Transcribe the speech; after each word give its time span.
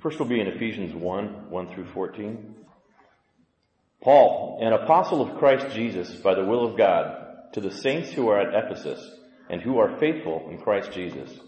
First 0.00 0.18
we'll 0.18 0.28
be 0.30 0.40
in 0.40 0.46
Ephesians 0.46 0.94
1, 0.94 1.50
1 1.50 1.74
through 1.74 1.84
14. 1.92 2.54
Paul, 4.00 4.58
an 4.62 4.72
apostle 4.72 5.20
of 5.20 5.38
Christ 5.38 5.74
Jesus 5.74 6.14
by 6.14 6.34
the 6.34 6.44
will 6.44 6.64
of 6.64 6.78
God, 6.78 7.52
to 7.52 7.60
the 7.60 7.70
saints 7.70 8.10
who 8.10 8.28
are 8.28 8.40
at 8.40 8.64
Ephesus 8.64 8.98
and 9.50 9.60
who 9.60 9.78
are 9.78 9.98
faithful 9.98 10.48
in 10.50 10.56
Christ 10.56 10.92
Jesus. 10.92 11.38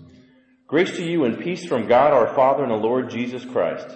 Grace 0.67 0.95
to 0.96 1.03
you 1.03 1.25
and 1.25 1.41
peace 1.41 1.65
from 1.65 1.88
God 1.88 2.12
our 2.12 2.35
Father 2.35 2.62
and 2.62 2.73
the 2.73 2.77
Lord 2.77 3.09
Jesus 3.09 3.43
Christ. 3.43 3.87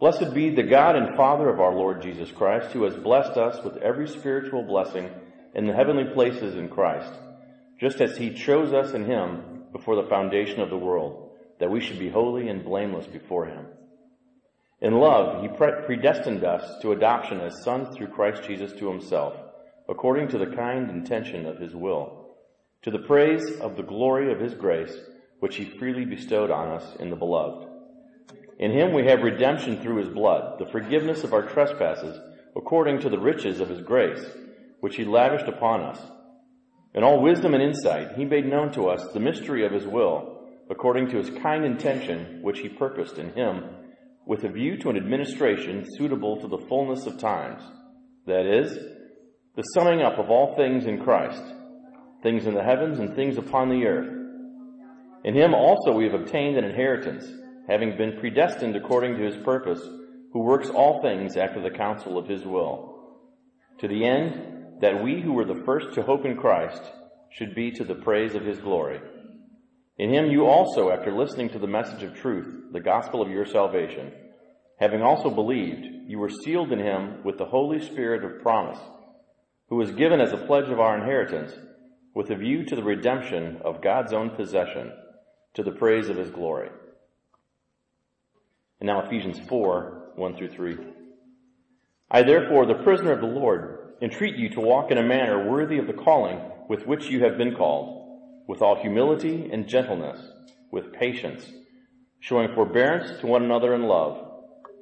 Blessed 0.00 0.34
be 0.34 0.50
the 0.50 0.64
God 0.64 0.96
and 0.96 1.16
Father 1.16 1.48
of 1.48 1.60
our 1.60 1.74
Lord 1.74 2.02
Jesus 2.02 2.32
Christ, 2.32 2.72
who 2.72 2.82
has 2.82 2.96
blessed 2.96 3.36
us 3.36 3.62
with 3.62 3.76
every 3.76 4.08
spiritual 4.08 4.64
blessing 4.64 5.08
in 5.54 5.68
the 5.68 5.74
heavenly 5.74 6.12
places 6.12 6.56
in 6.56 6.68
Christ, 6.68 7.12
just 7.80 8.00
as 8.00 8.16
he 8.16 8.34
chose 8.34 8.72
us 8.72 8.92
in 8.92 9.04
him 9.04 9.66
before 9.70 9.94
the 9.94 10.08
foundation 10.08 10.60
of 10.60 10.70
the 10.70 10.76
world 10.76 11.27
that 11.58 11.70
we 11.70 11.80
should 11.80 11.98
be 11.98 12.08
holy 12.08 12.48
and 12.48 12.64
blameless 12.64 13.06
before 13.06 13.46
him. 13.46 13.66
In 14.80 14.94
love, 14.94 15.42
he 15.42 15.48
predestined 15.48 16.44
us 16.44 16.80
to 16.82 16.92
adoption 16.92 17.40
as 17.40 17.64
sons 17.64 17.96
through 17.96 18.08
Christ 18.08 18.44
Jesus 18.44 18.72
to 18.78 18.88
himself, 18.88 19.34
according 19.88 20.28
to 20.28 20.38
the 20.38 20.54
kind 20.54 20.88
intention 20.88 21.46
of 21.46 21.58
his 21.58 21.74
will, 21.74 22.36
to 22.82 22.90
the 22.90 23.00
praise 23.00 23.58
of 23.60 23.76
the 23.76 23.82
glory 23.82 24.30
of 24.30 24.38
his 24.38 24.54
grace, 24.54 24.96
which 25.40 25.56
he 25.56 25.64
freely 25.64 26.04
bestowed 26.04 26.50
on 26.50 26.68
us 26.68 26.96
in 27.00 27.10
the 27.10 27.16
beloved. 27.16 27.68
In 28.58 28.70
him 28.70 28.92
we 28.92 29.06
have 29.06 29.22
redemption 29.22 29.80
through 29.80 29.96
his 29.96 30.08
blood, 30.08 30.58
the 30.58 30.70
forgiveness 30.70 31.24
of 31.24 31.32
our 31.32 31.42
trespasses, 31.42 32.18
according 32.56 33.00
to 33.00 33.08
the 33.08 33.18
riches 33.18 33.58
of 33.60 33.68
his 33.68 33.80
grace, 33.80 34.24
which 34.80 34.96
he 34.96 35.04
lavished 35.04 35.48
upon 35.48 35.80
us. 35.80 36.00
In 36.94 37.02
all 37.02 37.20
wisdom 37.20 37.54
and 37.54 37.62
insight, 37.62 38.16
he 38.16 38.24
made 38.24 38.46
known 38.46 38.72
to 38.72 38.88
us 38.88 39.12
the 39.12 39.20
mystery 39.20 39.64
of 39.64 39.72
his 39.72 39.86
will, 39.86 40.37
according 40.70 41.08
to 41.08 41.16
his 41.16 41.30
kind 41.42 41.64
intention 41.64 42.40
which 42.42 42.60
he 42.60 42.68
purposed 42.68 43.18
in 43.18 43.32
him, 43.32 43.64
with 44.26 44.44
a 44.44 44.48
view 44.48 44.76
to 44.76 44.90
an 44.90 44.96
administration 44.96 45.86
suitable 45.96 46.40
to 46.40 46.48
the 46.48 46.64
fullness 46.68 47.06
of 47.06 47.18
times. 47.18 47.62
That 48.26 48.44
is, 48.44 48.76
the 49.56 49.62
summing 49.62 50.02
up 50.02 50.18
of 50.18 50.30
all 50.30 50.54
things 50.54 50.84
in 50.84 51.02
Christ, 51.02 51.42
things 52.22 52.46
in 52.46 52.54
the 52.54 52.62
heavens 52.62 52.98
and 52.98 53.14
things 53.14 53.38
upon 53.38 53.70
the 53.70 53.86
earth. 53.86 54.14
In 55.24 55.34
him 55.34 55.54
also 55.54 55.92
we 55.92 56.04
have 56.04 56.14
obtained 56.14 56.58
an 56.58 56.64
inheritance, 56.64 57.26
having 57.68 57.96
been 57.96 58.18
predestined 58.18 58.76
according 58.76 59.16
to 59.16 59.24
his 59.24 59.36
purpose, 59.38 59.80
who 60.32 60.40
works 60.40 60.68
all 60.68 61.00
things 61.00 61.36
after 61.36 61.60
the 61.62 61.70
counsel 61.70 62.18
of 62.18 62.28
his 62.28 62.44
will, 62.44 63.18
to 63.78 63.88
the 63.88 64.04
end 64.04 64.80
that 64.80 65.02
we 65.02 65.20
who 65.20 65.32
were 65.32 65.44
the 65.44 65.62
first 65.64 65.94
to 65.94 66.02
hope 66.02 66.24
in 66.24 66.36
Christ 66.36 66.82
should 67.30 67.54
be 67.54 67.70
to 67.72 67.84
the 67.84 67.94
praise 67.94 68.34
of 68.34 68.44
his 68.44 68.58
glory. 68.58 69.00
In 69.98 70.14
him 70.14 70.30
you 70.30 70.46
also, 70.46 70.90
after 70.90 71.10
listening 71.10 71.50
to 71.50 71.58
the 71.58 71.66
message 71.66 72.04
of 72.04 72.14
truth, 72.14 72.72
the 72.72 72.80
gospel 72.80 73.20
of 73.20 73.30
your 73.30 73.44
salvation, 73.44 74.12
having 74.78 75.02
also 75.02 75.28
believed, 75.28 75.84
you 76.06 76.20
were 76.20 76.30
sealed 76.30 76.70
in 76.70 76.78
him 76.78 77.24
with 77.24 77.36
the 77.36 77.44
Holy 77.44 77.80
Spirit 77.80 78.24
of 78.24 78.40
promise, 78.40 78.78
who 79.68 79.76
was 79.76 79.90
given 79.90 80.20
as 80.20 80.32
a 80.32 80.46
pledge 80.46 80.68
of 80.68 80.78
our 80.78 80.96
inheritance, 80.96 81.52
with 82.14 82.30
a 82.30 82.36
view 82.36 82.64
to 82.64 82.76
the 82.76 82.82
redemption 82.82 83.60
of 83.64 83.82
God's 83.82 84.12
own 84.12 84.30
possession, 84.30 84.92
to 85.54 85.64
the 85.64 85.72
praise 85.72 86.08
of 86.08 86.16
his 86.16 86.30
glory. 86.30 86.70
And 88.78 88.86
now 88.86 89.04
Ephesians 89.04 89.40
4, 89.48 90.12
1 90.14 90.36
through 90.36 90.50
3. 90.50 90.76
I 92.08 92.22
therefore, 92.22 92.66
the 92.66 92.84
prisoner 92.84 93.12
of 93.12 93.20
the 93.20 93.26
Lord, 93.26 93.94
entreat 94.00 94.36
you 94.36 94.48
to 94.50 94.60
walk 94.60 94.92
in 94.92 94.98
a 94.98 95.02
manner 95.02 95.50
worthy 95.50 95.78
of 95.78 95.88
the 95.88 95.92
calling 95.92 96.40
with 96.68 96.86
which 96.86 97.10
you 97.10 97.24
have 97.24 97.36
been 97.36 97.56
called 97.56 97.97
with 98.48 98.62
all 98.62 98.80
humility 98.80 99.50
and 99.52 99.68
gentleness, 99.68 100.18
with 100.72 100.92
patience, 100.92 101.44
showing 102.18 102.52
forbearance 102.54 103.20
to 103.20 103.26
one 103.26 103.44
another 103.44 103.74
in 103.74 103.82
love, 103.82 104.26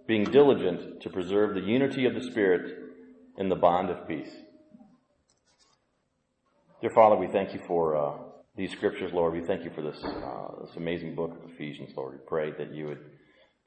being 0.07 0.25
diligent 0.25 1.03
to 1.03 1.11
preserve 1.11 1.55
the 1.55 1.61
unity 1.61 2.07
of 2.07 2.15
the 2.15 2.23
Spirit 2.23 2.73
in 3.37 3.49
the 3.49 3.57
bond 3.57 3.91
of 3.91 4.07
peace. 4.07 4.31
Dear 6.81 6.91
Father, 6.91 7.17
we 7.17 7.27
thank 7.27 7.53
you 7.53 7.61
for 7.67 7.97
uh, 7.97 8.19
these 8.57 8.71
scriptures, 8.71 9.13
Lord. 9.13 9.35
We 9.35 9.45
thank 9.45 9.65
you 9.65 9.71
for 9.75 9.83
this, 9.83 10.03
uh, 10.05 10.65
this 10.65 10.77
amazing 10.77 11.17
book 11.17 11.33
of 11.33 11.51
Ephesians, 11.51 11.91
Lord. 11.97 12.13
We 12.13 12.25
pray 12.27 12.53
that 12.53 12.73
you 12.73 12.87
would 12.87 13.01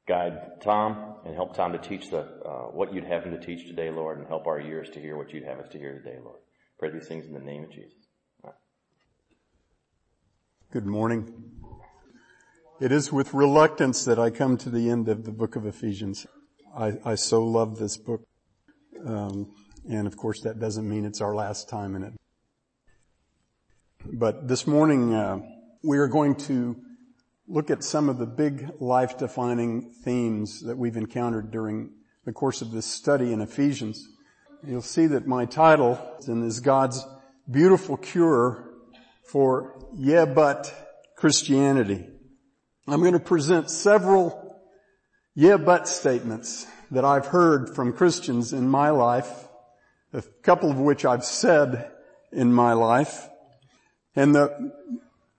guide 0.08 0.62
Tom 0.62 1.16
and 1.26 1.34
help 1.34 1.54
Tom 1.54 1.72
to 1.72 1.78
teach 1.78 2.08
the, 2.08 2.20
uh, 2.20 2.70
what 2.72 2.94
you'd 2.94 3.04
have 3.04 3.24
him 3.24 3.32
to 3.32 3.44
teach 3.44 3.66
today, 3.66 3.90
Lord, 3.90 4.18
and 4.18 4.26
help 4.28 4.46
our 4.46 4.60
ears 4.60 4.88
to 4.94 5.00
hear 5.00 5.18
what 5.18 5.32
you'd 5.32 5.44
have 5.44 5.58
us 5.58 5.68
to 5.72 5.78
hear 5.78 5.98
today, 5.98 6.16
Lord. 6.24 6.40
Pray 6.78 6.90
these 6.90 7.06
things 7.06 7.26
in 7.26 7.34
the 7.34 7.40
name 7.40 7.64
of 7.64 7.70
Jesus. 7.70 7.99
Good 10.72 10.86
morning. 10.86 11.34
It 12.80 12.92
is 12.92 13.10
with 13.10 13.34
reluctance 13.34 14.04
that 14.04 14.20
I 14.20 14.30
come 14.30 14.56
to 14.58 14.70
the 14.70 14.88
end 14.88 15.08
of 15.08 15.24
the 15.24 15.32
book 15.32 15.56
of 15.56 15.66
Ephesians. 15.66 16.28
I, 16.78 16.92
I 17.04 17.16
so 17.16 17.44
love 17.44 17.80
this 17.80 17.96
book. 17.96 18.24
Um, 19.04 19.52
and 19.90 20.06
of 20.06 20.16
course 20.16 20.42
that 20.42 20.60
doesn't 20.60 20.88
mean 20.88 21.04
it's 21.04 21.20
our 21.20 21.34
last 21.34 21.68
time 21.68 21.96
in 21.96 22.04
it. 22.04 22.12
But 24.12 24.46
this 24.46 24.68
morning, 24.68 25.12
uh, 25.12 25.40
we 25.82 25.98
are 25.98 26.06
going 26.06 26.36
to 26.36 26.76
look 27.48 27.68
at 27.72 27.82
some 27.82 28.08
of 28.08 28.18
the 28.18 28.26
big 28.26 28.70
life 28.78 29.18
defining 29.18 29.90
themes 29.90 30.60
that 30.60 30.78
we've 30.78 30.96
encountered 30.96 31.50
during 31.50 31.90
the 32.24 32.32
course 32.32 32.62
of 32.62 32.70
this 32.70 32.86
study 32.86 33.32
in 33.32 33.40
Ephesians. 33.40 34.08
You'll 34.64 34.82
see 34.82 35.08
that 35.08 35.26
my 35.26 35.46
title 35.46 35.98
is 36.28 36.60
God's 36.60 37.04
beautiful 37.50 37.96
cure 37.96 38.69
for 39.30 39.78
yeah, 39.96 40.24
but 40.24 40.72
Christianity. 41.16 42.04
I'm 42.88 43.00
going 43.00 43.12
to 43.12 43.20
present 43.20 43.70
several 43.70 44.58
yeah, 45.36 45.56
but 45.56 45.86
statements 45.86 46.66
that 46.90 47.04
I've 47.04 47.26
heard 47.26 47.76
from 47.76 47.92
Christians 47.92 48.52
in 48.52 48.68
my 48.68 48.90
life, 48.90 49.46
a 50.12 50.22
couple 50.42 50.70
of 50.70 50.78
which 50.78 51.04
I've 51.04 51.24
said 51.24 51.92
in 52.32 52.52
my 52.52 52.72
life. 52.72 53.28
And 54.16 54.34
the, 54.34 54.72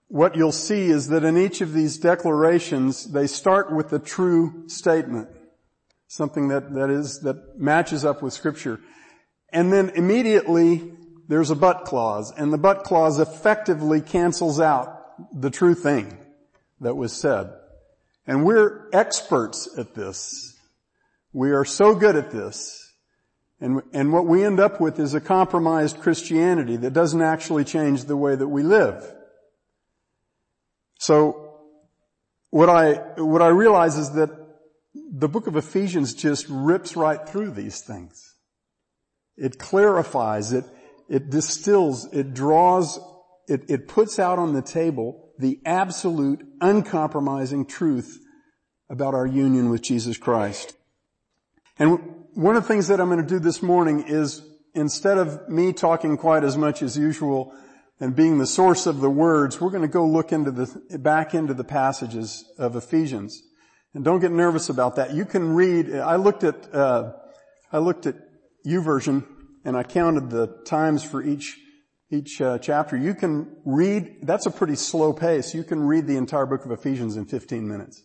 what 0.08 0.36
you'll 0.36 0.52
see 0.52 0.86
is 0.86 1.08
that 1.08 1.24
in 1.24 1.36
each 1.36 1.60
of 1.60 1.74
these 1.74 1.98
declarations, 1.98 3.12
they 3.12 3.26
start 3.26 3.70
with 3.70 3.92
a 3.92 3.98
true 3.98 4.68
statement. 4.68 5.28
Something 6.06 6.48
that, 6.48 6.72
that 6.72 6.88
is, 6.88 7.20
that 7.20 7.58
matches 7.58 8.04
up 8.06 8.22
with 8.22 8.32
scripture. 8.32 8.80
And 9.50 9.70
then 9.70 9.90
immediately 9.90 10.94
there's 11.32 11.50
a 11.50 11.56
but 11.56 11.86
clause, 11.86 12.30
and 12.36 12.52
the 12.52 12.58
but 12.58 12.84
clause 12.84 13.18
effectively 13.18 14.02
cancels 14.02 14.60
out 14.60 15.14
the 15.32 15.48
true 15.48 15.74
thing 15.74 16.18
that 16.82 16.94
was 16.94 17.10
said. 17.10 17.50
And 18.26 18.44
we're 18.44 18.90
experts 18.92 19.66
at 19.78 19.94
this. 19.94 20.58
We 21.32 21.52
are 21.52 21.64
so 21.64 21.94
good 21.94 22.16
at 22.16 22.32
this. 22.32 22.92
And, 23.62 23.80
and 23.94 24.12
what 24.12 24.26
we 24.26 24.44
end 24.44 24.60
up 24.60 24.78
with 24.78 25.00
is 25.00 25.14
a 25.14 25.22
compromised 25.22 26.00
Christianity 26.00 26.76
that 26.76 26.92
doesn't 26.92 27.22
actually 27.22 27.64
change 27.64 28.04
the 28.04 28.16
way 28.18 28.36
that 28.36 28.48
we 28.48 28.62
live. 28.62 29.02
So, 30.98 31.60
what 32.50 32.68
I, 32.68 32.92
what 33.16 33.40
I 33.40 33.48
realize 33.48 33.96
is 33.96 34.10
that 34.10 34.28
the 34.94 35.30
book 35.30 35.46
of 35.46 35.56
Ephesians 35.56 36.12
just 36.12 36.44
rips 36.50 36.94
right 36.94 37.26
through 37.26 37.52
these 37.52 37.80
things. 37.80 38.34
It 39.38 39.58
clarifies, 39.58 40.52
it, 40.52 40.66
it 41.12 41.28
distills, 41.28 42.10
it 42.10 42.32
draws, 42.32 42.98
it, 43.46 43.68
it 43.68 43.86
puts 43.86 44.18
out 44.18 44.38
on 44.38 44.54
the 44.54 44.62
table 44.62 45.34
the 45.38 45.60
absolute, 45.66 46.40
uncompromising 46.62 47.66
truth 47.66 48.18
about 48.88 49.12
our 49.12 49.26
union 49.26 49.68
with 49.68 49.82
Jesus 49.82 50.16
Christ. 50.16 50.74
And 51.78 51.98
one 52.32 52.56
of 52.56 52.62
the 52.62 52.68
things 52.68 52.88
that 52.88 52.98
I'm 52.98 53.10
going 53.10 53.20
to 53.20 53.26
do 53.26 53.38
this 53.38 53.62
morning 53.62 54.04
is 54.08 54.40
instead 54.74 55.18
of 55.18 55.50
me 55.50 55.74
talking 55.74 56.16
quite 56.16 56.44
as 56.44 56.56
much 56.56 56.80
as 56.80 56.96
usual 56.96 57.52
and 58.00 58.16
being 58.16 58.38
the 58.38 58.46
source 58.46 58.86
of 58.86 59.02
the 59.02 59.10
words, 59.10 59.60
we're 59.60 59.68
going 59.68 59.82
to 59.82 59.88
go 59.88 60.06
look 60.06 60.32
into 60.32 60.50
the, 60.50 60.98
back 60.98 61.34
into 61.34 61.52
the 61.52 61.62
passages 61.62 62.42
of 62.56 62.74
Ephesians. 62.74 63.42
And 63.92 64.02
don't 64.02 64.20
get 64.20 64.32
nervous 64.32 64.70
about 64.70 64.96
that. 64.96 65.12
You 65.12 65.26
can 65.26 65.52
read, 65.52 65.94
I 65.94 66.16
looked 66.16 66.42
at, 66.42 66.74
uh, 66.74 67.12
I 67.70 67.78
looked 67.78 68.06
at 68.06 68.16
YouVersion 68.66 69.26
and 69.64 69.76
I 69.76 69.82
counted 69.82 70.30
the 70.30 70.46
times 70.64 71.04
for 71.04 71.22
each 71.22 71.58
each 72.10 72.40
uh, 72.42 72.58
chapter. 72.58 72.96
You 72.96 73.14
can 73.14 73.56
read. 73.64 74.18
That's 74.22 74.46
a 74.46 74.50
pretty 74.50 74.76
slow 74.76 75.12
pace. 75.12 75.54
You 75.54 75.64
can 75.64 75.80
read 75.80 76.06
the 76.06 76.16
entire 76.16 76.46
book 76.46 76.64
of 76.64 76.70
Ephesians 76.70 77.16
in 77.16 77.24
15 77.24 77.66
minutes. 77.66 78.02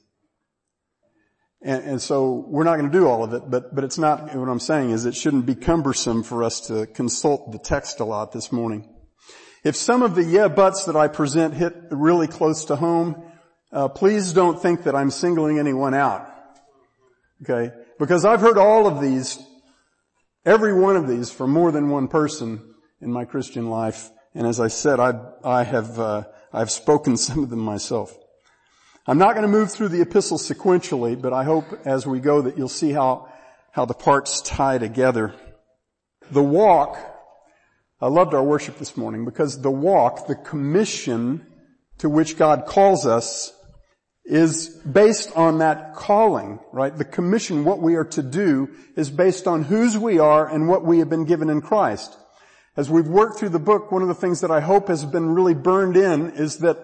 And, 1.62 1.84
and 1.84 2.02
so 2.02 2.46
we're 2.48 2.64
not 2.64 2.78
going 2.78 2.90
to 2.90 2.98
do 2.98 3.08
all 3.08 3.24
of 3.24 3.34
it, 3.34 3.50
but 3.50 3.76
but 3.76 3.84
it's 3.84 3.98
not. 3.98 4.34
What 4.36 4.48
I'm 4.48 4.60
saying 4.60 4.92
is 4.92 5.06
it 5.06 5.16
shouldn't 5.16 5.46
be 5.46 5.56
cumbersome 5.56 6.24
for 6.24 6.44
us 6.44 6.62
to 6.68 6.88
consult 6.88 7.52
the 7.52 7.60
text 7.60 8.00
a 8.00 8.06
lot 8.06 8.32
this 8.32 8.52
morning. 8.52 8.94
If 9.64 9.76
some 9.76 10.04
of 10.04 10.16
the 10.16 10.24
yeah 10.24 10.48
buts 10.48 10.86
that 10.86 10.96
I 10.96 11.08
present 11.08 11.54
hit 11.56 11.76
really 11.92 12.28
close 12.28 12.66
to 12.66 12.76
home, 12.76 13.22
uh, 13.74 13.90
please 13.90 14.32
don't 14.32 14.62
think 14.62 14.84
that 14.84 14.96
I'm 14.96 15.12
singling 15.12 15.60
anyone 15.60 15.94
out. 15.94 16.30
Okay, 17.44 17.76
because 18.00 18.24
I've 18.24 18.42
heard 18.42 18.58
all 18.58 18.88
of 18.88 19.02
these 19.02 19.38
Every 20.48 20.74
one 20.74 20.96
of 20.96 21.10
these 21.10 21.30
for 21.30 21.46
more 21.46 21.74
than 21.74 21.90
one 21.90 22.08
person 22.08 22.74
in 23.02 23.12
my 23.12 23.26
Christian 23.26 23.70
life. 23.70 24.10
And 24.34 24.48
as 24.48 24.62
I 24.62 24.70
said, 24.70 24.98
I, 24.98 25.20
I 25.44 25.64
have, 25.66 26.00
uh, 26.00 26.24
I've 26.54 26.72
spoken 26.72 27.18
some 27.28 27.44
of 27.44 27.50
them 27.50 27.60
myself. 27.60 28.18
I'm 29.06 29.18
not 29.18 29.34
going 29.36 29.42
to 29.42 29.52
move 29.52 29.74
through 29.74 29.90
the 29.90 30.00
epistle 30.00 30.38
sequentially, 30.38 31.22
but 31.22 31.34
I 31.34 31.44
hope 31.44 31.66
as 31.84 32.08
we 32.08 32.22
go 32.22 32.44
that 32.44 32.58
you'll 32.58 32.70
see 32.70 32.94
how, 32.94 33.28
how 33.74 33.84
the 33.84 33.94
parts 33.94 34.40
tie 34.40 34.78
together. 34.78 35.36
The 36.32 36.44
walk, 36.44 36.98
I 38.00 38.08
loved 38.08 38.34
our 38.34 38.44
worship 38.44 38.78
this 38.78 38.96
morning 38.96 39.26
because 39.26 39.62
the 39.62 39.70
walk, 39.70 40.28
the 40.28 40.36
commission 40.36 41.46
to 41.98 42.08
which 42.08 42.38
God 42.38 42.66
calls 42.66 43.06
us 43.06 43.52
is 44.28 44.68
based 44.70 45.32
on 45.38 45.60
that 45.60 45.96
calling, 45.96 46.60
right? 46.74 46.96
The 46.96 47.06
commission, 47.06 47.64
what 47.64 47.80
we 47.80 47.96
are 47.96 48.06
to 48.06 48.22
do, 48.22 48.70
is 48.96 49.10
based 49.10 49.48
on 49.48 49.64
whose 49.64 49.98
we 49.98 50.20
are 50.20 50.48
and 50.48 50.68
what 50.68 50.84
we 50.84 51.00
have 51.00 51.10
been 51.10 51.26
given 51.26 51.50
in 51.50 51.62
Christ. 51.62 52.18
As 52.76 52.90
we've 52.90 53.08
worked 53.08 53.40
through 53.40 53.50
the 53.50 53.60
book, 53.60 53.92
one 53.92 54.02
of 54.02 54.10
the 54.10 54.14
things 54.14 54.42
that 54.42 54.52
I 54.52 54.60
hope 54.60 54.90
has 54.90 55.06
been 55.06 55.30
really 55.30 55.56
burned 55.56 55.96
in 55.96 56.32
is 56.32 56.58
that, 56.58 56.78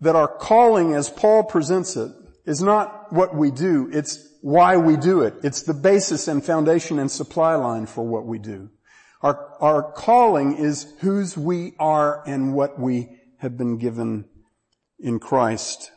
that 0.00 0.16
our 0.16 0.28
calling, 0.28 0.94
as 0.94 1.08
Paul 1.08 1.44
presents 1.44 1.96
it, 1.96 2.10
is 2.44 2.60
not 2.60 3.12
what 3.12 3.34
we 3.34 3.50
do, 3.50 3.88
it's 3.92 4.18
why 4.42 4.76
we 4.76 4.96
do 4.96 5.22
it. 5.22 5.34
It's 5.42 5.62
the 5.62 5.72
basis 5.72 6.28
and 6.28 6.44
foundation 6.44 6.98
and 6.98 7.10
supply 7.10 7.54
line 7.54 7.86
for 7.86 8.04
what 8.04 8.26
we 8.26 8.38
do. 8.38 8.68
Our, 9.22 9.56
our 9.62 9.92
calling 9.92 10.56
is 10.58 10.92
whose 10.98 11.38
we 11.38 11.74
are 11.78 12.22
and 12.26 12.52
what 12.52 12.78
we 12.78 13.08
have 13.38 13.56
been 13.56 13.78
given 13.78 14.26
in 14.98 15.20
Christ. 15.20 15.90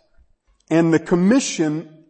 And 0.69 0.93
the 0.93 0.99
commission 0.99 2.05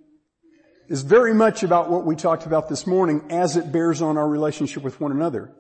is 0.88 1.02
very 1.02 1.34
much 1.34 1.64
about 1.64 1.90
what 1.90 2.06
we 2.06 2.16
talked 2.16 2.46
about 2.46 2.70
this 2.70 2.88
morning 2.88 3.28
as 3.30 3.56
it 3.56 3.72
bears 3.72 4.02
on 4.02 4.18
our 4.18 4.28
relationship 4.28 4.84
with 4.84 5.00
one 5.00 5.12
another. 5.12 5.54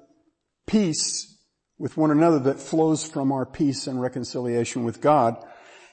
Peace 0.65 1.37
with 1.77 1.97
one 1.97 2.11
another 2.11 2.39
that 2.39 2.59
flows 2.59 3.07
from 3.07 3.31
our 3.31 3.45
peace 3.45 3.87
and 3.87 4.01
reconciliation 4.01 4.83
with 4.83 5.01
God. 5.01 5.37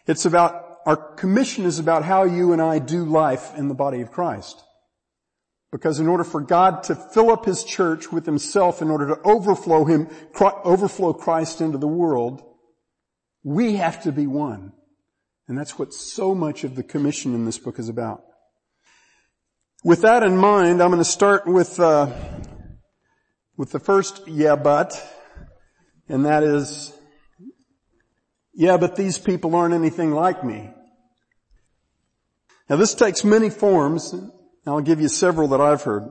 It's 0.06 0.24
about, 0.24 0.78
our 0.86 0.96
commission 0.96 1.64
is 1.64 1.78
about 1.78 2.04
how 2.04 2.24
you 2.24 2.52
and 2.52 2.62
I 2.62 2.78
do 2.78 3.04
life 3.04 3.52
in 3.56 3.68
the 3.68 3.74
body 3.74 4.00
of 4.00 4.10
Christ. 4.10 4.62
Because 5.72 5.98
in 5.98 6.06
order 6.06 6.24
for 6.24 6.40
God 6.40 6.84
to 6.84 6.94
fill 6.94 7.30
up 7.30 7.44
His 7.44 7.64
church 7.64 8.12
with 8.12 8.24
Himself, 8.24 8.80
in 8.80 8.90
order 8.90 9.08
to 9.08 9.20
overflow 9.22 9.84
Him, 9.84 10.08
overflow 10.40 11.12
Christ 11.12 11.60
into 11.60 11.78
the 11.78 11.88
world, 11.88 12.42
we 13.42 13.76
have 13.76 14.02
to 14.04 14.12
be 14.12 14.26
one. 14.26 14.72
And 15.46 15.58
that's 15.58 15.78
what 15.78 15.92
so 15.92 16.34
much 16.34 16.64
of 16.64 16.74
the 16.74 16.82
commission 16.82 17.34
in 17.34 17.44
this 17.44 17.58
book 17.58 17.78
is 17.78 17.88
about. 17.88 18.22
With 19.84 20.02
that 20.02 20.22
in 20.22 20.36
mind, 20.36 20.82
I'm 20.82 20.90
going 20.90 20.98
to 20.98 21.04
start 21.04 21.46
with, 21.46 21.78
uh, 21.78 22.10
with 23.56 23.70
the 23.70 23.78
first 23.78 24.26
yeah 24.26 24.56
but, 24.56 24.98
and 26.08 26.24
that 26.24 26.42
is, 26.42 26.92
yeah, 28.54 28.78
but 28.78 28.96
these 28.96 29.18
people 29.18 29.54
aren't 29.54 29.74
anything 29.74 30.12
like 30.12 30.42
me. 30.42 30.70
Now 32.70 32.76
this 32.76 32.94
takes 32.94 33.24
many 33.24 33.50
forms. 33.50 34.14
I'll 34.66 34.80
give 34.80 35.00
you 35.00 35.08
several 35.08 35.48
that 35.48 35.60
I've 35.60 35.82
heard. 35.82 36.04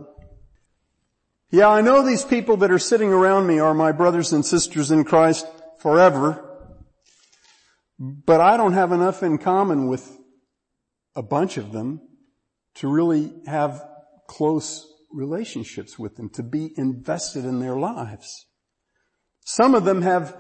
Yeah, 1.50 1.70
I 1.70 1.82
know 1.82 2.06
these 2.06 2.24
people 2.24 2.58
that 2.58 2.72
are 2.72 2.80
sitting 2.80 3.12
around 3.12 3.48
me 3.48 3.60
are 3.60 3.74
my 3.74 3.92
brothers 3.92 4.34
and 4.34 4.46
sisters 4.46 4.92
in 4.92 5.04
Christ 5.04 5.48
forever. 5.80 6.53
But 8.00 8.42
I 8.42 8.58
don't 8.58 8.74
have 8.74 8.92
enough 8.92 9.24
in 9.24 9.38
common 9.38 9.88
with 9.88 10.18
a 11.16 11.22
bunch 11.22 11.58
of 11.58 11.72
them 11.72 12.02
to 12.76 12.88
really 12.88 13.32
have 13.46 13.84
close 14.28 14.88
relationships 15.12 16.00
with 16.00 16.16
them, 16.16 16.30
to 16.30 16.44
be 16.44 16.74
invested 16.76 17.46
in 17.46 17.60
their 17.60 17.76
lives. 17.76 18.48
Some 19.46 19.76
of 19.76 19.86
them 19.86 20.02
have 20.02 20.36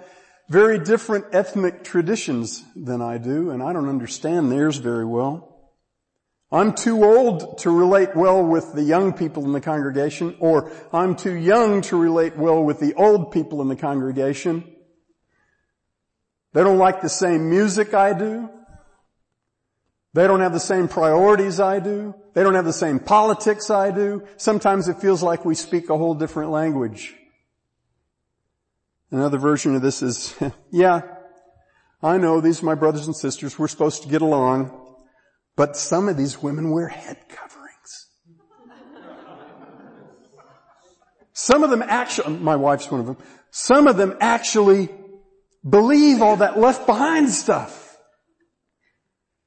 very 0.49 0.79
different 0.79 1.25
ethnic 1.31 1.83
traditions 1.83 2.63
than 2.75 3.01
I 3.01 3.17
do, 3.17 3.51
and 3.51 3.61
I 3.61 3.71
don't 3.71 3.89
understand 3.89 4.51
theirs 4.51 4.77
very 4.77 5.05
well. 5.05 5.53
I'm 6.51 6.73
too 6.73 7.03
old 7.03 7.57
to 7.59 7.71
relate 7.71 8.15
well 8.15 8.43
with 8.43 8.73
the 8.73 8.83
young 8.83 9.13
people 9.13 9.45
in 9.45 9.53
the 9.53 9.61
congregation, 9.61 10.35
or 10.39 10.71
I'm 10.91 11.15
too 11.15 11.33
young 11.33 11.81
to 11.83 11.97
relate 11.97 12.37
well 12.37 12.63
with 12.63 12.79
the 12.79 12.93
old 12.93 13.31
people 13.31 13.61
in 13.61 13.67
the 13.69 13.75
congregation. 13.75 14.72
They 16.53 16.63
don't 16.63 16.77
like 16.77 17.01
the 17.01 17.09
same 17.09 17.49
music 17.49 17.93
I 17.93 18.13
do. 18.13 18.49
They 20.13 20.27
don't 20.27 20.41
have 20.41 20.53
the 20.53 20.59
same 20.59 20.87
priorities 20.87 21.59
I 21.59 21.79
do. 21.79 22.13
They 22.35 22.43
don't 22.43 22.53
have 22.53 22.65
the 22.65 22.73
same 22.73 22.99
politics 22.99 23.71
I 23.71 23.89
do. 23.89 24.27
Sometimes 24.37 24.87
it 24.87 24.97
feels 24.97 25.23
like 25.23 25.43
we 25.43 25.55
speak 25.55 25.89
a 25.89 25.97
whole 25.97 26.13
different 26.13 26.51
language. 26.51 27.15
Another 29.09 29.39
version 29.39 29.75
of 29.75 29.81
this 29.81 30.03
is, 30.03 30.35
yeah, 30.71 31.01
I 32.01 32.17
know 32.17 32.41
these 32.41 32.61
are 32.61 32.65
my 32.65 32.75
brothers 32.75 33.07
and 33.07 33.15
sisters. 33.15 33.57
We're 33.57 33.67
supposed 33.67 34.03
to 34.03 34.09
get 34.09 34.21
along. 34.21 34.79
But 35.55 35.75
some 35.77 36.09
of 36.09 36.17
these 36.17 36.41
women 36.41 36.71
wear 36.71 36.87
head 36.87 37.17
coverings. 37.29 38.09
Some 41.33 41.63
of 41.63 41.71
them 41.71 41.83
actually, 41.83 42.37
my 42.37 42.55
wife's 42.55 42.89
one 42.91 42.99
of 42.99 43.07
them, 43.07 43.17
some 43.49 43.87
of 43.87 43.97
them 43.97 44.15
actually 44.19 44.89
believe 45.67 46.21
all 46.21 46.37
that 46.37 46.59
left 46.59 46.85
behind 46.85 47.29
stuff. 47.29 47.97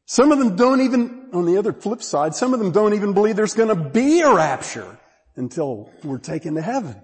Some 0.06 0.30
of 0.32 0.38
them 0.38 0.56
don't 0.56 0.82
even, 0.82 1.30
on 1.32 1.46
the 1.46 1.58
other 1.58 1.72
flip 1.72 2.02
side, 2.02 2.34
some 2.34 2.54
of 2.54 2.60
them 2.60 2.70
don't 2.70 2.94
even 2.94 3.12
believe 3.12 3.36
there's 3.36 3.54
going 3.54 3.68
to 3.68 3.90
be 3.90 4.20
a 4.20 4.32
rapture 4.32 4.98
until 5.34 5.90
we're 6.04 6.18
taken 6.18 6.54
to 6.54 6.62
heaven 6.62 6.96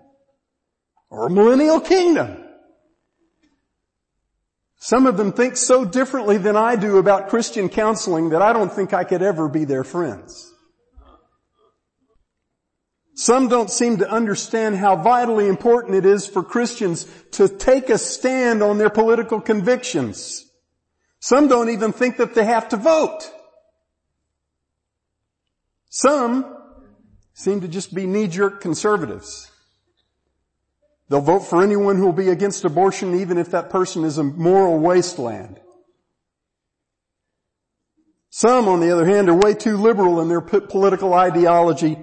or 1.10 1.26
a 1.26 1.30
millennial 1.30 1.80
kingdom. 1.80 2.42
Some 4.76 5.06
of 5.06 5.16
them 5.16 5.32
think 5.32 5.56
so 5.56 5.84
differently 5.84 6.38
than 6.38 6.56
I 6.56 6.76
do 6.76 6.98
about 6.98 7.28
Christian 7.28 7.68
counseling 7.68 8.30
that 8.30 8.42
I 8.42 8.52
don't 8.52 8.72
think 8.72 8.92
I 8.92 9.04
could 9.04 9.22
ever 9.22 9.48
be 9.48 9.64
their 9.64 9.84
friends. 9.84 10.51
Some 13.14 13.48
don't 13.48 13.70
seem 13.70 13.98
to 13.98 14.10
understand 14.10 14.76
how 14.76 14.96
vitally 14.96 15.46
important 15.46 15.94
it 15.94 16.06
is 16.06 16.26
for 16.26 16.42
Christians 16.42 17.06
to 17.32 17.48
take 17.48 17.90
a 17.90 17.98
stand 17.98 18.62
on 18.62 18.78
their 18.78 18.90
political 18.90 19.40
convictions. 19.40 20.50
Some 21.20 21.46
don't 21.46 21.68
even 21.68 21.92
think 21.92 22.16
that 22.16 22.34
they 22.34 22.44
have 22.44 22.70
to 22.70 22.76
vote. 22.76 23.30
Some 25.90 26.56
seem 27.34 27.60
to 27.60 27.68
just 27.68 27.94
be 27.94 28.06
knee-jerk 28.06 28.60
conservatives. 28.60 29.50
They'll 31.08 31.20
vote 31.20 31.40
for 31.40 31.62
anyone 31.62 31.96
who 31.96 32.06
will 32.06 32.12
be 32.14 32.30
against 32.30 32.64
abortion 32.64 33.20
even 33.20 33.36
if 33.36 33.50
that 33.50 33.68
person 33.68 34.04
is 34.04 34.16
a 34.16 34.24
moral 34.24 34.78
wasteland. 34.78 35.60
Some, 38.30 38.66
on 38.66 38.80
the 38.80 38.90
other 38.90 39.04
hand, 39.04 39.28
are 39.28 39.34
way 39.34 39.52
too 39.52 39.76
liberal 39.76 40.22
in 40.22 40.28
their 40.28 40.40
political 40.40 41.12
ideology 41.12 41.98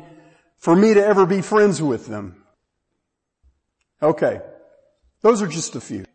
for 0.59 0.75
me 0.75 0.93
to 0.93 1.05
ever 1.05 1.25
be 1.25 1.41
friends 1.41 1.81
with 1.81 2.07
them. 2.07 2.43
Okay. 4.01 4.41
Those 5.21 5.41
are 5.41 5.47
just 5.47 5.75
a 5.75 5.81
few. 5.81 6.05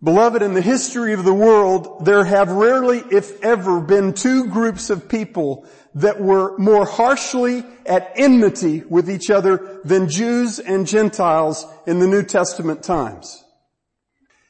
Beloved, 0.00 0.42
in 0.42 0.54
the 0.54 0.62
history 0.62 1.12
of 1.12 1.24
the 1.24 1.34
world, 1.34 2.04
there 2.04 2.24
have 2.24 2.52
rarely, 2.52 3.02
if 3.10 3.42
ever, 3.42 3.80
been 3.80 4.12
two 4.12 4.46
groups 4.46 4.90
of 4.90 5.08
people 5.08 5.66
that 5.96 6.20
were 6.20 6.56
more 6.56 6.86
harshly 6.86 7.64
at 7.84 8.12
enmity 8.14 8.84
with 8.88 9.10
each 9.10 9.28
other 9.28 9.80
than 9.84 10.08
Jews 10.08 10.60
and 10.60 10.86
Gentiles 10.86 11.66
in 11.84 11.98
the 11.98 12.06
New 12.06 12.22
Testament 12.22 12.84
times. 12.84 13.42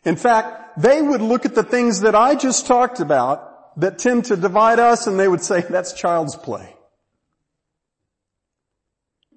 In 0.04 0.16
fact, 0.16 0.82
they 0.82 1.00
would 1.00 1.22
look 1.22 1.46
at 1.46 1.54
the 1.54 1.62
things 1.62 2.00
that 2.00 2.14
I 2.14 2.34
just 2.34 2.66
talked 2.66 3.00
about 3.00 3.80
that 3.80 3.98
tend 3.98 4.26
to 4.26 4.36
divide 4.36 4.78
us 4.78 5.06
and 5.06 5.18
they 5.18 5.28
would 5.28 5.42
say, 5.42 5.62
that's 5.62 5.94
child's 5.94 6.36
play. 6.36 6.74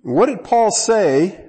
What 0.03 0.27
did 0.27 0.43
Paul 0.43 0.71
say 0.71 1.45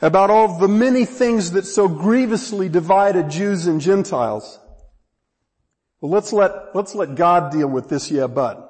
about 0.00 0.30
all 0.30 0.58
the 0.58 0.68
many 0.68 1.04
things 1.04 1.52
that 1.52 1.64
so 1.64 1.88
grievously 1.88 2.68
divided 2.68 3.30
Jews 3.30 3.66
and 3.66 3.80
Gentiles? 3.80 4.58
Well, 6.00 6.12
let's 6.12 6.32
let, 6.32 6.74
let's 6.74 6.94
let 6.94 7.14
God 7.14 7.50
deal 7.50 7.68
with 7.68 7.88
this, 7.88 8.10
yeah, 8.10 8.26
but. 8.26 8.62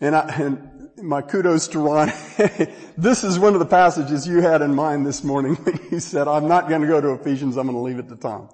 And, 0.00 0.16
I, 0.16 0.34
and 0.34 0.90
my 1.02 1.22
kudos 1.22 1.68
to 1.68 1.78
Ron. 1.78 2.08
this 2.96 3.22
is 3.22 3.38
one 3.38 3.52
of 3.52 3.60
the 3.60 3.66
passages 3.66 4.26
you 4.26 4.40
had 4.40 4.62
in 4.62 4.74
mind 4.74 5.06
this 5.06 5.22
morning 5.22 5.54
when 5.56 5.78
you 5.92 6.00
said, 6.00 6.26
I'm 6.26 6.48
not 6.48 6.68
going 6.68 6.80
to 6.82 6.88
go 6.88 7.00
to 7.00 7.12
Ephesians, 7.12 7.56
I'm 7.56 7.66
going 7.66 7.76
to 7.76 7.82
leave 7.82 7.98
it 7.98 8.08
to 8.08 8.16
Tom. 8.16 8.48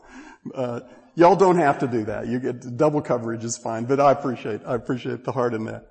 Uh, 0.54 0.80
y'all 1.14 1.36
don't 1.36 1.58
have 1.58 1.78
to 1.78 1.86
do 1.86 2.04
that. 2.04 2.26
You 2.26 2.38
get 2.38 2.76
double 2.76 3.00
coverage 3.00 3.44
is 3.44 3.56
fine, 3.56 3.86
but 3.86 3.98
I 3.98 4.12
appreciate, 4.12 4.60
I 4.66 4.74
appreciate 4.74 5.24
the 5.24 5.32
heart 5.32 5.54
in 5.54 5.64
that. 5.64 5.86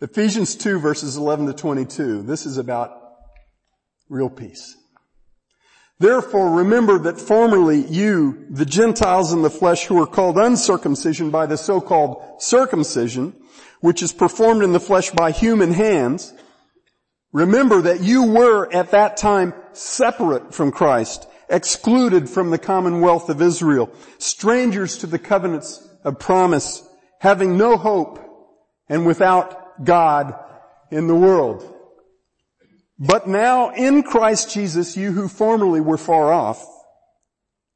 Ephesians 0.00 0.54
2 0.56 0.78
verses 0.78 1.16
11 1.16 1.46
to 1.46 1.52
22. 1.54 2.22
This 2.22 2.44
is 2.44 2.58
about 2.58 3.00
real 4.10 4.28
peace. 4.28 4.76
Therefore 5.98 6.50
remember 6.50 6.98
that 6.98 7.18
formerly 7.18 7.80
you, 7.80 8.44
the 8.50 8.66
Gentiles 8.66 9.32
in 9.32 9.40
the 9.40 9.48
flesh 9.48 9.86
who 9.86 9.94
were 9.94 10.06
called 10.06 10.36
uncircumcision 10.36 11.30
by 11.30 11.46
the 11.46 11.56
so-called 11.56 12.42
circumcision, 12.42 13.34
which 13.80 14.02
is 14.02 14.12
performed 14.12 14.62
in 14.62 14.72
the 14.72 14.80
flesh 14.80 15.10
by 15.12 15.30
human 15.30 15.72
hands, 15.72 16.34
remember 17.32 17.80
that 17.80 18.02
you 18.02 18.24
were 18.24 18.70
at 18.74 18.90
that 18.90 19.16
time 19.16 19.54
separate 19.72 20.52
from 20.52 20.72
Christ, 20.72 21.26
excluded 21.48 22.28
from 22.28 22.50
the 22.50 22.58
commonwealth 22.58 23.30
of 23.30 23.40
Israel, 23.40 23.90
strangers 24.18 24.98
to 24.98 25.06
the 25.06 25.18
covenants 25.18 25.88
of 26.04 26.18
promise, 26.18 26.86
having 27.20 27.56
no 27.56 27.78
hope 27.78 28.18
and 28.90 29.06
without 29.06 29.65
God 29.84 30.38
in 30.90 31.06
the 31.06 31.14
world. 31.14 31.72
But 32.98 33.28
now 33.28 33.70
in 33.74 34.02
Christ 34.02 34.52
Jesus, 34.52 34.96
you 34.96 35.12
who 35.12 35.28
formerly 35.28 35.80
were 35.80 35.98
far 35.98 36.32
off 36.32 36.64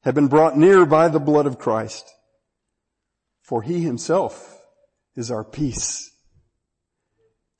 have 0.02 0.14
been 0.14 0.28
brought 0.28 0.56
near 0.56 0.86
by 0.86 1.08
the 1.08 1.20
blood 1.20 1.46
of 1.46 1.58
Christ. 1.58 2.10
For 3.42 3.62
he 3.62 3.82
himself 3.82 4.62
is 5.16 5.30
our 5.30 5.44
peace, 5.44 6.10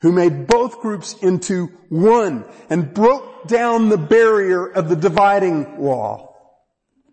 who 0.00 0.12
made 0.12 0.47
both 0.47 0.80
groups 0.80 1.14
into 1.20 1.66
one 1.88 2.44
and 2.70 2.94
broke 2.94 3.47
down 3.47 3.88
the 3.88 3.99
barrier 3.99 4.66
of 4.66 4.88
the 4.88 4.97
dividing 4.97 5.78
wall 5.78 6.30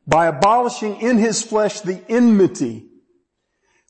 by 0.05 0.27
abolishing 0.27 1.01
in 1.01 1.17
his 1.17 1.43
flesh 1.43 1.81
the 1.81 2.01
enmity, 2.07 2.87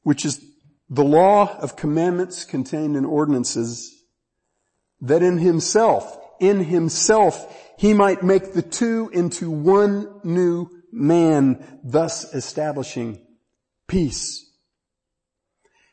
which 0.02 0.26
is 0.26 0.44
the 0.90 1.04
law 1.04 1.58
of 1.58 1.76
commandments 1.76 2.46
contained 2.46 2.96
in 2.96 3.06
ordinances, 3.06 3.94
that 5.02 5.22
in 5.22 5.38
himself, 5.38 6.18
in 6.40 6.64
himself, 6.64 7.74
he 7.78 7.94
might 7.94 8.24
make 8.24 8.54
the 8.54 8.62
two 8.62 9.10
into 9.14 9.52
one 9.52 10.22
new 10.24 10.70
man, 10.92 11.80
thus 11.84 12.34
establishing 12.34 13.20
peace. 13.88 14.44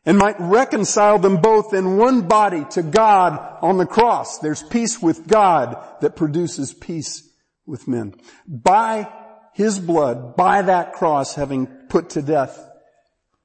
And 0.06 0.18
might 0.18 0.36
reconcile 0.38 1.18
them 1.18 1.38
both 1.38 1.72
in 1.72 1.96
one 1.96 2.28
body 2.28 2.64
to 2.72 2.82
God 2.82 3.58
on 3.62 3.78
the 3.78 3.86
cross. 3.86 4.38
There's 4.38 4.62
peace 4.62 5.00
with 5.00 5.26
God 5.26 5.82
that 6.02 6.14
produces 6.14 6.74
peace 6.74 7.26
with 7.66 7.88
men. 7.88 8.14
By 8.46 9.10
his 9.54 9.78
blood, 9.78 10.36
by 10.36 10.62
that 10.62 10.92
cross 10.92 11.34
having 11.34 11.66
put 11.88 12.10
to 12.10 12.22
death 12.22 12.62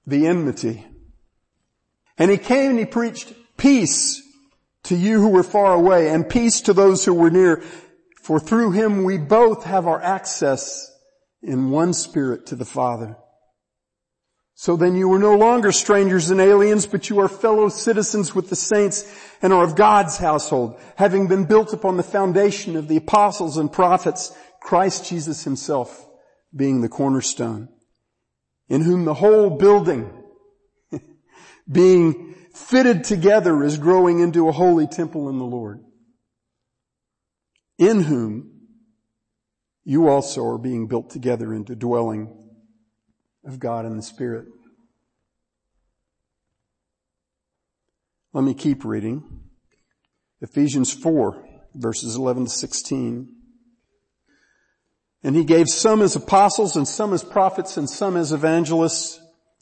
the 0.06 0.28
enmity. 0.28 0.86
And 2.20 2.30
he 2.30 2.38
came 2.38 2.72
and 2.72 2.80
he 2.80 2.86
preached 2.86 3.34
peace 3.58 4.22
to 4.84 4.96
you 4.96 5.22
who 5.22 5.30
were 5.30 5.44
far 5.44 5.74
away 5.74 6.10
and 6.10 6.30
peace 6.30 6.62
to 6.62 6.74
those 6.74 7.06
who 7.06 7.14
were 7.14 7.32
near. 7.32 7.64
For 8.22 8.40
through 8.40 8.72
him 8.72 9.04
we 9.04 9.18
both 9.18 9.64
have 9.64 9.88
our 9.88 10.02
access 10.02 10.92
in 11.42 11.72
one 11.72 11.94
spirit 11.94 12.46
to 12.48 12.56
the 12.56 12.66
Father. 12.66 13.18
So 14.56 14.76
then 14.76 14.96
you 14.96 15.12
are 15.14 15.20
no 15.20 15.38
longer 15.38 15.72
strangers 15.72 16.30
and 16.30 16.42
aliens, 16.42 16.86
but 16.86 17.10
you 17.10 17.20
are 17.20 17.30
fellow 17.30 17.70
citizens 17.70 18.36
with 18.36 18.50
the 18.50 18.58
saints 18.58 19.10
and 19.42 19.54
are 19.54 19.64
of 19.64 19.78
God's 19.78 20.18
household, 20.18 20.78
having 20.98 21.30
been 21.30 21.46
built 21.46 21.72
upon 21.72 21.96
the 21.96 22.04
foundation 22.04 22.76
of 22.76 22.90
the 22.90 22.98
apostles 22.98 23.56
and 23.56 23.72
prophets, 23.72 24.36
Christ 24.60 25.08
Jesus 25.08 25.46
himself 25.46 26.06
being 26.54 26.82
the 26.82 26.90
cornerstone, 26.90 27.70
in 28.68 28.82
whom 28.82 29.06
the 29.06 29.14
whole 29.14 29.50
building 29.50 30.12
being 31.72 32.36
fitted 32.54 33.04
together 33.04 33.64
is 33.64 33.78
growing 33.78 34.20
into 34.20 34.48
a 34.48 34.52
holy 34.52 34.88
temple 34.88 35.30
in 35.30 35.38
the 35.38 35.46
Lord, 35.46 35.84
in 37.78 38.02
whom 38.04 38.52
you 39.84 40.08
also 40.08 40.46
are 40.46 40.58
being 40.58 40.88
built 40.88 41.10
together 41.10 41.54
into 41.54 41.76
dwelling 41.76 42.36
of 43.46 43.60
God 43.60 43.86
in 43.86 43.96
the 43.96 44.04
Spirit. 44.04 44.48
Let 48.34 48.44
me 48.44 48.54
keep 48.54 48.86
reading. 48.86 49.24
Ephesians 50.42 50.94
4 50.94 51.46
verses 51.76 52.16
11 52.16 52.46
to 52.46 52.50
16. 52.50 53.36
And 55.24 55.36
he 55.36 55.44
gave 55.44 55.68
some 55.68 56.02
as 56.02 56.16
apostles 56.16 56.76
and 56.76 56.88
some 56.88 57.14
as 57.14 57.24
prophets 57.24 57.78
and 57.78 57.90
some 57.90 58.16
as 58.16 58.32
evangelists 58.32 59.20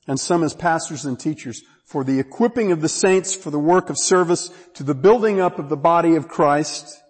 and 0.08 0.20
some 0.20 0.44
as 0.44 0.54
pastors 0.54 1.06
and 1.06 1.20
teachers 1.20 1.62
for 1.88 2.04
the 2.04 2.20
equipping 2.20 2.74
of 2.74 2.82
the 2.82 2.90
saints 2.90 3.34
for 3.34 3.50
the 3.50 3.58
work 3.58 3.90
of 3.90 3.98
service 3.98 4.52
to 4.74 4.84
the 4.84 4.94
building 4.94 5.40
up 5.40 5.58
of 5.58 5.70
the 5.70 5.78
body 5.78 6.16
of 6.16 6.28
Christ 6.28 7.02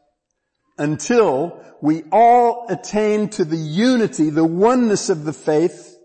until 0.77 1.63
we 1.81 2.03
all 2.12 2.67
attain 2.69 3.29
to 3.29 3.43
the 3.43 3.57
unity, 3.57 4.29
the 4.29 4.46
oneness 4.46 5.10
of 5.10 5.25
the 5.25 5.34
faith 5.34 5.98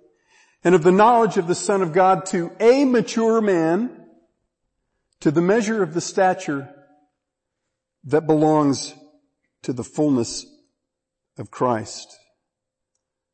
and 0.64 0.74
of 0.74 0.82
the 0.82 0.90
knowledge 0.90 1.36
of 1.36 1.46
the 1.46 1.54
Son 1.54 1.82
of 1.82 1.92
God 1.92 2.24
to 2.26 2.50
a 2.60 2.86
mature 2.86 3.42
man 3.42 3.98
to 5.20 5.30
the 5.30 5.42
measure 5.42 5.82
of 5.82 5.92
the 5.92 6.00
stature 6.00 6.68
that 8.04 8.26
belongs 8.26 8.94
to 9.62 9.74
the 9.74 9.84
fullness 9.84 10.46
of 11.36 11.50
Christ. 11.50 12.18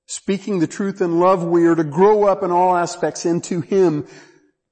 Speaking 0.06 0.58
the 0.58 0.66
truth 0.66 1.00
in 1.00 1.20
love, 1.20 1.44
we 1.44 1.66
are 1.66 1.74
to 1.74 1.84
grow 1.84 2.24
up 2.24 2.42
in 2.42 2.50
all 2.50 2.76
aspects 2.76 3.24
into 3.24 3.60
Him 3.60 4.06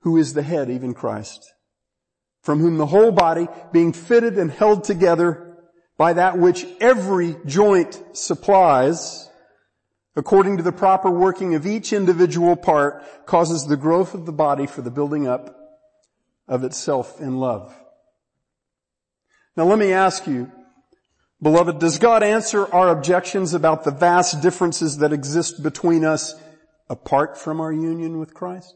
who 0.06 0.16
is 0.16 0.34
the 0.34 0.42
head, 0.42 0.70
even 0.70 0.94
Christ, 0.94 1.52
from 2.40 2.60
whom 2.60 2.76
the 2.76 2.86
whole 2.86 3.10
body, 3.10 3.48
being 3.72 3.92
fitted 3.92 4.38
and 4.38 4.52
held 4.52 4.84
together 4.84 5.56
by 5.98 6.12
that 6.12 6.38
which 6.38 6.64
every 6.80 7.34
joint 7.44 8.00
supplies, 8.12 9.28
according 10.14 10.58
to 10.58 10.62
the 10.62 10.70
proper 10.70 11.10
working 11.10 11.56
of 11.56 11.66
each 11.66 11.92
individual 11.92 12.54
part, 12.54 13.26
causes 13.26 13.66
the 13.66 13.76
growth 13.76 14.14
of 14.14 14.26
the 14.26 14.32
body 14.32 14.68
for 14.68 14.80
the 14.80 14.92
building 14.92 15.26
up 15.26 15.58
of 16.46 16.62
itself 16.62 17.20
in 17.20 17.38
love. 17.38 17.74
Now 19.56 19.64
let 19.64 19.80
me 19.80 19.92
ask 19.92 20.24
you, 20.28 20.52
Beloved, 21.42 21.80
does 21.80 21.98
God 21.98 22.22
answer 22.22 22.72
our 22.72 22.90
objections 22.90 23.54
about 23.54 23.82
the 23.82 23.90
vast 23.90 24.40
differences 24.40 24.98
that 24.98 25.12
exist 25.12 25.64
between 25.64 26.04
us 26.04 26.36
apart 26.88 27.36
from 27.36 27.60
our 27.60 27.72
union 27.72 28.20
with 28.20 28.34
Christ? 28.34 28.72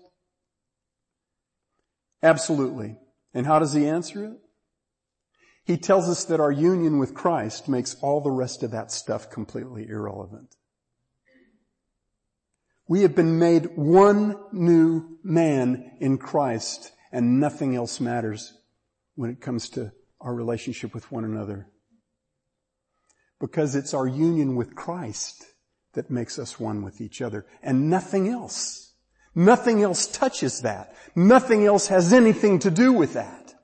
Absolutely. 2.23 2.97
And 3.35 3.47
how 3.47 3.59
does 3.59 3.73
he 3.73 3.87
answer 3.87 4.25
it? 4.25 4.39
He 5.65 5.77
tells 5.77 6.09
us 6.09 6.25
that 6.25 6.41
our 6.41 6.51
union 6.51 6.99
with 6.99 7.15
Christ 7.15 7.69
makes 7.69 7.95
all 8.03 8.21
the 8.21 8.31
rest 8.31 8.63
of 8.63 8.73
that 8.73 8.91
stuff 8.91 9.31
completely 9.31 9.87
irrelevant. 9.89 10.57
We 12.89 13.03
have 13.03 13.15
been 13.15 13.39
made 13.39 13.77
one 13.77 14.37
new 14.53 15.19
man 15.23 15.93
in 16.01 16.19
Christ 16.19 16.91
and 17.13 17.39
nothing 17.39 17.77
else 17.77 18.01
matters 18.01 18.53
when 19.15 19.31
it 19.31 19.41
comes 19.41 19.69
to 19.71 19.93
our 20.21 20.35
relationship 20.35 20.93
with 20.93 21.13
one 21.13 21.25
another 21.25 21.69
because 23.41 23.75
it's 23.75 23.95
our 23.95 24.07
union 24.07 24.55
with 24.55 24.75
Christ 24.75 25.45
that 25.95 26.11
makes 26.11 26.39
us 26.39 26.61
one 26.61 26.83
with 26.83 27.01
each 27.01 27.23
other 27.23 27.47
and 27.63 27.89
nothing 27.89 28.29
else. 28.29 28.90
Nothing 29.35 29.83
else 29.83 30.07
touches 30.07 30.63
that. 30.63 30.95
Nothing 31.15 31.65
else 31.65 31.87
has 31.89 32.13
anything 32.13 32.59
to 32.61 32.71
do 32.71 32.93
with 32.93 33.15
that. 33.15 33.55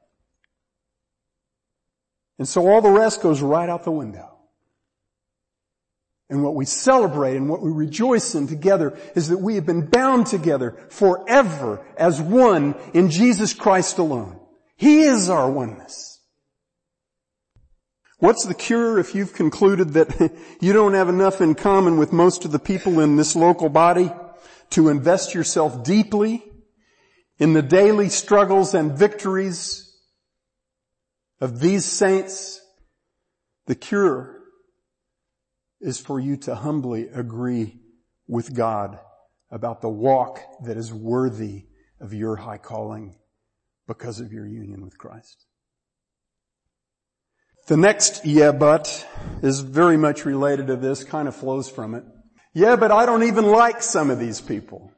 And 2.39 2.47
so 2.47 2.69
all 2.69 2.81
the 2.81 2.91
rest 2.91 3.23
goes 3.23 3.41
right 3.41 3.69
out 3.69 3.85
the 3.85 3.91
window. 3.91 4.33
And 6.29 6.43
what 6.43 6.55
we 6.55 6.65
celebrate 6.65 7.37
and 7.37 7.49
what 7.49 7.63
we 7.63 7.71
rejoice 7.71 8.35
in 8.35 8.49
together 8.49 8.99
is 9.15 9.29
that 9.29 9.39
we 9.39 9.55
have 9.55 9.67
been 9.67 9.87
bound 9.87 10.27
together 10.27 10.77
forever 10.91 11.87
as 11.97 12.21
one 12.21 12.75
in 12.95 13.11
Jesus 13.11 13.55
Christ 13.55 13.99
alone. 13.99 14.41
He 14.77 15.03
is 15.03 15.31
our 15.31 15.51
oneness. 15.51 16.21
What's 18.19 18.45
the 18.45 18.55
cure 18.55 18.99
if 18.99 19.15
you've 19.15 19.35
concluded 19.35 19.91
that 19.91 20.33
you 20.61 20.73
don't 20.73 20.95
have 20.95 21.09
enough 21.09 21.41
in 21.41 21.55
common 21.55 21.97
with 21.97 22.13
most 22.13 22.45
of 22.45 22.51
the 22.51 22.59
people 22.59 23.01
in 23.01 23.17
this 23.17 23.37
local 23.37 23.69
body 23.69 24.11
to 24.71 24.89
invest 24.89 25.35
yourself 25.35 25.85
deeply 25.85 26.45
in 27.39 27.53
the 27.53 27.63
daily 27.63 28.09
struggles 28.09 28.75
and 28.75 28.97
victories 28.97 29.95
of 31.41 31.61
these 31.61 31.85
saints? 31.85 32.61
The 33.67 33.75
cure 33.75 34.41
is 35.81 36.01
for 36.01 36.19
you 36.19 36.37
to 36.39 36.55
humbly 36.55 37.09
agree 37.09 37.81
with 38.27 38.55
God 38.55 38.99
about 39.51 39.81
the 39.81 39.89
walk 39.89 40.41
that 40.65 40.77
is 40.77 40.93
worthy 40.93 41.67
of 42.01 42.13
your 42.13 42.37
high 42.37 42.59
calling 42.59 43.17
because 43.87 44.21
of 44.21 44.33
your 44.33 44.47
union 44.47 44.83
with 44.83 44.99
Christ. 44.99 45.47
The 47.69 47.77
next 47.77 48.25
yeah 48.25 48.53
but 48.53 49.07
is 49.43 49.61
very 49.61 49.97
much 49.97 50.25
related 50.25 50.69
to 50.69 50.77
this, 50.77 51.05
kind 51.05 51.27
of 51.27 51.35
flows 51.35 51.69
from 51.69 51.95
it. 51.95 52.05
Yeah, 52.57 52.77
but 52.77 52.91
I 52.91 53.05
don't 53.05 53.25
even 53.25 53.45
like 53.45 53.83
some 53.83 54.11
of 54.11 54.19
these 54.19 54.41
people. 54.41 54.91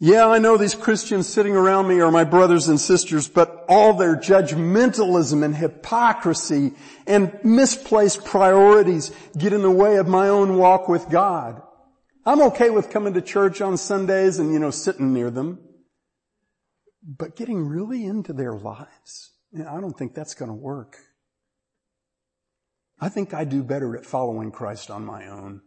Yeah, 0.00 0.26
I 0.26 0.38
know 0.38 0.56
these 0.56 0.74
Christians 0.74 1.28
sitting 1.28 1.54
around 1.54 1.86
me 1.86 2.00
are 2.00 2.10
my 2.10 2.24
brothers 2.24 2.66
and 2.66 2.80
sisters, 2.80 3.28
but 3.28 3.64
all 3.68 3.92
their 3.92 4.16
judgmentalism 4.16 5.44
and 5.44 5.54
hypocrisy 5.54 6.72
and 7.06 7.38
misplaced 7.44 8.24
priorities 8.24 9.12
get 9.38 9.52
in 9.52 9.62
the 9.62 9.70
way 9.70 9.98
of 9.98 10.08
my 10.08 10.26
own 10.26 10.56
walk 10.56 10.88
with 10.88 11.08
God. 11.10 11.62
I'm 12.26 12.42
okay 12.42 12.70
with 12.70 12.90
coming 12.90 13.14
to 13.14 13.22
church 13.22 13.60
on 13.60 13.76
Sundays 13.76 14.40
and, 14.40 14.52
you 14.52 14.58
know, 14.58 14.72
sitting 14.72 15.14
near 15.14 15.30
them. 15.30 15.60
But 17.04 17.36
getting 17.36 17.68
really 17.68 18.04
into 18.04 18.32
their 18.32 18.56
lives, 18.56 19.30
I 19.54 19.80
don't 19.80 19.96
think 19.96 20.14
that's 20.14 20.34
going 20.34 20.50
to 20.50 20.56
work. 20.56 20.96
I 23.00 23.08
think 23.08 23.32
I 23.32 23.44
do 23.44 23.62
better 23.62 23.96
at 23.96 24.04
following 24.04 24.50
Christ 24.50 24.90
on 24.90 25.04
my 25.04 25.28
own. 25.28 25.60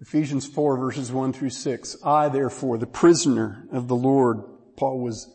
Ephesians 0.00 0.46
4 0.46 0.78
verses 0.78 1.12
1 1.12 1.34
through 1.34 1.50
6. 1.50 1.96
I 2.02 2.28
therefore, 2.28 2.78
the 2.78 2.86
prisoner 2.86 3.68
of 3.70 3.86
the 3.86 3.94
Lord, 3.94 4.38
Paul 4.76 5.00
was 5.00 5.30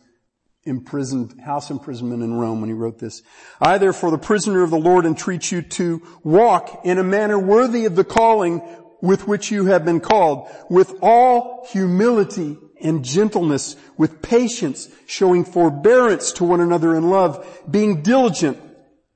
imprisoned, 0.64 1.40
house 1.40 1.70
imprisonment 1.70 2.24
in 2.24 2.34
Rome 2.34 2.60
when 2.60 2.68
he 2.68 2.74
wrote 2.74 2.98
this. 2.98 3.22
I 3.60 3.78
therefore, 3.78 4.10
the 4.10 4.18
prisoner 4.18 4.64
of 4.64 4.70
the 4.70 4.78
Lord, 4.78 5.06
entreat 5.06 5.52
you 5.52 5.62
to 5.62 6.02
walk 6.24 6.80
in 6.84 6.98
a 6.98 7.04
manner 7.04 7.38
worthy 7.38 7.84
of 7.84 7.94
the 7.94 8.02
calling 8.02 8.60
with 9.00 9.28
which 9.28 9.52
you 9.52 9.66
have 9.66 9.84
been 9.84 10.00
called, 10.00 10.48
with 10.68 10.94
all 11.00 11.64
humility 11.70 12.58
and 12.80 13.04
gentleness, 13.04 13.76
with 13.96 14.20
patience, 14.20 14.88
showing 15.06 15.44
forbearance 15.44 16.32
to 16.32 16.44
one 16.44 16.60
another 16.60 16.96
in 16.96 17.08
love, 17.08 17.62
being 17.70 18.02
diligent. 18.02 18.58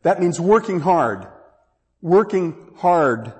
That 0.02 0.20
means 0.20 0.38
working 0.38 0.78
hard. 0.78 1.26
Working 2.00 2.70
hard 2.76 3.32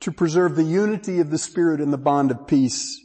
to 0.00 0.12
preserve 0.12 0.54
the 0.54 0.64
unity 0.64 1.20
of 1.20 1.30
the 1.30 1.38
Spirit 1.38 1.80
in 1.80 1.90
the 1.90 1.98
bond 1.98 2.30
of 2.30 2.46
peace. 2.46 3.00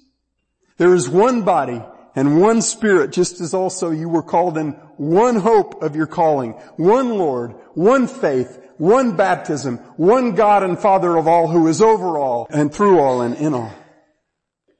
There 0.77 0.93
is 0.93 1.09
one 1.09 1.43
body 1.43 1.81
and 2.15 2.39
one 2.39 2.61
Spirit, 2.61 3.11
just 3.11 3.41
as 3.41 3.53
also 3.53 3.91
you 3.91 4.09
were 4.09 4.23
called 4.23 4.57
in 4.57 4.71
one 4.97 5.35
hope 5.35 5.81
of 5.81 5.95
your 5.95 6.07
calling, 6.07 6.51
one 6.77 7.17
Lord, 7.17 7.55
one 7.73 8.07
faith, 8.07 8.59
one 8.77 9.15
baptism, 9.15 9.77
one 9.97 10.35
God 10.35 10.63
and 10.63 10.77
Father 10.77 11.15
of 11.15 11.27
all 11.27 11.47
who 11.47 11.67
is 11.67 11.81
over 11.81 12.17
all 12.17 12.47
and 12.49 12.73
through 12.73 12.99
all 12.99 13.21
and 13.21 13.35
in 13.35 13.53
all. 13.53 13.73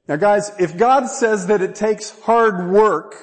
Now 0.08 0.18
guys, 0.18 0.52
if 0.60 0.78
God 0.78 1.08
says 1.08 1.48
that 1.48 1.62
it 1.62 1.76
takes 1.76 2.18
hard 2.22 2.70
work 2.70 3.16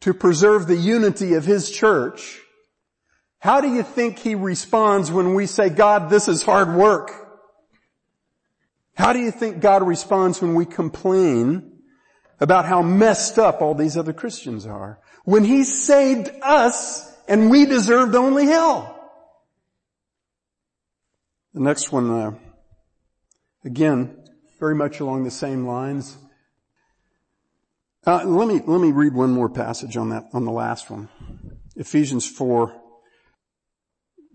to 0.00 0.12
preserve 0.12 0.66
the 0.66 0.76
unity 0.76 1.34
of 1.34 1.44
His 1.44 1.70
church, 1.70 2.40
how 3.38 3.60
do 3.60 3.72
you 3.72 3.82
think 3.82 4.18
He 4.18 4.34
responds 4.34 5.10
when 5.10 5.34
we 5.34 5.46
say, 5.46 5.68
God, 5.68 6.10
this 6.10 6.28
is 6.28 6.42
hard 6.42 6.74
work? 6.74 7.21
How 8.94 9.12
do 9.12 9.18
you 9.18 9.30
think 9.30 9.60
God 9.60 9.82
responds 9.86 10.42
when 10.42 10.54
we 10.54 10.66
complain 10.66 11.78
about 12.40 12.66
how 12.66 12.82
messed 12.82 13.38
up 13.38 13.62
all 13.62 13.74
these 13.74 13.96
other 13.96 14.12
Christians 14.12 14.66
are? 14.66 15.00
When 15.24 15.44
He 15.44 15.64
saved 15.64 16.30
us 16.42 17.10
and 17.28 17.50
we 17.50 17.64
deserved 17.66 18.14
only 18.14 18.46
hell. 18.46 18.98
The 21.54 21.60
next 21.60 21.92
one, 21.92 22.10
uh, 22.10 22.34
again, 23.64 24.16
very 24.58 24.74
much 24.74 25.00
along 25.00 25.24
the 25.24 25.30
same 25.30 25.66
lines. 25.66 26.16
Uh, 28.06 28.24
let 28.24 28.48
me 28.48 28.60
let 28.66 28.80
me 28.80 28.90
read 28.90 29.14
one 29.14 29.30
more 29.30 29.48
passage 29.48 29.96
on 29.96 30.10
that 30.10 30.24
on 30.32 30.44
the 30.44 30.50
last 30.50 30.90
one, 30.90 31.08
Ephesians 31.76 32.28
four. 32.28 32.74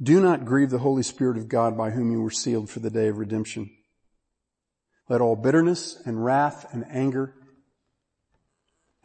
Do 0.02 0.22
not 0.22 0.46
grieve 0.46 0.70
the 0.70 0.78
Holy 0.78 1.04
Spirit 1.04 1.38
of 1.38 1.48
God 1.48 1.76
by 1.76 1.90
whom 1.90 2.12
you 2.12 2.22
were 2.22 2.32
sealed 2.32 2.70
for 2.70 2.80
the 2.80 2.90
day 2.90 3.08
of 3.08 3.18
redemption. 3.18 3.70
Let 5.10 5.22
all 5.22 5.36
bitterness 5.36 6.02
and 6.06 6.24
wrath 6.24 6.74
and 6.74 6.86
anger 6.90 7.34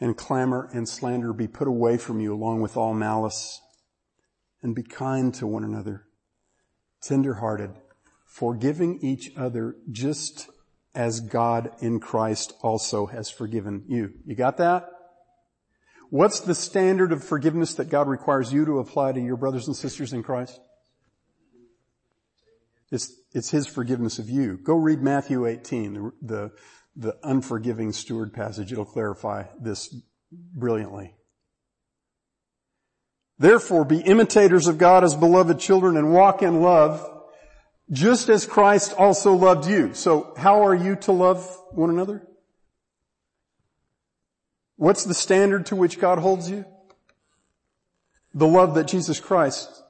and 0.01 0.17
clamor 0.17 0.69
and 0.73 0.89
slander 0.89 1.33
be 1.33 1.47
put 1.47 1.69
away 1.69 1.97
from 1.97 2.21
you 2.21 2.35
along 2.35 2.61
with 2.61 2.77
all 2.77 2.93
malice 2.93 3.61
and 4.63 4.75
be 4.75 4.83
kind 4.83 5.33
to 5.35 5.47
one 5.47 5.65
another, 5.65 6.07
tenderhearted, 7.01 7.71
forgiving 8.25 8.99
each 9.01 9.31
other 9.37 9.77
just 9.91 10.49
as 10.95 11.21
God 11.21 11.71
in 11.81 12.01
Christ 12.01 12.53
also 12.63 13.07
has 13.07 13.31
forgiven 13.31 13.85
you. 13.87 14.13
You 14.27 14.35
got 14.35 14.57
that? 14.59 14.89
What's 16.11 16.41
the 16.41 16.55
standard 16.55 17.13
of 17.13 17.25
forgiveness 17.25 17.75
that 17.75 17.89
God 17.89 18.07
requires 18.09 18.53
you 18.53 18.65
to 18.67 18.81
apply 18.81 19.13
to 19.13 19.21
your 19.21 19.37
brothers 19.37 19.67
and 19.67 19.77
sisters 19.77 20.13
in 20.13 20.23
Christ? 20.23 20.61
It's, 22.91 23.15
it's 23.35 23.51
His 23.51 23.67
forgiveness 23.67 24.19
of 24.19 24.29
you. 24.29 24.57
Go 24.57 24.75
read 24.75 25.01
Matthew 25.01 25.47
18, 25.47 25.95
the, 25.95 26.13
the, 26.23 26.53
the 26.97 27.17
unforgiving 27.23 27.93
steward 27.93 28.33
passage. 28.33 28.73
It'll 28.73 28.85
clarify 28.85 29.45
this 29.61 29.95
brilliantly. 30.31 31.15
Therefore 33.39 33.85
be 33.85 33.99
imitators 33.99 34.67
of 34.69 34.79
God 34.79 35.03
as 35.05 35.15
beloved 35.15 35.59
children 35.59 35.97
and 35.97 36.13
walk 36.13 36.43
in 36.43 36.61
love 36.61 37.09
just 37.91 38.29
as 38.29 38.47
Christ 38.47 38.95
also 38.97 39.35
loved 39.35 39.69
you. 39.69 39.95
So 39.95 40.33
how 40.37 40.65
are 40.65 40.75
you 40.75 40.97
to 40.97 41.13
love 41.13 41.45
one 41.73 41.91
another? 41.91 42.27
What's 44.77 45.05
the 45.05 45.15
standard 45.15 45.67
to 45.67 45.77
which 45.77 45.99
God 45.99 46.19
holds 46.19 46.51
you? 46.51 46.65
The 48.35 48.47
love 48.47 48.75
that 48.75 48.89
Jesus 48.89 49.21
Christ 49.21 49.82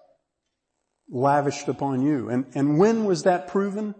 lavished 1.12 1.68
upon 1.68 2.02
you. 2.02 2.28
And, 2.28 2.46
and 2.54 2.78
when 2.78 3.04
was 3.04 3.22
that 3.22 3.46
proven? 3.46 3.94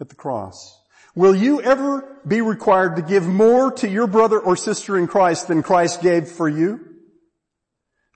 At 0.00 0.08
the 0.08 0.14
cross. 0.16 0.80
Will 1.14 1.34
you 1.34 1.62
ever 1.62 2.20
be 2.26 2.40
required 2.40 2.96
to 2.96 3.02
give 3.02 3.26
more 3.26 3.70
to 3.72 3.88
your 3.88 4.06
brother 4.06 4.38
or 4.38 4.56
sister 4.56 4.98
in 4.98 5.06
Christ 5.06 5.46
than 5.46 5.62
Christ 5.62 6.02
gave 6.02 6.28
for 6.28 6.48
you? 6.48 6.80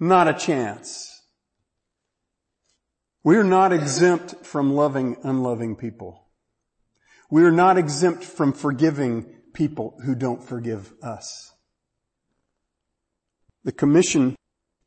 Not 0.01 0.29
a 0.29 0.35
chance. 0.35 1.13
We 3.23 3.37
are 3.37 3.45
not 3.45 3.73
exempt 3.73 4.45
from 4.45 4.75
loving 4.75 5.17
unloving 5.23 5.77
people. 5.77 6.27
We 7.31 7.45
are 7.45 7.53
not 7.53 7.77
exempt 7.77 8.25
from 8.25 8.53
forgiving 8.53 9.27
people 9.53 9.99
who 10.05 10.15
don't 10.15 10.43
forgive 10.43 10.93
us. 11.03 11.53
The 13.65 13.73
commission 13.73 14.37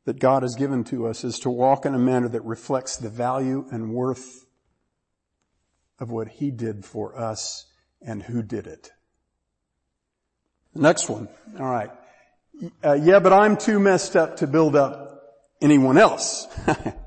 that 0.06 0.18
God 0.18 0.42
has 0.42 0.54
given 0.54 0.84
to 0.84 1.06
us 1.06 1.24
is 1.24 1.38
to 1.40 1.50
walk 1.50 1.84
in 1.84 1.94
a 1.94 1.98
manner 1.98 2.28
that 2.28 2.44
reflects 2.44 2.96
the 2.96 3.10
value 3.10 3.66
and 3.70 3.92
worth 3.92 4.46
of 5.98 6.10
what 6.10 6.28
He 6.28 6.50
did 6.50 6.84
for 6.84 7.18
us 7.18 7.66
and 8.00 8.22
who 8.22 8.42
did 8.42 8.66
it. 8.66 8.90
The 10.74 10.82
next 10.82 11.08
one. 11.08 11.28
All 11.58 11.70
right. 11.70 11.90
Uh, 12.84 12.94
yeah, 12.94 13.18
but 13.20 13.32
I'm 13.32 13.56
too 13.56 13.78
messed 13.78 14.16
up 14.16 14.38
to 14.38 14.46
build 14.46 14.76
up 14.76 15.22
anyone 15.60 15.98
else. 15.98 16.46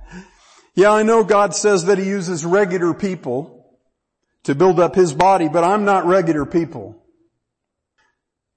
yeah, 0.76 0.92
I 0.92 1.04
know 1.04 1.24
God 1.24 1.56
says 1.56 1.86
that 1.86 1.98
He 1.98 2.06
uses 2.06 2.46
regular 2.46 2.94
people 2.94 3.78
to 4.44 4.56
build 4.56 4.80
up 4.80 4.96
His 4.96 5.14
body, 5.14 5.48
but 5.48 5.64
I'm 5.64 5.86
not 5.86 6.06
regular 6.06 6.46
people. 6.46 7.04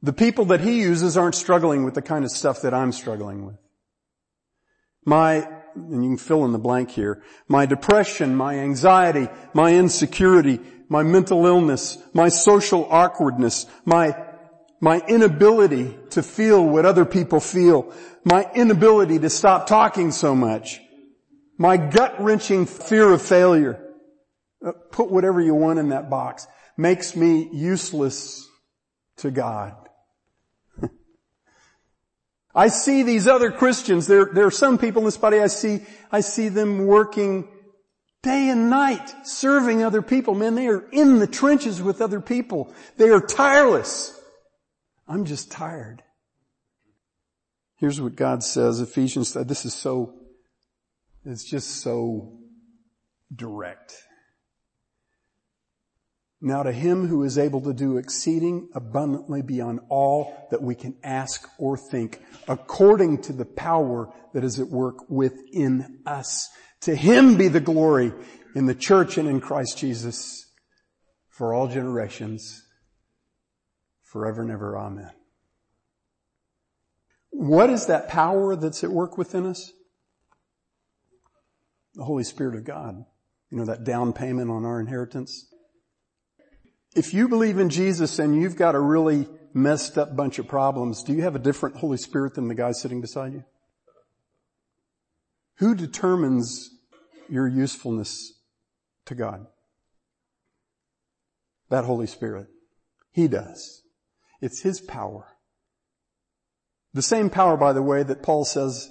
The 0.03 0.13
people 0.13 0.47
that 0.47 0.61
He 0.61 0.81
uses 0.81 1.17
aren't 1.17 1.35
struggling 1.35 1.85
with 1.85 1.95
the 1.95 2.03
kind 2.03 2.25
of 2.25 2.31
stuff 2.31 2.63
that 2.63 2.75
I'm 2.75 2.93
struggling 2.93 3.47
with. 3.47 3.57
My, 5.07 5.49
and 5.75 6.05
you 6.05 6.11
can 6.11 6.19
fill 6.19 6.45
in 6.45 6.53
the 6.53 6.59
blank 6.59 6.91
here, 6.91 7.23
my 7.49 7.65
depression, 7.65 8.35
my 8.35 8.59
anxiety, 8.59 9.29
my 9.55 9.75
insecurity, 9.75 10.61
my 10.89 11.03
mental 11.03 11.47
illness, 11.47 11.97
my 12.13 12.29
social 12.29 12.87
awkwardness, 12.91 13.67
my, 13.85 14.17
my 14.81 14.99
inability 15.09 15.97
to 16.11 16.23
feel 16.23 16.65
what 16.65 16.85
other 16.85 17.05
people 17.05 17.41
feel, 17.41 17.95
my 18.25 18.51
inability 18.55 19.21
to 19.21 19.31
stop 19.31 19.69
talking 19.69 20.11
so 20.11 20.35
much, 20.35 20.81
my 21.57 21.77
gut 21.77 22.21
wrenching 22.21 22.67
fear 22.67 23.13
of 23.13 23.23
failure, 23.23 23.81
uh, 24.67 24.73
put 24.91 25.11
whatever 25.11 25.41
you 25.41 25.55
want 25.55 25.79
in 25.79 25.91
that 25.91 26.11
box, 26.11 26.49
makes 26.77 27.15
me 27.15 27.49
useless 27.53 28.47
to 29.19 29.31
God. 29.31 29.86
I 32.57 32.69
see 32.69 33.03
these 33.03 33.27
other 33.27 33.53
Christians, 33.53 34.07
there, 34.07 34.31
there 34.33 34.47
are 34.47 34.51
some 34.51 34.79
people 34.79 35.03
in 35.03 35.05
this 35.05 35.19
body 35.19 35.41
I 35.41 35.49
see, 35.49 35.81
I 36.11 36.21
see 36.23 36.49
them 36.49 36.87
working 36.87 37.47
day 38.23 38.49
and 38.49 38.71
night, 38.71 39.15
serving 39.25 39.85
other 39.85 40.01
people. 40.01 40.35
Man, 40.35 40.55
they 40.55 40.67
are 40.69 40.89
in 40.91 41.19
the 41.19 41.27
trenches 41.27 41.83
with 41.83 42.01
other 42.01 42.21
people. 42.21 42.73
They 42.97 43.11
are 43.11 43.21
tireless. 43.21 44.19
I'm 45.07 45.27
just 45.27 45.51
tired. 45.51 46.03
Here's 47.77 48.01
what 48.01 48.17
God 48.17 48.43
says, 48.43 48.81
Ephesians, 48.81 49.35
this 49.35 49.67
is 49.67 49.75
so, 49.75 50.15
it's 51.27 51.45
just 51.45 51.83
so 51.83 52.39
direct. 53.35 54.03
Now 56.47 56.63
to 56.63 56.71
him 56.71 57.09
who 57.09 57.25
is 57.25 57.39
able 57.39 57.61
to 57.63 57.75
do 57.75 57.97
exceeding 57.97 58.69
abundantly 58.73 59.43
beyond 59.43 59.81
all 59.89 60.47
that 60.53 60.63
we 60.63 60.77
can 60.77 60.95
ask 61.03 61.45
or 61.59 61.77
think, 61.77 62.23
according 62.47 63.23
to 63.23 63.33
the 63.33 63.45
power 63.45 64.15
that 64.33 64.45
is 64.45 64.61
at 64.61 64.69
work 64.69 65.11
within 65.11 66.03
us. 66.07 66.49
To 66.83 66.95
him 66.95 67.37
be 67.37 67.49
the 67.49 67.59
glory 67.59 68.13
in 68.55 68.67
the 68.67 68.77
church 68.77 69.19
and 69.19 69.29
in 69.29 69.41
Christ 69.41 69.77
Jesus 69.77 70.49
for 71.29 71.53
all 71.53 71.67
generations, 71.67 72.63
forever 74.05 74.43
and 74.43 74.53
ever. 74.53 74.79
Amen. 74.79 75.11
What 77.31 77.71
is 77.71 77.87
that 77.87 78.09
power 78.09 78.55
that's 78.55 78.85
at 78.85 78.93
work 78.93 79.19
within 79.19 79.47
us? 79.47 79.73
The 81.95 82.05
Holy 82.05 82.23
Spirit 82.23 82.55
of 82.55 82.63
God. 82.63 83.05
You 83.51 83.59
know, 83.59 83.65
that 83.65 83.83
down 83.83 84.13
payment 84.13 84.49
on 84.49 84.65
our 84.65 84.79
inheritance. 84.79 85.53
If 86.97 87.13
you 87.13 87.29
believe 87.29 87.59
in 87.59 87.69
Jesus 87.69 88.19
and 88.19 88.41
you've 88.41 88.57
got 88.57 88.75
a 88.75 88.81
really 88.81 89.29
messed 89.53 89.99
up 89.99 90.17
bunch 90.17 90.39
of 90.39 90.49
problems, 90.49 91.03
do 91.03 91.13
you 91.13 91.23
have 91.23 91.37
a 91.37 91.39
different 91.39 91.77
Holy 91.77 91.99
Spirit 91.99 92.35
than 92.35 92.49
the 92.49 92.55
guy 92.55 92.73
sitting 92.73 93.03
beside 93.03 93.35
you? 93.35 93.45
Who 95.59 95.75
determines 95.75 96.71
your 97.29 97.47
usefulness 97.47 98.41
to 99.05 99.15
God? 99.15 99.47
That 101.69 101.85
Holy 101.85 102.07
Spirit. 102.07 102.47
He 103.13 103.29
does. 103.29 103.83
It's 104.41 104.63
His 104.63 104.81
power. 104.81 105.37
The 106.95 107.03
same 107.03 107.29
power, 107.29 107.59
by 107.59 107.75
the 107.75 107.83
way, 107.83 108.05
that 108.05 108.23
Paul 108.23 108.47
says 108.47 108.89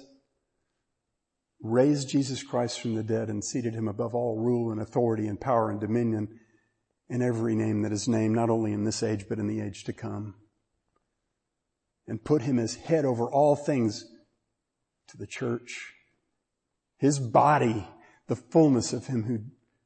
raised 1.60 2.08
Jesus 2.08 2.44
Christ 2.44 2.80
from 2.80 2.94
the 2.94 3.02
dead 3.02 3.28
and 3.28 3.44
seated 3.44 3.74
him 3.74 3.88
above 3.88 4.14
all 4.14 4.38
rule 4.38 4.70
and 4.70 4.80
authority 4.80 5.26
and 5.26 5.40
power 5.40 5.70
and 5.70 5.80
dominion 5.80 6.28
in 7.08 7.22
every 7.22 7.54
name 7.54 7.82
that 7.82 7.92
is 7.92 8.08
named, 8.08 8.34
not 8.34 8.50
only 8.50 8.72
in 8.72 8.84
this 8.84 9.02
age, 9.02 9.26
but 9.28 9.38
in 9.38 9.46
the 9.46 9.60
age 9.60 9.84
to 9.84 9.92
come. 9.92 10.34
And 12.06 12.22
put 12.22 12.42
him 12.42 12.58
as 12.58 12.74
head 12.74 13.04
over 13.04 13.26
all 13.28 13.56
things 13.56 14.04
to 15.08 15.16
the 15.16 15.26
church. 15.26 15.92
His 16.98 17.18
body, 17.18 17.86
the 18.26 18.36
fullness 18.36 18.92
of 18.92 19.06
him 19.06 19.24
who, 19.24 19.40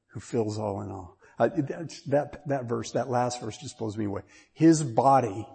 who 0.09 0.21
fills 0.21 0.59
all 0.59 0.81
in 0.81 0.91
all. 0.91 1.17
Uh, 1.39 1.49
that, 2.09 2.43
that 2.47 2.65
verse, 2.67 2.93
that 2.93 3.09
last 3.09 3.41
verse 3.41 3.57
just 3.57 3.79
blows 3.79 3.97
me 3.97 4.05
away. 4.05 4.23
His 4.53 4.83
body, 4.83 5.47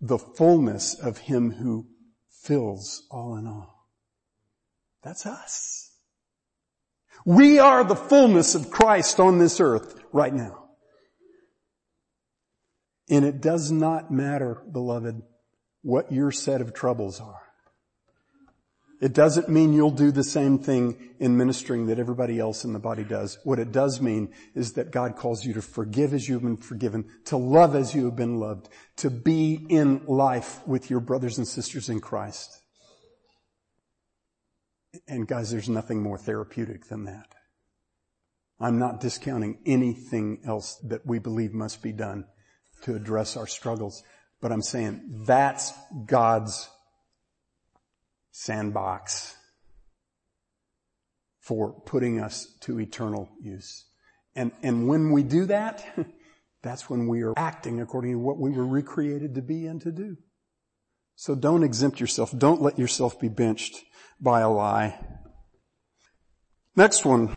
the 0.00 0.18
fullness 0.18 0.94
of 0.94 1.18
him 1.18 1.50
who 1.50 1.86
fills 2.28 3.04
all 3.10 3.36
in 3.36 3.46
all. 3.46 3.88
That's 5.02 5.26
us. 5.26 5.90
We 7.24 7.58
are 7.58 7.84
the 7.84 7.96
fullness 7.96 8.54
of 8.54 8.70
Christ 8.70 9.20
on 9.20 9.38
this 9.38 9.60
earth 9.60 10.00
right 10.12 10.32
now. 10.32 10.61
And 13.12 13.26
it 13.26 13.42
does 13.42 13.70
not 13.70 14.10
matter, 14.10 14.62
beloved, 14.72 15.20
what 15.82 16.10
your 16.10 16.32
set 16.32 16.62
of 16.62 16.72
troubles 16.72 17.20
are. 17.20 17.42
It 19.02 19.12
doesn't 19.12 19.50
mean 19.50 19.74
you'll 19.74 19.90
do 19.90 20.10
the 20.10 20.24
same 20.24 20.58
thing 20.58 21.10
in 21.18 21.36
ministering 21.36 21.88
that 21.88 21.98
everybody 21.98 22.38
else 22.38 22.64
in 22.64 22.72
the 22.72 22.78
body 22.78 23.04
does. 23.04 23.38
What 23.44 23.58
it 23.58 23.70
does 23.70 24.00
mean 24.00 24.32
is 24.54 24.72
that 24.74 24.92
God 24.92 25.16
calls 25.16 25.44
you 25.44 25.52
to 25.52 25.60
forgive 25.60 26.14
as 26.14 26.26
you've 26.26 26.40
been 26.40 26.56
forgiven, 26.56 27.04
to 27.26 27.36
love 27.36 27.76
as 27.76 27.94
you 27.94 28.06
have 28.06 28.16
been 28.16 28.40
loved, 28.40 28.70
to 28.96 29.10
be 29.10 29.66
in 29.68 30.06
life 30.06 30.66
with 30.66 30.88
your 30.88 31.00
brothers 31.00 31.36
and 31.36 31.46
sisters 31.46 31.90
in 31.90 32.00
Christ. 32.00 32.62
And 35.06 35.28
guys, 35.28 35.50
there's 35.50 35.68
nothing 35.68 36.02
more 36.02 36.16
therapeutic 36.16 36.86
than 36.86 37.04
that. 37.04 37.34
I'm 38.58 38.78
not 38.78 39.00
discounting 39.00 39.58
anything 39.66 40.40
else 40.46 40.76
that 40.84 41.04
we 41.04 41.18
believe 41.18 41.52
must 41.52 41.82
be 41.82 41.92
done 41.92 42.24
to 42.82 42.94
address 42.94 43.36
our 43.36 43.46
struggles, 43.46 44.02
but 44.40 44.52
I'm 44.52 44.62
saying 44.62 45.24
that's 45.26 45.72
God's 46.06 46.68
sandbox 48.32 49.36
for 51.40 51.72
putting 51.86 52.20
us 52.20 52.46
to 52.60 52.80
eternal 52.80 53.28
use. 53.40 53.84
And, 54.34 54.52
and 54.62 54.88
when 54.88 55.12
we 55.12 55.22
do 55.22 55.46
that, 55.46 55.84
that's 56.62 56.88
when 56.88 57.08
we 57.08 57.22
are 57.22 57.34
acting 57.36 57.80
according 57.80 58.12
to 58.12 58.18
what 58.18 58.38
we 58.38 58.50
were 58.50 58.66
recreated 58.66 59.34
to 59.34 59.42
be 59.42 59.66
and 59.66 59.80
to 59.82 59.92
do. 59.92 60.16
So 61.16 61.34
don't 61.34 61.62
exempt 61.62 62.00
yourself. 62.00 62.36
Don't 62.36 62.62
let 62.62 62.78
yourself 62.78 63.20
be 63.20 63.28
benched 63.28 63.84
by 64.20 64.40
a 64.40 64.48
lie. 64.48 64.98
Next 66.74 67.04
one. 67.04 67.34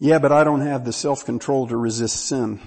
Yeah, 0.00 0.18
but 0.18 0.32
I 0.32 0.42
don't 0.42 0.62
have 0.62 0.84
the 0.84 0.92
self-control 0.92 1.68
to 1.68 1.76
resist 1.76 2.26
sin. 2.26 2.60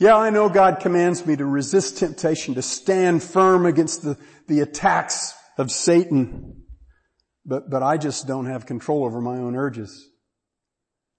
Yeah, 0.00 0.16
I 0.16 0.30
know 0.30 0.48
God 0.48 0.80
commands 0.80 1.26
me 1.26 1.36
to 1.36 1.44
resist 1.44 1.98
temptation, 1.98 2.54
to 2.54 2.62
stand 2.62 3.22
firm 3.22 3.66
against 3.66 4.02
the, 4.02 4.16
the 4.48 4.60
attacks 4.60 5.34
of 5.58 5.70
Satan. 5.70 6.62
But, 7.44 7.68
but 7.68 7.82
I 7.82 7.98
just 7.98 8.26
don't 8.26 8.46
have 8.46 8.64
control 8.64 9.04
over 9.04 9.20
my 9.20 9.36
own 9.36 9.54
urges. 9.54 10.08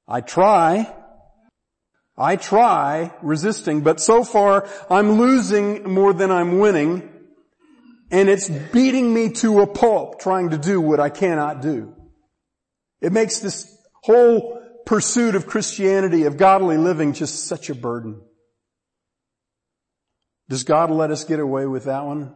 I 0.07 0.21
try. 0.21 0.91
I 2.17 2.37
try 2.37 3.13
resisting, 3.21 3.81
but 3.81 4.01
so 4.01 4.23
far 4.23 4.67
I'm 4.89 5.11
losing 5.11 5.83
more 5.93 6.11
than 6.11 6.31
I'm 6.31 6.57
winning. 6.57 7.07
And 8.09 8.29
it's 8.29 8.49
beating 8.49 9.13
me 9.13 9.29
to 9.33 9.61
a 9.61 9.67
pulp 9.67 10.19
trying 10.19 10.49
to 10.49 10.57
do 10.57 10.81
what 10.81 10.99
I 10.99 11.09
cannot 11.09 11.61
do. 11.61 11.93
It 12.99 13.11
makes 13.11 13.41
this 13.41 13.77
whole 14.01 14.59
pursuit 14.87 15.35
of 15.35 15.45
Christianity, 15.45 16.23
of 16.23 16.37
godly 16.37 16.77
living, 16.77 17.13
just 17.13 17.45
such 17.45 17.69
a 17.69 17.75
burden. 17.75 18.21
Does 20.51 20.65
God 20.65 20.91
let 20.91 21.11
us 21.11 21.23
get 21.23 21.39
away 21.39 21.65
with 21.65 21.85
that 21.85 22.03
one? 22.03 22.35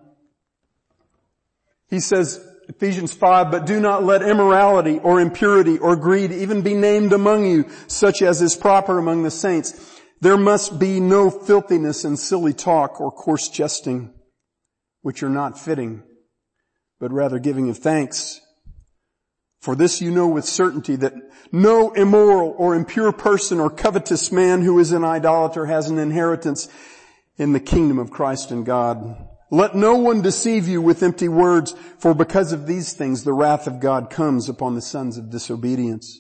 He 1.90 2.00
says, 2.00 2.40
Ephesians 2.70 3.12
5, 3.12 3.52
but 3.52 3.66
do 3.66 3.82
not 3.82 4.06
let 4.06 4.22
immorality 4.22 5.00
or 5.00 5.20
impurity 5.20 5.78
or 5.78 5.98
greed 5.98 6.32
even 6.32 6.62
be 6.62 6.76
named 6.76 7.12
among 7.12 7.46
you, 7.46 7.66
such 7.88 8.22
as 8.22 8.42
is 8.42 8.56
proper 8.56 8.98
among 8.98 9.24
the 9.24 9.32
saints. 9.32 10.00
There 10.22 10.38
must 10.38 10.80
be 10.80 11.02
no 11.02 11.30
filthiness 11.30 12.06
and 12.06 12.18
silly 12.18 12.54
talk 12.54 13.02
or 13.02 13.12
coarse 13.12 13.50
jesting, 13.50 14.14
which 15.02 15.22
are 15.22 15.30
not 15.30 15.60
fitting, 15.60 16.02
but 17.02 17.12
rather 17.12 17.38
giving 17.38 17.70
of 17.70 17.80
thanks. 17.80 18.40
For 19.60 19.76
this 19.76 20.00
you 20.00 20.10
know 20.10 20.30
with 20.30 20.46
certainty 20.46 20.96
that 20.96 21.16
no 21.52 21.92
immoral 21.92 22.56
or 22.58 22.76
impure 22.76 23.12
person 23.12 23.60
or 23.60 23.70
covetous 23.70 24.32
man 24.32 24.62
who 24.62 24.80
is 24.80 24.94
an 24.94 25.04
idolater 25.04 25.66
has 25.66 25.90
an 25.90 25.98
inheritance 25.98 26.70
in 27.38 27.54
the 27.54 27.60
kingdom 27.60 28.00
of 28.00 28.12
Christ 28.12 28.52
and 28.52 28.66
God. 28.66 29.28
Let 29.52 29.76
no 29.76 29.96
one 29.96 30.22
deceive 30.22 30.68
you 30.68 30.82
with 30.82 31.04
empty 31.04 31.30
words, 31.30 31.76
for 32.00 32.14
because 32.14 32.52
of 32.52 32.68
these 32.68 32.94
things 32.94 33.24
the 33.24 33.34
wrath 33.34 33.68
of 33.68 33.80
God 33.80 34.10
comes 34.10 34.50
upon 34.50 34.76
the 34.76 34.82
sons 34.82 35.18
of 35.18 35.30
disobedience. 35.30 36.20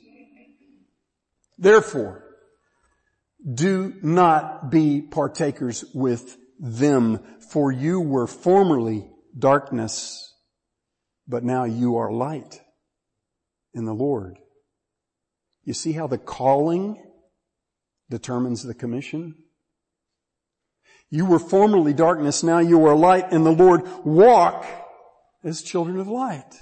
Therefore, 1.57 2.23
do 3.53 3.93
not 4.01 4.69
be 4.69 5.01
partakers 5.01 5.85
with 5.93 6.37
them, 6.59 7.19
for 7.51 7.71
you 7.71 8.01
were 8.01 8.27
formerly 8.27 9.07
darkness, 9.37 10.33
but 11.27 11.43
now 11.43 11.63
you 11.63 11.97
are 11.97 12.11
light 12.11 12.61
in 13.73 13.85
the 13.85 13.93
Lord. 13.93 14.37
You 15.63 15.73
see 15.73 15.93
how 15.93 16.07
the 16.07 16.17
calling 16.17 17.03
determines 18.09 18.63
the 18.63 18.73
commission? 18.73 19.35
You 21.09 21.25
were 21.25 21.39
formerly 21.39 21.93
darkness, 21.93 22.43
now 22.43 22.59
you 22.59 22.85
are 22.85 22.95
light 22.95 23.31
in 23.31 23.43
the 23.43 23.51
Lord. 23.51 23.81
Walk 24.03 24.65
as 25.43 25.61
children 25.61 25.99
of 25.99 26.07
light. 26.07 26.59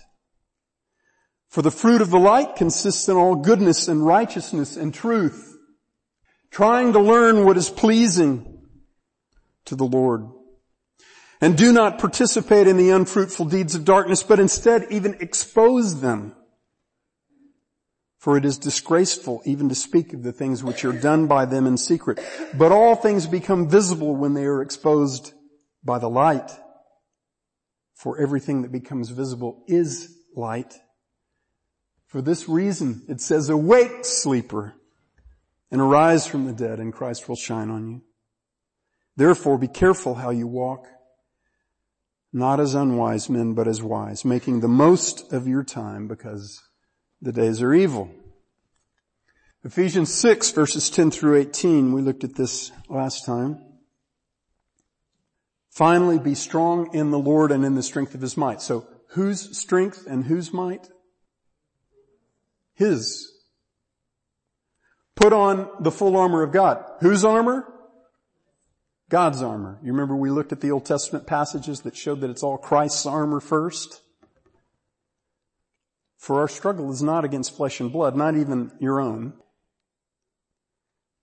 For 1.50 1.62
the 1.62 1.72
fruit 1.72 2.02
of 2.02 2.10
the 2.10 2.20
light 2.20 2.56
consists 2.56 3.08
in 3.08 3.16
all 3.16 3.36
goodness 3.36 3.88
and 3.88 4.06
righteousness 4.06 4.76
and 4.76 4.94
truth, 4.94 5.56
trying 6.52 6.94
to 6.94 7.00
learn 7.00 7.46
what 7.46 7.58
is 7.58 7.70
pleasing 7.70 8.62
to 9.66 9.76
the 9.76 9.86
Lord. 9.86 10.28
And 11.40 11.58
do 11.58 11.72
not 11.72 12.00
participate 12.00 12.68
in 12.68 12.78
the 12.78 12.90
unfruitful 12.90 13.46
deeds 13.46 13.76
of 13.76 13.86
darkness, 13.86 14.24
but 14.24 14.40
instead 14.40 14.88
even 14.90 15.16
expose 15.20 16.02
them. 16.02 16.36
For 18.24 18.38
it 18.38 18.46
is 18.46 18.58
disgraceful 18.58 19.42
even 19.44 19.68
to 19.68 19.76
speak 19.76 20.14
of 20.14 20.24
the 20.24 20.32
things 20.32 20.64
which 20.64 20.86
are 20.86 20.94
done 20.94 21.28
by 21.28 21.44
them 21.44 21.68
in 21.68 21.76
secret. 21.76 22.22
But 22.58 22.72
all 22.72 22.96
things 22.96 23.28
become 23.28 23.68
visible 23.68 24.16
when 24.16 24.34
they 24.34 24.46
are 24.46 24.62
exposed 24.62 25.34
by 25.84 26.00
the 26.00 26.10
light. 26.10 26.50
For 27.96 28.18
everything 28.22 28.62
that 28.62 28.72
becomes 28.72 29.10
visible 29.10 29.66
is 29.68 30.16
light. 30.38 30.74
For 32.08 32.22
this 32.22 32.48
reason, 32.48 33.04
it 33.10 33.20
says, 33.20 33.50
awake 33.50 34.06
sleeper 34.06 34.76
and 35.70 35.82
arise 35.82 36.26
from 36.26 36.46
the 36.46 36.54
dead 36.54 36.80
and 36.80 36.94
Christ 36.94 37.28
will 37.28 37.36
shine 37.36 37.70
on 37.70 37.90
you. 37.90 38.04
Therefore 39.18 39.58
be 39.58 39.68
careful 39.68 40.16
how 40.16 40.30
you 40.30 40.48
walk, 40.48 40.88
not 42.32 42.62
as 42.62 42.74
unwise 42.74 43.30
men, 43.30 43.54
but 43.54 43.68
as 43.68 43.82
wise, 43.82 44.24
making 44.24 44.62
the 44.62 44.70
most 44.70 45.34
of 45.34 45.46
your 45.46 45.66
time 45.66 46.08
because 46.08 46.62
the 47.24 47.32
days 47.32 47.62
are 47.62 47.74
evil. 47.74 48.12
Ephesians 49.64 50.14
6 50.14 50.52
verses 50.52 50.90
10 50.90 51.10
through 51.10 51.38
18, 51.38 51.94
we 51.94 52.02
looked 52.02 52.26
at 52.26 52.36
this 52.36 52.72
last 52.90 53.26
time. 53.26 53.64
Finally 55.72 56.20
be 56.20 56.36
strong 56.36 56.94
in 56.94 57.12
the 57.12 57.18
Lord 57.18 57.52
and 57.52 57.64
in 57.64 57.76
the 57.76 57.82
strength 57.82 58.14
of 58.14 58.22
His 58.22 58.36
might. 58.36 58.62
So 58.62 58.86
whose 59.12 59.58
strength 59.58 60.06
and 60.06 60.26
whose 60.26 60.52
might? 60.52 60.90
His. 62.76 63.32
Put 65.16 65.32
on 65.32 65.70
the 65.80 65.92
full 65.92 66.18
armor 66.18 66.44
of 66.44 66.52
God. 66.52 66.84
Whose 67.00 67.24
armor? 67.24 67.66
God's 69.10 69.42
armor. 69.42 69.80
You 69.82 69.94
remember 69.94 70.16
we 70.16 70.30
looked 70.30 70.52
at 70.52 70.60
the 70.60 70.72
Old 70.72 70.86
Testament 70.86 71.26
passages 71.26 71.82
that 71.82 71.96
showed 71.96 72.20
that 72.22 72.30
it's 72.30 72.44
all 72.44 72.58
Christ's 72.58 73.06
armor 73.06 73.40
first? 73.40 74.03
For 76.24 76.40
our 76.40 76.48
struggle 76.48 76.90
is 76.90 77.04
not 77.04 77.26
against 77.26 77.58
flesh 77.58 77.82
and 77.82 77.92
blood, 77.92 78.16
not 78.16 78.38
even 78.38 78.72
your 78.80 79.02
own, 79.02 79.34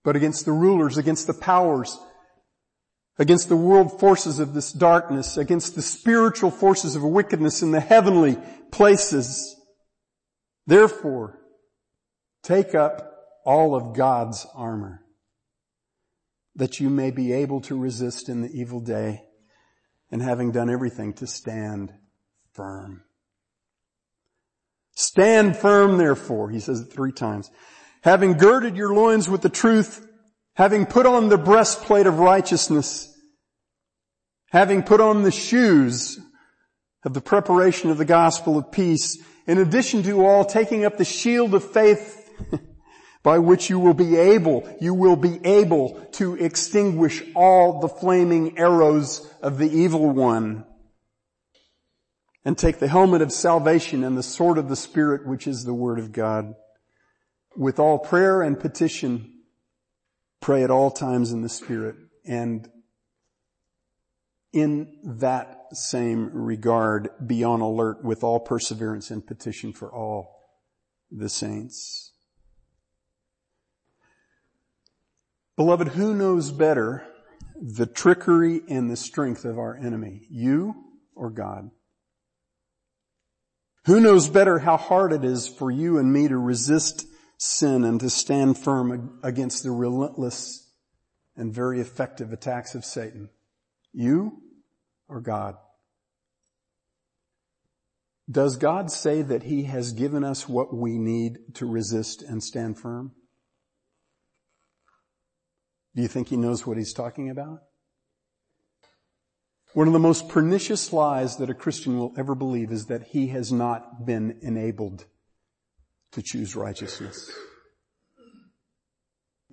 but 0.03 0.15
against 0.15 0.45
the 0.45 0.51
rulers, 0.51 0.95
against 0.95 1.25
the 1.25 1.33
powers, 1.33 1.97
against 3.17 3.49
the 3.49 3.57
world 3.57 3.99
forces 3.99 4.37
of 4.37 4.53
this 4.53 4.71
darkness, 4.71 5.37
against 5.37 5.73
the 5.73 5.81
spiritual 5.81 6.51
forces 6.51 6.95
of 6.95 7.01
wickedness 7.01 7.63
in 7.63 7.71
the 7.71 7.79
heavenly 7.79 8.37
places. 8.69 9.55
Therefore, 10.67 11.39
take 12.43 12.75
up 12.75 13.11
all 13.43 13.73
of 13.73 13.95
God's 13.95 14.45
armor 14.53 15.03
that 16.53 16.79
you 16.79 16.91
may 16.91 17.09
be 17.09 17.33
able 17.33 17.61
to 17.61 17.75
resist 17.75 18.29
in 18.29 18.43
the 18.43 18.51
evil 18.51 18.79
day 18.79 19.23
and 20.11 20.21
having 20.21 20.51
done 20.51 20.69
everything 20.69 21.13
to 21.13 21.25
stand 21.25 21.91
firm. 22.53 23.01
Stand 24.95 25.57
firm 25.57 25.97
therefore, 25.97 26.49
he 26.49 26.59
says 26.59 26.81
it 26.81 26.91
three 26.91 27.11
times. 27.11 27.49
Having 28.03 28.33
girded 28.33 28.75
your 28.75 28.93
loins 28.93 29.29
with 29.29 29.41
the 29.41 29.49
truth, 29.49 30.07
having 30.55 30.85
put 30.85 31.05
on 31.05 31.29
the 31.29 31.37
breastplate 31.37 32.07
of 32.07 32.19
righteousness, 32.19 33.07
having 34.49 34.83
put 34.83 34.99
on 34.99 35.23
the 35.23 35.31
shoes 35.31 36.19
of 37.03 37.13
the 37.13 37.21
preparation 37.21 37.89
of 37.89 37.97
the 37.97 38.05
gospel 38.05 38.57
of 38.57 38.71
peace, 38.71 39.17
in 39.47 39.57
addition 39.57 40.03
to 40.03 40.25
all 40.25 40.45
taking 40.45 40.85
up 40.85 40.97
the 40.97 41.05
shield 41.05 41.53
of 41.53 41.63
faith 41.63 42.29
by 43.23 43.37
which 43.39 43.69
you 43.69 43.79
will 43.79 43.93
be 43.93 44.15
able, 44.17 44.67
you 44.81 44.93
will 44.93 45.15
be 45.15 45.39
able 45.45 46.07
to 46.13 46.35
extinguish 46.35 47.23
all 47.35 47.79
the 47.79 47.89
flaming 47.89 48.57
arrows 48.57 49.31
of 49.41 49.57
the 49.57 49.69
evil 49.69 50.09
one. 50.09 50.65
And 52.43 52.57
take 52.57 52.79
the 52.79 52.87
helmet 52.87 53.21
of 53.21 53.31
salvation 53.31 54.03
and 54.03 54.17
the 54.17 54.23
sword 54.23 54.57
of 54.57 54.67
the 54.67 54.75
Spirit, 54.75 55.27
which 55.27 55.45
is 55.45 55.63
the 55.63 55.73
Word 55.73 55.99
of 55.99 56.11
God. 56.11 56.55
With 57.55 57.79
all 57.79 57.99
prayer 57.99 58.41
and 58.41 58.59
petition, 58.59 59.41
pray 60.39 60.63
at 60.63 60.71
all 60.71 60.89
times 60.89 61.31
in 61.31 61.41
the 61.41 61.49
Spirit. 61.49 61.95
And 62.25 62.67
in 64.53 64.97
that 65.03 65.67
same 65.73 66.31
regard, 66.33 67.09
be 67.25 67.43
on 67.43 67.61
alert 67.61 68.03
with 68.03 68.23
all 68.23 68.39
perseverance 68.39 69.11
and 69.11 69.25
petition 69.25 69.71
for 69.71 69.93
all 69.93 70.41
the 71.11 71.29
saints. 71.29 72.11
Beloved, 75.55 75.89
who 75.89 76.15
knows 76.15 76.51
better 76.51 77.05
the 77.61 77.85
trickery 77.85 78.61
and 78.67 78.89
the 78.89 78.97
strength 78.97 79.45
of 79.45 79.59
our 79.59 79.77
enemy? 79.77 80.25
You 80.29 80.73
or 81.15 81.29
God? 81.29 81.69
Who 83.85 83.99
knows 83.99 84.29
better 84.29 84.59
how 84.59 84.77
hard 84.77 85.11
it 85.11 85.23
is 85.23 85.47
for 85.47 85.71
you 85.71 85.97
and 85.97 86.13
me 86.13 86.27
to 86.27 86.37
resist 86.37 87.05
sin 87.37 87.83
and 87.83 87.99
to 87.99 88.09
stand 88.09 88.57
firm 88.57 89.19
against 89.23 89.63
the 89.63 89.71
relentless 89.71 90.69
and 91.35 91.53
very 91.53 91.81
effective 91.81 92.31
attacks 92.31 92.75
of 92.75 92.85
Satan? 92.85 93.29
You 93.91 94.41
or 95.09 95.19
God? 95.19 95.55
Does 98.29 98.55
God 98.55 98.91
say 98.91 99.23
that 99.23 99.43
He 99.43 99.63
has 99.63 99.91
given 99.91 100.23
us 100.23 100.47
what 100.47 100.73
we 100.73 100.97
need 100.97 101.55
to 101.55 101.65
resist 101.65 102.21
and 102.21 102.43
stand 102.43 102.79
firm? 102.79 103.13
Do 105.95 106.01
you 106.01 106.07
think 106.07 106.29
he 106.29 106.37
knows 106.37 106.65
what 106.65 106.77
he's 106.77 106.93
talking 106.93 107.29
about? 107.29 107.63
One 109.73 109.87
of 109.87 109.93
the 109.93 109.99
most 109.99 110.27
pernicious 110.27 110.91
lies 110.91 111.37
that 111.37 111.49
a 111.49 111.53
Christian 111.53 111.97
will 111.97 112.13
ever 112.17 112.35
believe 112.35 112.71
is 112.71 112.87
that 112.87 113.03
he 113.03 113.27
has 113.27 113.51
not 113.51 114.05
been 114.05 114.37
enabled 114.41 115.05
to 116.11 116.21
choose 116.21 116.55
righteousness. 116.55 117.31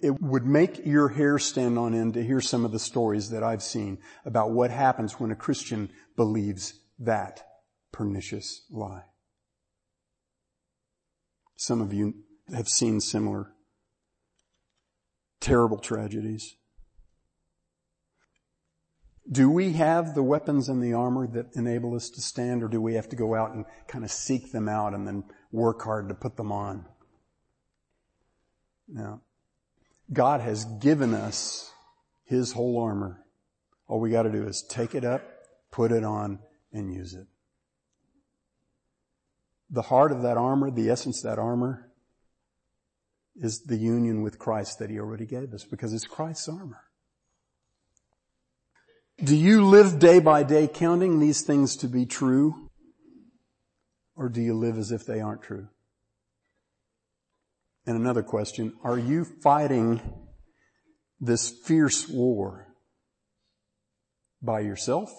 It 0.00 0.20
would 0.20 0.44
make 0.44 0.84
your 0.84 1.08
hair 1.08 1.38
stand 1.38 1.78
on 1.78 1.94
end 1.94 2.14
to 2.14 2.24
hear 2.24 2.40
some 2.40 2.64
of 2.64 2.72
the 2.72 2.78
stories 2.78 3.30
that 3.30 3.42
I've 3.42 3.62
seen 3.62 3.98
about 4.24 4.50
what 4.50 4.70
happens 4.70 5.20
when 5.20 5.30
a 5.30 5.36
Christian 5.36 5.90
believes 6.16 6.74
that 6.98 7.46
pernicious 7.92 8.62
lie. 8.70 9.04
Some 11.56 11.80
of 11.80 11.92
you 11.92 12.14
have 12.52 12.68
seen 12.68 13.00
similar 13.00 13.52
terrible 15.40 15.78
tragedies. 15.78 16.56
Do 19.30 19.50
we 19.50 19.72
have 19.74 20.14
the 20.14 20.22
weapons 20.22 20.68
and 20.68 20.82
the 20.82 20.94
armor 20.94 21.26
that 21.28 21.54
enable 21.54 21.94
us 21.94 22.08
to 22.10 22.20
stand 22.22 22.62
or 22.62 22.68
do 22.68 22.80
we 22.80 22.94
have 22.94 23.08
to 23.10 23.16
go 23.16 23.34
out 23.34 23.52
and 23.52 23.66
kind 23.86 24.04
of 24.04 24.10
seek 24.10 24.52
them 24.52 24.68
out 24.68 24.94
and 24.94 25.06
then 25.06 25.24
work 25.52 25.82
hard 25.82 26.08
to 26.08 26.14
put 26.14 26.36
them 26.36 26.50
on? 26.50 26.86
Now, 28.88 29.20
God 30.10 30.40
has 30.40 30.64
given 30.64 31.12
us 31.12 31.70
His 32.24 32.52
whole 32.52 32.80
armor. 32.80 33.22
All 33.86 34.00
we 34.00 34.10
gotta 34.10 34.32
do 34.32 34.46
is 34.46 34.62
take 34.62 34.94
it 34.94 35.04
up, 35.04 35.22
put 35.70 35.92
it 35.92 36.04
on, 36.04 36.38
and 36.72 36.92
use 36.92 37.12
it. 37.12 37.26
The 39.70 39.82
heart 39.82 40.12
of 40.12 40.22
that 40.22 40.38
armor, 40.38 40.70
the 40.70 40.88
essence 40.88 41.22
of 41.22 41.30
that 41.30 41.38
armor, 41.38 41.90
is 43.36 43.60
the 43.60 43.76
union 43.76 44.22
with 44.22 44.38
Christ 44.38 44.78
that 44.78 44.88
he 44.88 44.98
already 44.98 45.26
gave 45.26 45.52
us 45.52 45.64
because 45.64 45.92
it's 45.92 46.06
Christ's 46.06 46.48
armor. 46.48 46.87
Do 49.22 49.34
you 49.34 49.64
live 49.64 49.98
day 49.98 50.20
by 50.20 50.42
day 50.42 50.68
counting 50.68 51.18
these 51.18 51.42
things 51.42 51.76
to 51.76 51.88
be 51.88 52.06
true? 52.06 52.70
Or 54.14 54.28
do 54.28 54.40
you 54.40 54.54
live 54.54 54.78
as 54.78 54.92
if 54.92 55.04
they 55.04 55.20
aren't 55.20 55.42
true? 55.42 55.68
And 57.86 57.96
another 57.96 58.22
question, 58.22 58.74
are 58.84 58.98
you 58.98 59.24
fighting 59.24 60.00
this 61.20 61.48
fierce 61.48 62.08
war 62.08 62.68
by 64.40 64.60
yourself 64.60 65.10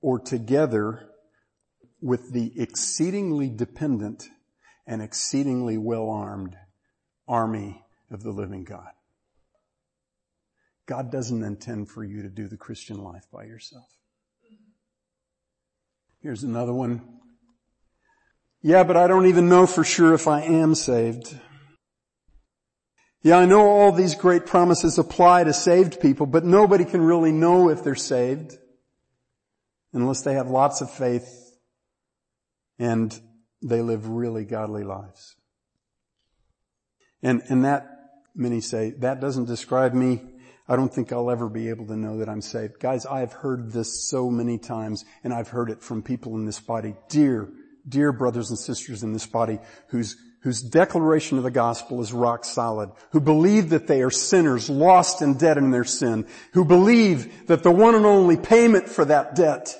or 0.00 0.20
together 0.20 1.08
with 2.00 2.32
the 2.32 2.52
exceedingly 2.60 3.48
dependent 3.48 4.28
and 4.86 5.02
exceedingly 5.02 5.76
well 5.76 6.08
armed 6.08 6.56
army 7.26 7.84
of 8.10 8.22
the 8.22 8.30
living 8.30 8.64
God. 8.64 8.88
God 10.88 11.12
doesn't 11.12 11.44
intend 11.44 11.90
for 11.90 12.02
you 12.02 12.22
to 12.22 12.30
do 12.30 12.48
the 12.48 12.56
Christian 12.56 13.04
life 13.04 13.26
by 13.30 13.44
yourself. 13.44 13.84
Here's 16.22 16.42
another 16.42 16.72
one. 16.72 17.02
Yeah, 18.62 18.84
but 18.84 18.96
I 18.96 19.06
don't 19.06 19.26
even 19.26 19.50
know 19.50 19.66
for 19.66 19.84
sure 19.84 20.14
if 20.14 20.26
I 20.26 20.40
am 20.40 20.74
saved. 20.74 21.38
Yeah, 23.22 23.36
I 23.36 23.44
know 23.44 23.68
all 23.68 23.92
these 23.92 24.14
great 24.14 24.46
promises 24.46 24.96
apply 24.96 25.44
to 25.44 25.52
saved 25.52 26.00
people, 26.00 26.24
but 26.24 26.44
nobody 26.44 26.86
can 26.86 27.02
really 27.02 27.32
know 27.32 27.68
if 27.68 27.84
they're 27.84 27.94
saved 27.94 28.56
unless 29.92 30.22
they 30.22 30.34
have 30.34 30.48
lots 30.48 30.80
of 30.80 30.90
faith 30.90 31.52
and 32.78 33.20
they 33.62 33.82
live 33.82 34.08
really 34.08 34.46
godly 34.46 34.84
lives. 34.84 35.36
And, 37.22 37.42
and 37.48 37.66
that, 37.66 37.86
many 38.34 38.62
say, 38.62 38.90
that 39.00 39.20
doesn't 39.20 39.44
describe 39.44 39.92
me. 39.92 40.22
I 40.68 40.76
don't 40.76 40.92
think 40.92 41.12
I'll 41.12 41.30
ever 41.30 41.48
be 41.48 41.70
able 41.70 41.86
to 41.86 41.96
know 41.96 42.18
that 42.18 42.28
I'm 42.28 42.42
saved. 42.42 42.78
Guys, 42.78 43.06
I've 43.06 43.32
heard 43.32 43.72
this 43.72 44.08
so 44.08 44.30
many 44.30 44.58
times 44.58 45.04
and 45.24 45.32
I've 45.32 45.48
heard 45.48 45.70
it 45.70 45.82
from 45.82 46.02
people 46.02 46.34
in 46.34 46.44
this 46.44 46.60
body. 46.60 46.94
Dear, 47.08 47.48
dear 47.88 48.12
brothers 48.12 48.50
and 48.50 48.58
sisters 48.58 49.02
in 49.02 49.12
this 49.14 49.26
body 49.26 49.60
whose 49.88 50.16
whose 50.42 50.62
declaration 50.62 51.36
of 51.36 51.42
the 51.42 51.50
gospel 51.50 52.00
is 52.00 52.12
rock 52.12 52.44
solid, 52.44 52.90
who 53.10 53.20
believe 53.20 53.70
that 53.70 53.88
they 53.88 54.02
are 54.02 54.10
sinners, 54.10 54.70
lost 54.70 55.20
and 55.20 55.38
dead 55.38 55.58
in 55.58 55.72
their 55.72 55.84
sin, 55.84 56.26
who 56.52 56.64
believe 56.64 57.48
that 57.48 57.64
the 57.64 57.70
one 57.70 57.96
and 57.96 58.06
only 58.06 58.36
payment 58.36 58.88
for 58.88 59.04
that 59.04 59.34
debt 59.34 59.74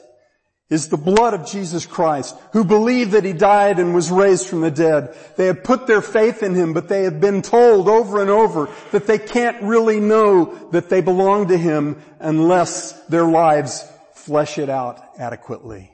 is 0.71 0.89
the 0.89 0.99
blood 0.99 1.33
of 1.33 1.47
Jesus 1.47 1.87
Christ, 1.87 2.37
who 2.53 2.63
believe 2.63 3.13
that 3.13 3.25
He 3.25 3.33
died 3.33 3.79
and 3.79 3.95
was 3.95 4.11
raised 4.11 4.47
from 4.47 4.61
the 4.61 4.71
dead. 4.71 5.17
They 5.37 5.47
have 5.47 5.65
put 5.65 5.87
their 5.87 6.03
faith 6.03 6.43
in 6.43 6.55
Him, 6.55 6.75
but 6.75 6.89
they 6.89 7.05
have 7.05 7.21
been 7.21 7.41
told 7.41 7.89
over 7.89 8.21
and 8.21 8.29
over 8.29 8.69
that 8.93 9.07
they 9.07 9.19
can't 9.19 9.63
really 9.63 9.99
know 9.99 10.69
that 10.73 10.91
they 10.91 11.01
belong 11.01 11.49
to 11.49 11.57
Him 11.57 12.03
unless 12.21 12.93
their 13.07 13.25
lives 13.25 13.83
flesh 14.13 14.59
it 14.59 14.69
out 14.69 15.03
adequately. 15.19 15.91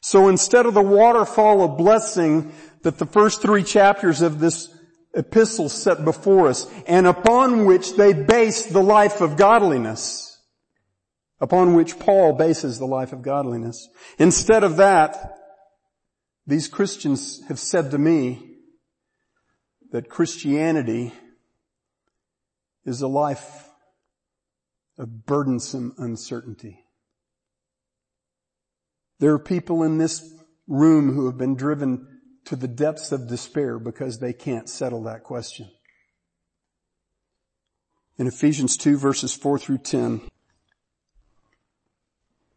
So 0.00 0.28
instead 0.28 0.64
of 0.64 0.72
the 0.72 0.80
waterfall 0.80 1.62
of 1.62 1.76
blessing 1.76 2.52
that 2.82 2.96
the 2.96 3.04
first 3.04 3.42
three 3.42 3.62
chapters 3.62 4.22
of 4.22 4.40
this 4.40 4.74
epistle 5.14 5.68
set 5.68 6.06
before 6.06 6.48
us, 6.48 6.66
and 6.86 7.06
upon 7.06 7.66
which 7.66 7.96
they 7.96 8.14
base 8.14 8.64
the 8.64 8.82
life 8.82 9.20
of 9.20 9.36
godliness, 9.36 10.29
upon 11.40 11.74
which 11.74 11.98
Paul 11.98 12.34
bases 12.34 12.78
the 12.78 12.86
life 12.86 13.12
of 13.12 13.22
godliness. 13.22 13.88
Instead 14.18 14.62
of 14.62 14.76
that, 14.76 15.38
these 16.46 16.68
Christians 16.68 17.42
have 17.48 17.58
said 17.58 17.90
to 17.92 17.98
me 17.98 18.56
that 19.92 20.08
Christianity 20.08 21.12
is 22.84 23.00
a 23.00 23.08
life 23.08 23.68
of 24.98 25.26
burdensome 25.26 25.94
uncertainty. 25.98 26.84
There 29.18 29.32
are 29.32 29.38
people 29.38 29.82
in 29.82 29.98
this 29.98 30.34
room 30.66 31.12
who 31.12 31.26
have 31.26 31.38
been 31.38 31.56
driven 31.56 32.06
to 32.46 32.56
the 32.56 32.68
depths 32.68 33.12
of 33.12 33.28
despair 33.28 33.78
because 33.78 34.18
they 34.18 34.32
can't 34.32 34.68
settle 34.68 35.04
that 35.04 35.24
question. 35.24 35.70
In 38.18 38.26
Ephesians 38.26 38.76
2 38.76 38.96
verses 38.96 39.34
4 39.34 39.58
through 39.58 39.78
10, 39.78 40.22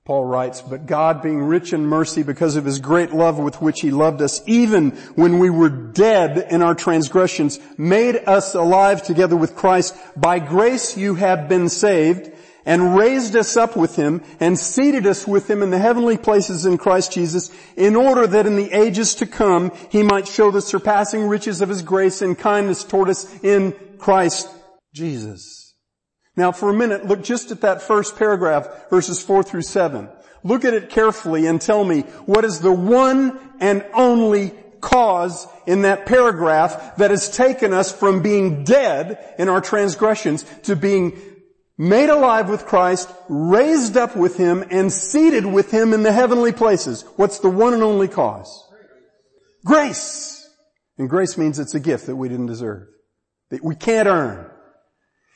Paul 0.06 0.26
writes, 0.26 0.62
but 0.62 0.86
God 0.86 1.22
being 1.22 1.42
rich 1.42 1.72
in 1.72 1.86
mercy 1.86 2.24
because 2.24 2.58
of 2.58 2.66
his 2.66 2.80
great 2.80 3.14
love 3.14 3.40
with 3.40 3.62
which 3.62 3.80
he 3.80 3.90
loved 3.90 4.22
us, 4.22 4.42
even 4.46 4.92
when 5.16 5.40
we 5.40 5.50
were 5.50 5.70
dead 5.70 6.48
in 6.52 6.62
our 6.62 6.76
transgressions, 6.76 7.58
made 7.78 8.18
us 8.18 8.54
alive 8.54 9.02
together 9.02 9.38
with 9.38 9.56
Christ. 9.56 9.96
By 10.18 10.40
grace 10.40 10.98
you 10.98 11.16
have 11.16 11.48
been 11.48 11.70
saved 11.70 12.34
and 12.66 12.98
raised 12.98 13.38
us 13.38 13.56
up 13.56 13.78
with 13.78 13.96
him 13.96 14.22
and 14.42 14.60
seated 14.60 15.08
us 15.08 15.26
with 15.26 15.50
him 15.50 15.64
in 15.64 15.70
the 15.70 15.80
heavenly 15.80 16.18
places 16.18 16.66
in 16.66 16.78
Christ 16.78 17.14
Jesus 17.14 17.50
in 17.78 17.96
order 17.96 18.28
that 18.28 18.46
in 18.46 18.58
the 18.58 18.74
ages 18.74 19.16
to 19.16 19.26
come 19.26 19.72
he 19.90 20.04
might 20.04 20.28
show 20.28 20.52
the 20.52 20.62
surpassing 20.62 21.28
riches 21.30 21.62
of 21.62 21.70
his 21.70 21.82
grace 21.82 22.22
and 22.22 22.38
kindness 22.38 22.84
toward 22.84 23.08
us 23.08 23.42
in 23.42 23.74
Christ 24.00 24.50
Jesus. 24.94 25.63
Now 26.36 26.52
for 26.52 26.70
a 26.70 26.74
minute, 26.74 27.06
look 27.06 27.24
just 27.24 27.52
at 27.52 27.62
that 27.62 27.82
first 27.82 28.18
paragraph, 28.18 28.90
verses 28.90 29.22
four 29.22 29.44
through 29.44 29.62
seven. 29.62 30.10
Look 30.44 30.66
at 30.66 30.74
it 30.74 30.90
carefully 30.90 31.46
and 31.46 31.62
tell 31.62 31.84
me 31.84 32.02
what 32.26 32.44
is 32.44 32.60
the 32.60 32.74
one 32.74 33.40
and 33.60 33.86
only 33.94 34.52
cause 34.82 35.48
in 35.66 35.84
that 35.84 36.06
paragraph 36.06 36.98
that 36.98 37.12
has 37.12 37.36
taken 37.36 37.72
us 37.72 37.92
from 37.92 38.22
being 38.22 38.64
dead 38.64 39.36
in 39.40 39.48
our 39.48 39.62
transgressions 39.62 40.44
to 40.64 40.76
being 40.76 41.20
made 41.78 42.10
alive 42.10 42.50
with 42.50 42.66
Christ, 42.66 43.10
raised 43.30 43.96
up 43.98 44.16
with 44.16 44.38
Him, 44.38 44.64
and 44.70 44.92
seated 44.92 45.46
with 45.46 45.72
Him 45.72 45.94
in 45.94 46.04
the 46.04 46.12
heavenly 46.12 46.52
places. 46.52 47.04
What's 47.16 47.40
the 47.40 47.50
one 47.50 47.74
and 47.74 47.82
only 47.82 48.08
cause? 48.08 48.70
Grace. 49.66 50.48
And 50.98 51.10
grace 51.10 51.38
means 51.38 51.60
it's 51.60 51.74
a 51.74 51.80
gift 51.80 52.08
that 52.08 52.16
we 52.16 52.30
didn't 52.30 52.48
deserve. 52.48 52.88
That 53.50 53.64
we 53.64 53.76
can't 53.76 54.08
earn. 54.08 54.50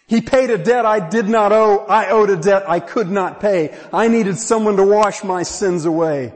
He 0.07 0.21
paid 0.21 0.49
a 0.49 0.57
debt 0.57 0.85
I 0.85 1.07
did 1.07 1.27
not 1.27 1.51
owe. 1.51 1.79
I 1.85 2.09
owed 2.09 2.29
a 2.29 2.37
debt 2.37 2.69
I 2.69 2.79
could 2.79 3.09
not 3.09 3.41
pay. 3.41 3.77
I 3.91 4.07
needed 4.07 4.37
someone 4.39 4.77
to 4.77 4.83
wash 4.83 5.23
my 5.23 5.43
sins 5.43 5.83
away. 5.83 6.33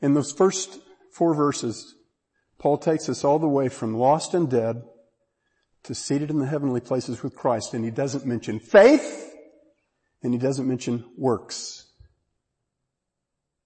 In 0.00 0.14
those 0.14 0.32
first 0.32 0.80
four 1.12 1.34
verses, 1.34 1.94
Paul 2.58 2.78
takes 2.78 3.08
us 3.08 3.22
all 3.22 3.38
the 3.38 3.48
way 3.48 3.68
from 3.68 3.96
lost 3.96 4.34
and 4.34 4.50
dead 4.50 4.82
to 5.84 5.94
seated 5.94 6.30
in 6.30 6.40
the 6.40 6.46
heavenly 6.46 6.80
places 6.80 7.22
with 7.22 7.36
Christ. 7.36 7.72
And 7.72 7.84
he 7.84 7.92
doesn't 7.92 8.26
mention 8.26 8.58
faith 8.58 9.32
and 10.22 10.32
he 10.32 10.38
doesn't 10.38 10.66
mention 10.66 11.04
works. 11.16 11.86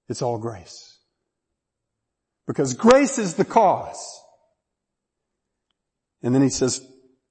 It's 0.09 0.20
all 0.20 0.37
grace. 0.37 0.99
Because 2.47 2.75
grace 2.75 3.18
is 3.18 3.35
the 3.35 3.44
cause. 3.47 4.20
And 6.24 6.34
then 6.34 6.42
he 6.42 6.48
says, 6.48 6.80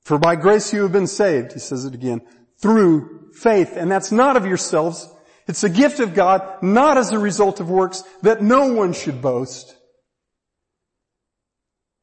for 0.03 0.19
by 0.19 0.35
grace 0.35 0.71
you 0.71 0.83
have 0.83 0.91
been 0.91 1.07
saved, 1.07 1.53
he 1.53 1.59
says 1.59 1.83
it 1.83 1.95
again, 1.95 2.21
through 2.61 3.31
faith. 3.33 3.73
And 3.75 3.91
that's 3.91 4.11
not 4.11 4.37
of 4.37 4.45
yourselves. 4.45 5.09
It's 5.47 5.63
a 5.63 5.69
gift 5.69 5.99
of 5.99 6.13
God, 6.13 6.61
not 6.61 6.97
as 6.97 7.11
a 7.11 7.17
result 7.17 7.59
of 7.59 7.71
works, 7.71 8.03
that 8.21 8.43
no 8.43 8.71
one 8.71 8.93
should 8.93 9.19
boast. 9.21 9.75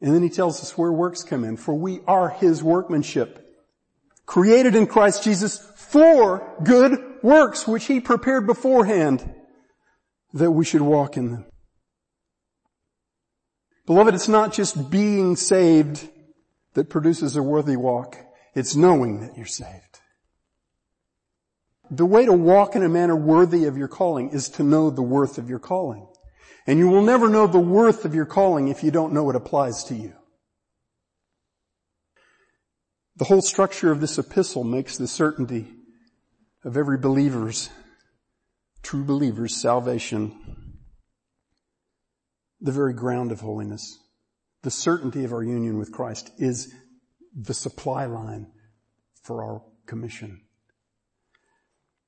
And 0.00 0.12
then 0.12 0.22
he 0.22 0.30
tells 0.30 0.60
us 0.60 0.76
where 0.76 0.90
works 0.90 1.22
come 1.22 1.44
in, 1.44 1.56
for 1.56 1.74
we 1.74 2.00
are 2.08 2.30
his 2.30 2.62
workmanship, 2.62 3.46
created 4.26 4.74
in 4.74 4.86
Christ 4.86 5.22
Jesus 5.22 5.58
for 5.76 6.56
good 6.64 6.98
works, 7.22 7.68
which 7.68 7.84
he 7.84 8.00
prepared 8.00 8.46
beforehand 8.46 9.32
that 10.32 10.50
we 10.50 10.64
should 10.64 10.82
walk 10.82 11.16
in 11.16 11.30
them. 11.30 11.44
Beloved, 13.86 14.14
it's 14.14 14.28
not 14.28 14.52
just 14.52 14.90
being 14.90 15.36
saved 15.36 16.08
that 16.74 16.88
produces 16.88 17.36
a 17.36 17.42
worthy 17.42 17.76
walk. 17.76 18.16
It's 18.54 18.76
knowing 18.76 19.20
that 19.20 19.36
you're 19.36 19.46
saved. 19.46 20.00
The 21.90 22.06
way 22.06 22.24
to 22.24 22.32
walk 22.32 22.76
in 22.76 22.84
a 22.84 22.88
manner 22.88 23.16
worthy 23.16 23.64
of 23.64 23.76
your 23.76 23.88
calling 23.88 24.30
is 24.30 24.48
to 24.50 24.62
know 24.62 24.90
the 24.90 25.02
worth 25.02 25.38
of 25.38 25.50
your 25.50 25.58
calling. 25.58 26.06
And 26.66 26.78
you 26.78 26.88
will 26.88 27.02
never 27.02 27.28
know 27.28 27.46
the 27.46 27.58
worth 27.58 28.04
of 28.04 28.14
your 28.14 28.26
calling 28.26 28.68
if 28.68 28.84
you 28.84 28.90
don't 28.90 29.12
know 29.12 29.28
it 29.30 29.36
applies 29.36 29.84
to 29.84 29.94
you. 29.94 30.14
The 33.16 33.24
whole 33.24 33.42
structure 33.42 33.90
of 33.90 34.00
this 34.00 34.18
epistle 34.18 34.64
makes 34.64 34.96
the 34.96 35.08
certainty 35.08 35.68
of 36.64 36.76
every 36.76 36.96
believer's, 36.96 37.70
true 38.82 39.04
believer's 39.04 39.56
salvation 39.56 40.78
the 42.60 42.72
very 42.72 42.92
ground 42.92 43.32
of 43.32 43.40
holiness 43.40 43.98
the 44.62 44.70
certainty 44.70 45.24
of 45.24 45.32
our 45.32 45.42
union 45.42 45.78
with 45.78 45.92
Christ 45.92 46.30
is 46.38 46.72
the 47.34 47.54
supply 47.54 48.06
line 48.06 48.48
for 49.22 49.42
our 49.42 49.62
commission. 49.86 50.42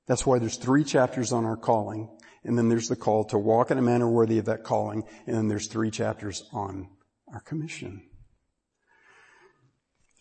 That's 0.05 0.25
why 0.25 0.39
there's 0.39 0.57
three 0.57 0.83
chapters 0.83 1.31
on 1.31 1.45
our 1.45 1.55
calling, 1.55 2.09
and 2.43 2.57
then 2.57 2.69
there's 2.69 2.89
the 2.89 2.95
call 2.95 3.23
to 3.25 3.37
walk 3.37 3.71
in 3.71 3.77
a 3.77 3.81
manner 3.81 4.09
worthy 4.09 4.37
of 4.37 4.45
that 4.45 4.63
calling, 4.63 5.03
and 5.25 5.35
then 5.35 5.47
there's 5.47 5.67
three 5.67 5.91
chapters 5.91 6.43
on 6.51 6.89
our 7.31 7.39
commission. 7.39 8.03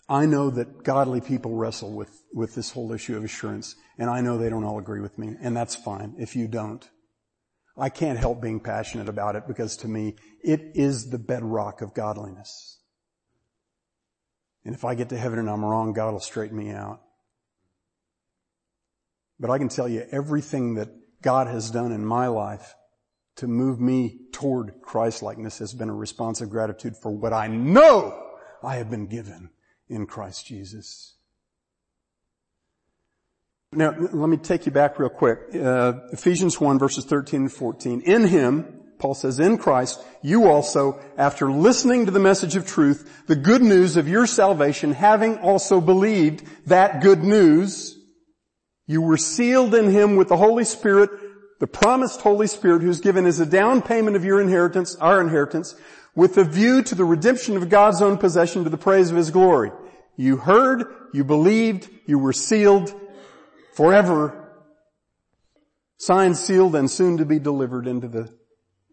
I 0.08 0.26
know 0.26 0.50
that 0.50 0.84
godly 0.84 1.20
people 1.20 1.54
wrestle 1.54 1.92
with, 1.92 2.22
with 2.32 2.54
this 2.54 2.70
whole 2.70 2.92
issue 2.92 3.16
of 3.16 3.24
assurance, 3.24 3.74
and 3.98 4.08
I 4.10 4.20
know 4.20 4.38
they 4.38 4.50
don't 4.50 4.64
all 4.64 4.78
agree 4.78 5.00
with 5.00 5.18
me, 5.18 5.36
and 5.40 5.56
that's 5.56 5.74
fine 5.74 6.14
if 6.18 6.36
you 6.36 6.48
don't. 6.48 6.88
I 7.76 7.88
can't 7.88 8.18
help 8.18 8.42
being 8.42 8.60
passionate 8.60 9.08
about 9.08 9.36
it 9.36 9.46
because 9.46 9.76
to 9.78 9.88
me, 9.88 10.16
it 10.42 10.60
is 10.74 11.10
the 11.10 11.18
bedrock 11.18 11.80
of 11.80 11.94
godliness. 11.94 12.78
And 14.64 14.74
if 14.74 14.84
I 14.84 14.94
get 14.94 15.08
to 15.08 15.18
heaven 15.18 15.38
and 15.38 15.48
I'm 15.48 15.64
wrong, 15.64 15.92
God 15.92 16.12
will 16.12 16.20
straighten 16.20 16.56
me 16.56 16.70
out. 16.70 17.00
But 19.40 19.50
I 19.50 19.58
can 19.58 19.68
tell 19.68 19.88
you 19.88 20.06
everything 20.12 20.74
that 20.74 20.90
God 21.22 21.46
has 21.46 21.70
done 21.70 21.92
in 21.92 22.04
my 22.04 22.28
life 22.28 22.74
to 23.36 23.46
move 23.46 23.80
me 23.80 24.20
toward 24.32 24.74
Christlikeness 24.82 25.58
has 25.58 25.72
been 25.72 25.88
a 25.88 25.94
response 25.94 26.40
of 26.40 26.50
gratitude 26.50 26.96
for 26.96 27.10
what 27.10 27.32
I 27.32 27.48
know 27.48 28.30
I 28.62 28.76
have 28.76 28.90
been 28.90 29.06
given 29.06 29.50
in 29.88 30.06
Christ 30.06 30.46
Jesus. 30.46 31.16
Now, 33.74 33.94
let 33.98 34.28
me 34.28 34.36
take 34.36 34.66
you 34.66 34.72
back 34.72 34.98
real 34.98 35.08
quick. 35.08 35.38
Uh, 35.54 35.94
Ephesians 36.12 36.60
1 36.60 36.78
verses 36.78 37.06
13 37.06 37.42
and 37.42 37.52
14. 37.52 38.02
In 38.02 38.26
Him, 38.26 38.80
Paul 38.98 39.14
says, 39.14 39.40
in 39.40 39.56
Christ, 39.56 40.04
you 40.20 40.46
also, 40.46 41.00
after 41.16 41.50
listening 41.50 42.04
to 42.04 42.12
the 42.12 42.20
message 42.20 42.54
of 42.54 42.66
truth, 42.66 43.24
the 43.26 43.34
good 43.34 43.62
news 43.62 43.96
of 43.96 44.06
your 44.06 44.26
salvation, 44.26 44.92
having 44.92 45.38
also 45.38 45.80
believed 45.80 46.44
that 46.66 47.00
good 47.00 47.24
news, 47.24 47.98
you 48.86 49.00
were 49.00 49.16
sealed 49.16 49.74
in 49.74 49.90
Him 49.90 50.16
with 50.16 50.28
the 50.28 50.36
Holy 50.36 50.64
Spirit, 50.64 51.08
the 51.58 51.66
promised 51.66 52.20
Holy 52.20 52.46
Spirit 52.48 52.82
who's 52.82 53.00
given 53.00 53.24
as 53.24 53.40
a 53.40 53.46
down 53.46 53.80
payment 53.80 54.16
of 54.16 54.24
your 54.24 54.38
inheritance, 54.38 54.96
our 54.96 55.18
inheritance, 55.18 55.74
with 56.14 56.36
a 56.36 56.44
view 56.44 56.82
to 56.82 56.94
the 56.94 57.06
redemption 57.06 57.56
of 57.56 57.70
God's 57.70 58.02
own 58.02 58.18
possession 58.18 58.64
to 58.64 58.70
the 58.70 58.76
praise 58.76 59.10
of 59.10 59.16
His 59.16 59.30
glory. 59.30 59.72
You 60.14 60.36
heard, 60.36 60.84
you 61.14 61.24
believed, 61.24 61.88
you 62.04 62.18
were 62.18 62.34
sealed, 62.34 62.94
forever, 63.72 64.52
signed, 65.96 66.36
sealed, 66.36 66.74
and 66.74 66.90
soon 66.90 67.18
to 67.18 67.24
be 67.24 67.38
delivered 67.38 67.86
into 67.86 68.08
the, 68.08 68.32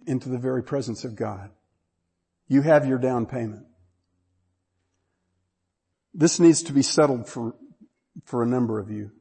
into 0.05 0.29
the 0.29 0.37
very 0.37 0.63
presence 0.63 1.03
of 1.03 1.15
God. 1.15 1.51
You 2.47 2.61
have 2.61 2.87
your 2.87 2.97
down 2.97 3.25
payment. 3.25 3.65
This 6.13 6.39
needs 6.39 6.63
to 6.63 6.73
be 6.73 6.81
settled 6.81 7.27
for, 7.27 7.55
for 8.25 8.41
a 8.41 8.47
number 8.47 8.79
of 8.79 8.89
you 8.89 9.11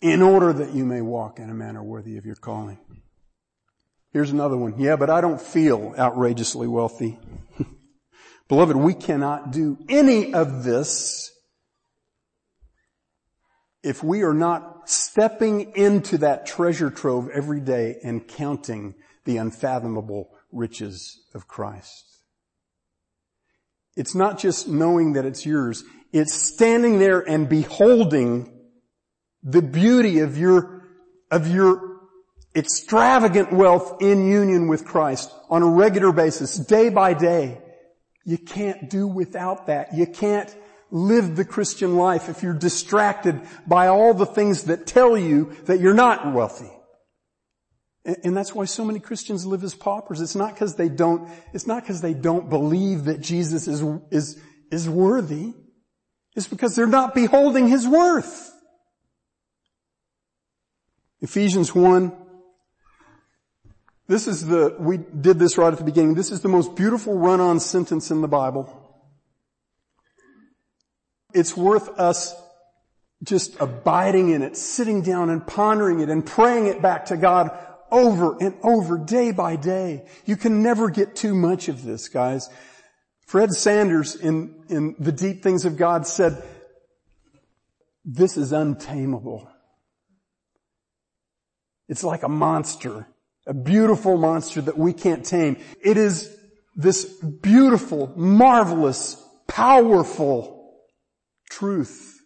in 0.00 0.22
order 0.22 0.52
that 0.52 0.72
you 0.72 0.84
may 0.86 1.00
walk 1.00 1.38
in 1.38 1.50
a 1.50 1.54
manner 1.54 1.82
worthy 1.82 2.16
of 2.16 2.24
your 2.24 2.36
calling. 2.36 2.78
Here's 4.12 4.30
another 4.30 4.56
one. 4.56 4.78
Yeah, 4.78 4.96
but 4.96 5.10
I 5.10 5.20
don't 5.20 5.40
feel 5.40 5.94
outrageously 5.98 6.66
wealthy. 6.66 7.18
Beloved, 8.48 8.76
we 8.76 8.94
cannot 8.94 9.52
do 9.52 9.78
any 9.88 10.34
of 10.34 10.64
this 10.64 11.29
if 13.82 14.02
we 14.02 14.22
are 14.22 14.34
not 14.34 14.88
stepping 14.88 15.72
into 15.74 16.18
that 16.18 16.46
treasure 16.46 16.90
trove 16.90 17.28
every 17.30 17.60
day 17.60 17.98
and 18.02 18.26
counting 18.26 18.94
the 19.24 19.36
unfathomable 19.36 20.30
riches 20.52 21.20
of 21.34 21.46
Christ. 21.46 22.04
It's 23.96 24.14
not 24.14 24.38
just 24.38 24.68
knowing 24.68 25.14
that 25.14 25.24
it's 25.24 25.44
yours, 25.44 25.84
it's 26.12 26.34
standing 26.34 26.98
there 26.98 27.20
and 27.20 27.48
beholding 27.48 28.52
the 29.42 29.62
beauty 29.62 30.20
of 30.20 30.36
your, 30.36 30.82
of 31.30 31.48
your 31.48 32.00
extravagant 32.54 33.52
wealth 33.52 34.02
in 34.02 34.26
union 34.26 34.68
with 34.68 34.84
Christ 34.84 35.32
on 35.48 35.62
a 35.62 35.68
regular 35.68 36.12
basis, 36.12 36.56
day 36.56 36.88
by 36.88 37.14
day. 37.14 37.60
You 38.24 38.38
can't 38.38 38.90
do 38.90 39.06
without 39.06 39.66
that. 39.68 39.94
You 39.94 40.06
can't 40.06 40.54
live 40.90 41.36
the 41.36 41.44
Christian 41.44 41.96
life 41.96 42.28
if 42.28 42.42
you're 42.42 42.52
distracted 42.54 43.40
by 43.66 43.86
all 43.86 44.14
the 44.14 44.26
things 44.26 44.64
that 44.64 44.86
tell 44.86 45.16
you 45.16 45.52
that 45.66 45.80
you're 45.80 45.94
not 45.94 46.32
wealthy. 46.32 46.70
And 48.04 48.34
that's 48.36 48.54
why 48.54 48.64
so 48.64 48.84
many 48.84 48.98
Christians 48.98 49.44
live 49.44 49.62
as 49.62 49.74
paupers. 49.74 50.20
It's 50.20 50.34
not 50.34 50.54
because 50.54 50.74
they 50.74 50.88
don't, 50.88 51.30
it's 51.52 51.66
not 51.66 51.82
because 51.82 52.00
they 52.00 52.14
don't 52.14 52.48
believe 52.48 53.04
that 53.04 53.20
Jesus 53.20 53.68
is, 53.68 53.82
is, 54.10 54.40
is 54.70 54.88
worthy. 54.88 55.52
It's 56.34 56.48
because 56.48 56.74
they're 56.74 56.86
not 56.86 57.14
beholding 57.14 57.68
His 57.68 57.86
worth. 57.86 58.50
Ephesians 61.20 61.74
1. 61.74 62.12
This 64.08 64.26
is 64.26 64.46
the, 64.46 64.74
we 64.78 64.96
did 64.96 65.38
this 65.38 65.58
right 65.58 65.72
at 65.72 65.78
the 65.78 65.84
beginning. 65.84 66.14
This 66.14 66.32
is 66.32 66.40
the 66.40 66.48
most 66.48 66.74
beautiful 66.74 67.16
run-on 67.18 67.60
sentence 67.60 68.10
in 68.10 68.22
the 68.22 68.28
Bible. 68.28 68.79
It's 71.32 71.56
worth 71.56 71.88
us 71.98 72.34
just 73.22 73.60
abiding 73.60 74.30
in 74.30 74.42
it, 74.42 74.56
sitting 74.56 75.02
down 75.02 75.30
and 75.30 75.46
pondering 75.46 76.00
it 76.00 76.08
and 76.08 76.24
praying 76.24 76.66
it 76.66 76.80
back 76.80 77.06
to 77.06 77.16
God 77.16 77.50
over 77.90 78.36
and 78.40 78.54
over, 78.62 78.98
day 78.98 79.32
by 79.32 79.56
day. 79.56 80.06
You 80.24 80.36
can 80.36 80.62
never 80.62 80.90
get 80.90 81.16
too 81.16 81.34
much 81.34 81.68
of 81.68 81.84
this, 81.84 82.08
guys. 82.08 82.48
Fred 83.26 83.52
Sanders 83.52 84.14
in, 84.14 84.64
in 84.68 84.94
The 84.98 85.12
Deep 85.12 85.42
Things 85.42 85.64
of 85.64 85.76
God 85.76 86.06
said, 86.06 86.42
this 88.04 88.36
is 88.36 88.52
untamable. 88.52 89.48
It's 91.88 92.04
like 92.04 92.22
a 92.22 92.28
monster, 92.28 93.08
a 93.46 93.54
beautiful 93.54 94.16
monster 94.16 94.60
that 94.62 94.78
we 94.78 94.92
can't 94.92 95.24
tame. 95.24 95.58
It 95.82 95.96
is 95.96 96.34
this 96.74 97.04
beautiful, 97.04 98.12
marvelous, 98.16 99.22
powerful 99.46 100.59
truth 101.60 102.22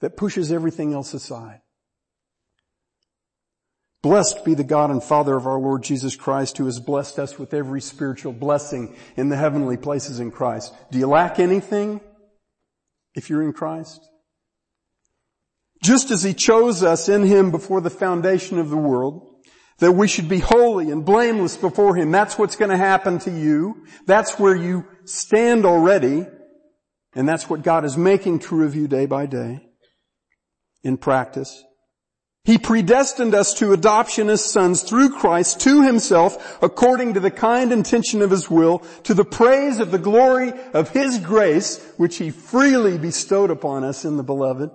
that 0.00 0.16
pushes 0.16 0.52
everything 0.52 0.94
else 0.94 1.12
aside. 1.12 1.60
Blessed 4.00 4.44
be 4.44 4.54
the 4.54 4.62
God 4.62 4.90
and 4.90 5.02
Father 5.02 5.36
of 5.36 5.44
our 5.44 5.58
Lord 5.58 5.82
Jesus 5.82 6.14
Christ 6.14 6.56
who 6.56 6.66
has 6.66 6.78
blessed 6.78 7.18
us 7.18 7.36
with 7.36 7.52
every 7.52 7.80
spiritual 7.80 8.32
blessing 8.32 8.94
in 9.16 9.28
the 9.28 9.36
heavenly 9.36 9.76
places 9.76 10.20
in 10.20 10.30
Christ. 10.30 10.72
Do 10.92 10.98
you 10.98 11.08
lack 11.08 11.40
anything 11.40 12.00
if 13.16 13.28
you're 13.28 13.42
in 13.42 13.52
Christ? 13.52 14.08
Just 15.82 16.12
as 16.12 16.22
He 16.22 16.32
chose 16.32 16.84
us 16.84 17.08
in 17.08 17.24
Him 17.24 17.50
before 17.50 17.80
the 17.80 17.90
foundation 17.90 18.60
of 18.60 18.70
the 18.70 18.76
world, 18.76 19.34
that 19.78 19.92
we 19.92 20.06
should 20.06 20.28
be 20.28 20.38
holy 20.38 20.92
and 20.92 21.04
blameless 21.04 21.56
before 21.56 21.96
Him. 21.96 22.12
That's 22.12 22.38
what's 22.38 22.56
going 22.56 22.70
to 22.70 22.76
happen 22.76 23.18
to 23.20 23.32
you. 23.32 23.84
That's 24.06 24.38
where 24.38 24.54
you 24.54 24.86
stand 25.04 25.66
already. 25.66 26.26
And 27.14 27.28
that's 27.28 27.48
what 27.48 27.62
God 27.62 27.84
is 27.84 27.96
making 27.96 28.40
true 28.40 28.64
of 28.64 28.74
you 28.74 28.86
day 28.86 29.06
by 29.06 29.26
day 29.26 29.68
in 30.82 30.96
practice. 30.96 31.64
He 32.44 32.56
predestined 32.56 33.34
us 33.34 33.52
to 33.58 33.74
adoption 33.74 34.30
as 34.30 34.42
sons 34.42 34.82
through 34.82 35.10
Christ 35.10 35.60
to 35.60 35.82
himself 35.82 36.58
according 36.62 37.14
to 37.14 37.20
the 37.20 37.30
kind 37.30 37.72
intention 37.72 38.22
of 38.22 38.30
his 38.30 38.48
will 38.48 38.78
to 39.02 39.12
the 39.12 39.24
praise 39.24 39.80
of 39.80 39.90
the 39.90 39.98
glory 39.98 40.54
of 40.72 40.88
his 40.88 41.18
grace 41.18 41.84
which 41.98 42.16
he 42.16 42.30
freely 42.30 42.96
bestowed 42.96 43.50
upon 43.50 43.84
us 43.84 44.06
in 44.06 44.16
the 44.16 44.22
beloved. 44.22 44.70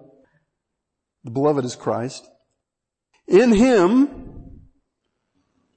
The 1.23 1.31
beloved 1.31 1.65
is 1.65 1.75
Christ. 1.75 2.29
In 3.27 3.51
him 3.51 4.59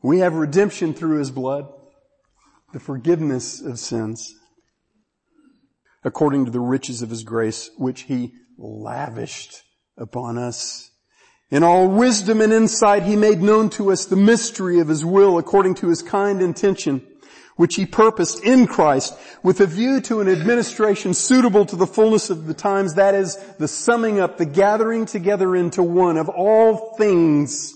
we 0.02 0.18
have 0.18 0.34
redemption 0.34 0.92
through 0.92 1.18
his 1.18 1.30
blood, 1.30 1.66
the 2.74 2.80
forgiveness 2.80 3.62
of 3.62 3.78
sins 3.78 4.35
according 6.06 6.46
to 6.46 6.50
the 6.50 6.60
riches 6.60 7.02
of 7.02 7.10
his 7.10 7.22
grace 7.22 7.68
which 7.76 8.04
he 8.04 8.32
lavished 8.56 9.62
upon 9.98 10.38
us 10.38 10.90
in 11.50 11.62
all 11.62 11.86
wisdom 11.86 12.40
and 12.40 12.52
insight 12.52 13.04
he 13.04 13.14
made 13.14 13.40
known 13.40 13.70
to 13.70 13.92
us 13.92 14.04
the 14.04 14.16
mystery 14.16 14.80
of 14.80 14.88
his 14.88 15.04
will 15.04 15.38
according 15.38 15.74
to 15.76 15.88
his 15.88 16.02
kind 16.02 16.42
intention, 16.42 17.06
which 17.54 17.76
he 17.76 17.86
purposed 17.86 18.42
in 18.42 18.66
Christ 18.66 19.16
with 19.44 19.60
a 19.60 19.66
view 19.66 20.00
to 20.02 20.20
an 20.20 20.28
administration 20.28 21.14
suitable 21.14 21.64
to 21.66 21.76
the 21.76 21.86
fullness 21.86 22.30
of 22.30 22.46
the 22.46 22.54
times, 22.54 22.94
that 22.94 23.14
is, 23.14 23.36
the 23.58 23.68
summing 23.68 24.18
up, 24.18 24.38
the 24.38 24.44
gathering 24.44 25.06
together 25.06 25.54
into 25.54 25.84
one 25.84 26.16
of 26.16 26.28
all 26.28 26.96
things, 26.96 27.72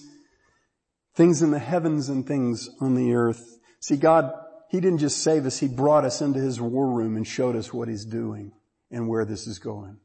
things 1.15 1.41
in 1.41 1.53
the 1.53 1.61
heavens 1.61 2.09
and 2.09 2.27
things 2.27 2.69
on 2.81 2.97
the 2.97 3.15
earth. 3.15 3.59
See, 3.79 3.97
God, 3.97 4.33
he 4.71 4.79
didn't 4.79 4.99
just 4.99 5.25
save 5.25 5.47
us, 5.47 5.59
he 5.59 5.67
brought 5.67 6.05
us 6.05 6.21
into 6.21 6.39
his 6.39 6.61
war 6.61 6.89
room 6.89 7.17
and 7.17 7.27
showed 7.27 7.57
us 7.57 7.75
what 7.75 7.89
he's 7.89 8.05
doing 8.05 8.53
and 8.89 9.09
where 9.09 9.25
this 9.25 9.49
is 9.49 9.59
going. 9.59 9.97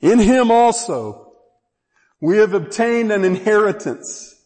In 0.00 0.20
him 0.20 0.52
also, 0.52 1.32
we 2.20 2.36
have 2.36 2.54
obtained 2.54 3.10
an 3.10 3.24
inheritance. 3.24 4.36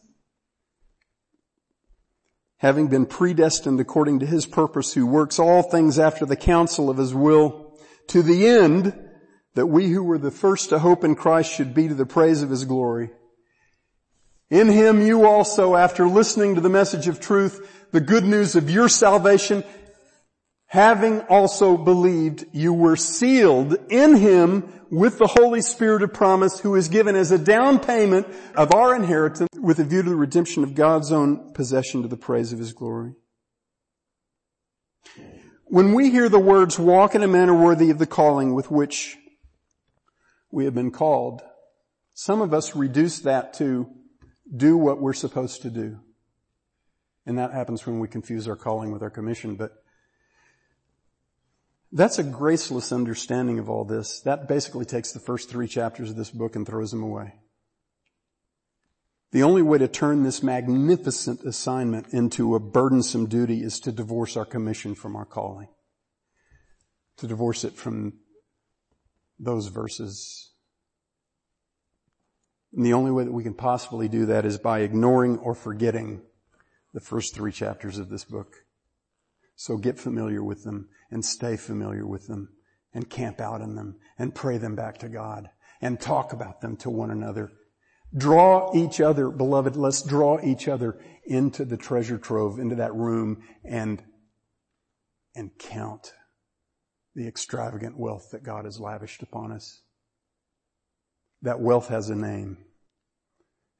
Having 2.56 2.88
been 2.88 3.04
predestined 3.04 3.78
according 3.78 4.20
to 4.20 4.26
his 4.26 4.46
purpose 4.46 4.94
who 4.94 5.06
works 5.06 5.38
all 5.38 5.62
things 5.62 5.98
after 5.98 6.24
the 6.24 6.34
counsel 6.34 6.88
of 6.88 6.96
his 6.96 7.12
will 7.12 7.78
to 8.08 8.22
the 8.22 8.46
end 8.46 8.98
that 9.54 9.66
we 9.66 9.90
who 9.90 10.02
were 10.02 10.16
the 10.16 10.30
first 10.30 10.70
to 10.70 10.78
hope 10.78 11.04
in 11.04 11.14
Christ 11.14 11.52
should 11.52 11.74
be 11.74 11.88
to 11.88 11.94
the 11.94 12.06
praise 12.06 12.40
of 12.40 12.48
his 12.48 12.64
glory. 12.64 13.10
In 14.54 14.68
him 14.68 15.02
you 15.02 15.26
also, 15.26 15.74
after 15.74 16.06
listening 16.06 16.54
to 16.54 16.60
the 16.60 16.68
message 16.68 17.08
of 17.08 17.18
truth, 17.18 17.88
the 17.90 18.00
good 18.00 18.22
news 18.22 18.54
of 18.54 18.70
your 18.70 18.88
salvation, 18.88 19.64
having 20.66 21.22
also 21.22 21.76
believed, 21.76 22.44
you 22.52 22.72
were 22.72 22.94
sealed 22.94 23.74
in 23.90 24.14
him 24.14 24.86
with 24.92 25.18
the 25.18 25.26
Holy 25.26 25.60
Spirit 25.60 26.04
of 26.04 26.12
promise 26.12 26.60
who 26.60 26.76
is 26.76 26.88
given 26.88 27.16
as 27.16 27.32
a 27.32 27.38
down 27.38 27.80
payment 27.80 28.28
of 28.54 28.72
our 28.72 28.94
inheritance 28.94 29.48
with 29.60 29.80
a 29.80 29.84
view 29.84 30.04
to 30.04 30.10
the 30.10 30.14
redemption 30.14 30.62
of 30.62 30.76
God's 30.76 31.10
own 31.10 31.52
possession 31.52 32.02
to 32.02 32.08
the 32.08 32.16
praise 32.16 32.52
of 32.52 32.60
his 32.60 32.72
glory. 32.72 33.14
When 35.64 35.94
we 35.94 36.10
hear 36.10 36.28
the 36.28 36.38
words 36.38 36.78
walk 36.78 37.16
in 37.16 37.24
a 37.24 37.26
manner 37.26 37.60
worthy 37.60 37.90
of 37.90 37.98
the 37.98 38.06
calling 38.06 38.54
with 38.54 38.70
which 38.70 39.16
we 40.52 40.64
have 40.64 40.74
been 40.76 40.92
called, 40.92 41.42
some 42.14 42.40
of 42.40 42.54
us 42.54 42.76
reduce 42.76 43.18
that 43.18 43.54
to 43.54 43.90
do 44.52 44.76
what 44.76 45.00
we're 45.00 45.12
supposed 45.12 45.62
to 45.62 45.70
do. 45.70 46.00
And 47.26 47.38
that 47.38 47.52
happens 47.52 47.86
when 47.86 48.00
we 48.00 48.08
confuse 48.08 48.46
our 48.48 48.56
calling 48.56 48.92
with 48.92 49.02
our 49.02 49.10
commission, 49.10 49.56
but 49.56 49.72
that's 51.92 52.18
a 52.18 52.24
graceless 52.24 52.92
understanding 52.92 53.58
of 53.58 53.70
all 53.70 53.84
this. 53.84 54.20
That 54.20 54.48
basically 54.48 54.84
takes 54.84 55.12
the 55.12 55.20
first 55.20 55.48
three 55.48 55.68
chapters 55.68 56.10
of 56.10 56.16
this 56.16 56.30
book 56.30 56.56
and 56.56 56.66
throws 56.66 56.90
them 56.90 57.02
away. 57.02 57.34
The 59.30 59.42
only 59.42 59.62
way 59.62 59.78
to 59.78 59.88
turn 59.88 60.22
this 60.22 60.42
magnificent 60.42 61.42
assignment 61.42 62.08
into 62.12 62.54
a 62.54 62.60
burdensome 62.60 63.26
duty 63.26 63.62
is 63.62 63.80
to 63.80 63.90
divorce 63.90 64.36
our 64.36 64.44
commission 64.44 64.94
from 64.94 65.16
our 65.16 65.24
calling. 65.24 65.68
To 67.18 67.26
divorce 67.26 67.64
it 67.64 67.74
from 67.74 68.14
those 69.38 69.68
verses. 69.68 70.52
And 72.76 72.84
the 72.84 72.92
only 72.92 73.12
way 73.12 73.24
that 73.24 73.32
we 73.32 73.44
can 73.44 73.54
possibly 73.54 74.08
do 74.08 74.26
that 74.26 74.44
is 74.44 74.58
by 74.58 74.80
ignoring 74.80 75.38
or 75.38 75.54
forgetting 75.54 76.22
the 76.92 77.00
first 77.00 77.34
three 77.34 77.52
chapters 77.52 77.98
of 77.98 78.08
this 78.08 78.24
book. 78.24 78.64
So 79.54 79.76
get 79.76 79.98
familiar 79.98 80.42
with 80.42 80.64
them 80.64 80.88
and 81.10 81.24
stay 81.24 81.56
familiar 81.56 82.04
with 82.04 82.26
them 82.26 82.48
and 82.92 83.08
camp 83.08 83.40
out 83.40 83.60
in 83.60 83.76
them 83.76 83.96
and 84.18 84.34
pray 84.34 84.58
them 84.58 84.74
back 84.74 84.98
to 84.98 85.08
God 85.08 85.50
and 85.80 86.00
talk 86.00 86.32
about 86.32 86.60
them 86.60 86.76
to 86.78 86.90
one 86.90 87.10
another. 87.10 87.52
Draw 88.16 88.74
each 88.74 89.00
other, 89.00 89.30
beloved, 89.30 89.76
let's 89.76 90.02
draw 90.02 90.40
each 90.42 90.66
other 90.66 90.98
into 91.24 91.64
the 91.64 91.76
treasure 91.76 92.18
trove, 92.18 92.58
into 92.58 92.76
that 92.76 92.94
room 92.94 93.42
and, 93.64 94.02
and 95.36 95.56
count 95.58 96.12
the 97.14 97.28
extravagant 97.28 97.96
wealth 97.96 98.30
that 98.32 98.42
God 98.42 98.64
has 98.64 98.80
lavished 98.80 99.22
upon 99.22 99.52
us. 99.52 99.83
That 101.44 101.60
wealth 101.60 101.88
has 101.88 102.08
a 102.08 102.14
name 102.14 102.56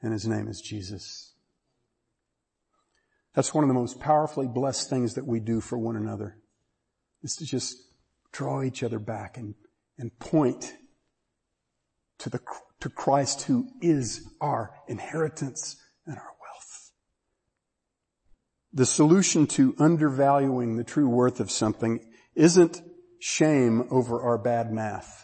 and 0.03 0.13
his 0.13 0.29
name 0.29 0.49
is 0.49 0.61
Jesus. 0.61 1.33
That's 3.35 3.55
one 3.55 3.65
of 3.65 3.69
the 3.69 3.75
most 3.75 3.99
powerfully 3.99 4.47
blessed 4.47 4.91
things 4.91 5.15
that 5.15 5.27
we 5.27 5.41
do 5.41 5.63
for 5.63 5.79
one 5.79 5.97
another 5.97 6.37
is 7.23 7.35
to 7.37 7.47
just 7.47 7.77
draw 8.33 8.63
each 8.63 8.83
other 8.83 8.99
back 8.99 9.39
and, 9.39 9.55
and 9.97 10.17
point 10.19 10.75
to 12.19 12.29
the, 12.29 12.41
to 12.81 12.91
Christ 12.91 13.43
who 13.45 13.67
is 13.81 14.29
our 14.43 14.75
inheritance 14.87 15.77
and 16.05 16.19
our 16.19 16.23
wealth. 16.23 16.91
The 18.75 18.85
solution 18.85 19.47
to 19.49 19.75
undervaluing 19.79 20.77
the 20.77 20.85
true 20.85 21.09
worth 21.09 21.41
of 21.41 21.51
something 21.51 22.05
isn't 22.35 22.83
shame 23.21 23.89
over 23.91 24.21
our 24.21 24.37
bad 24.37 24.71
math. 24.71 25.24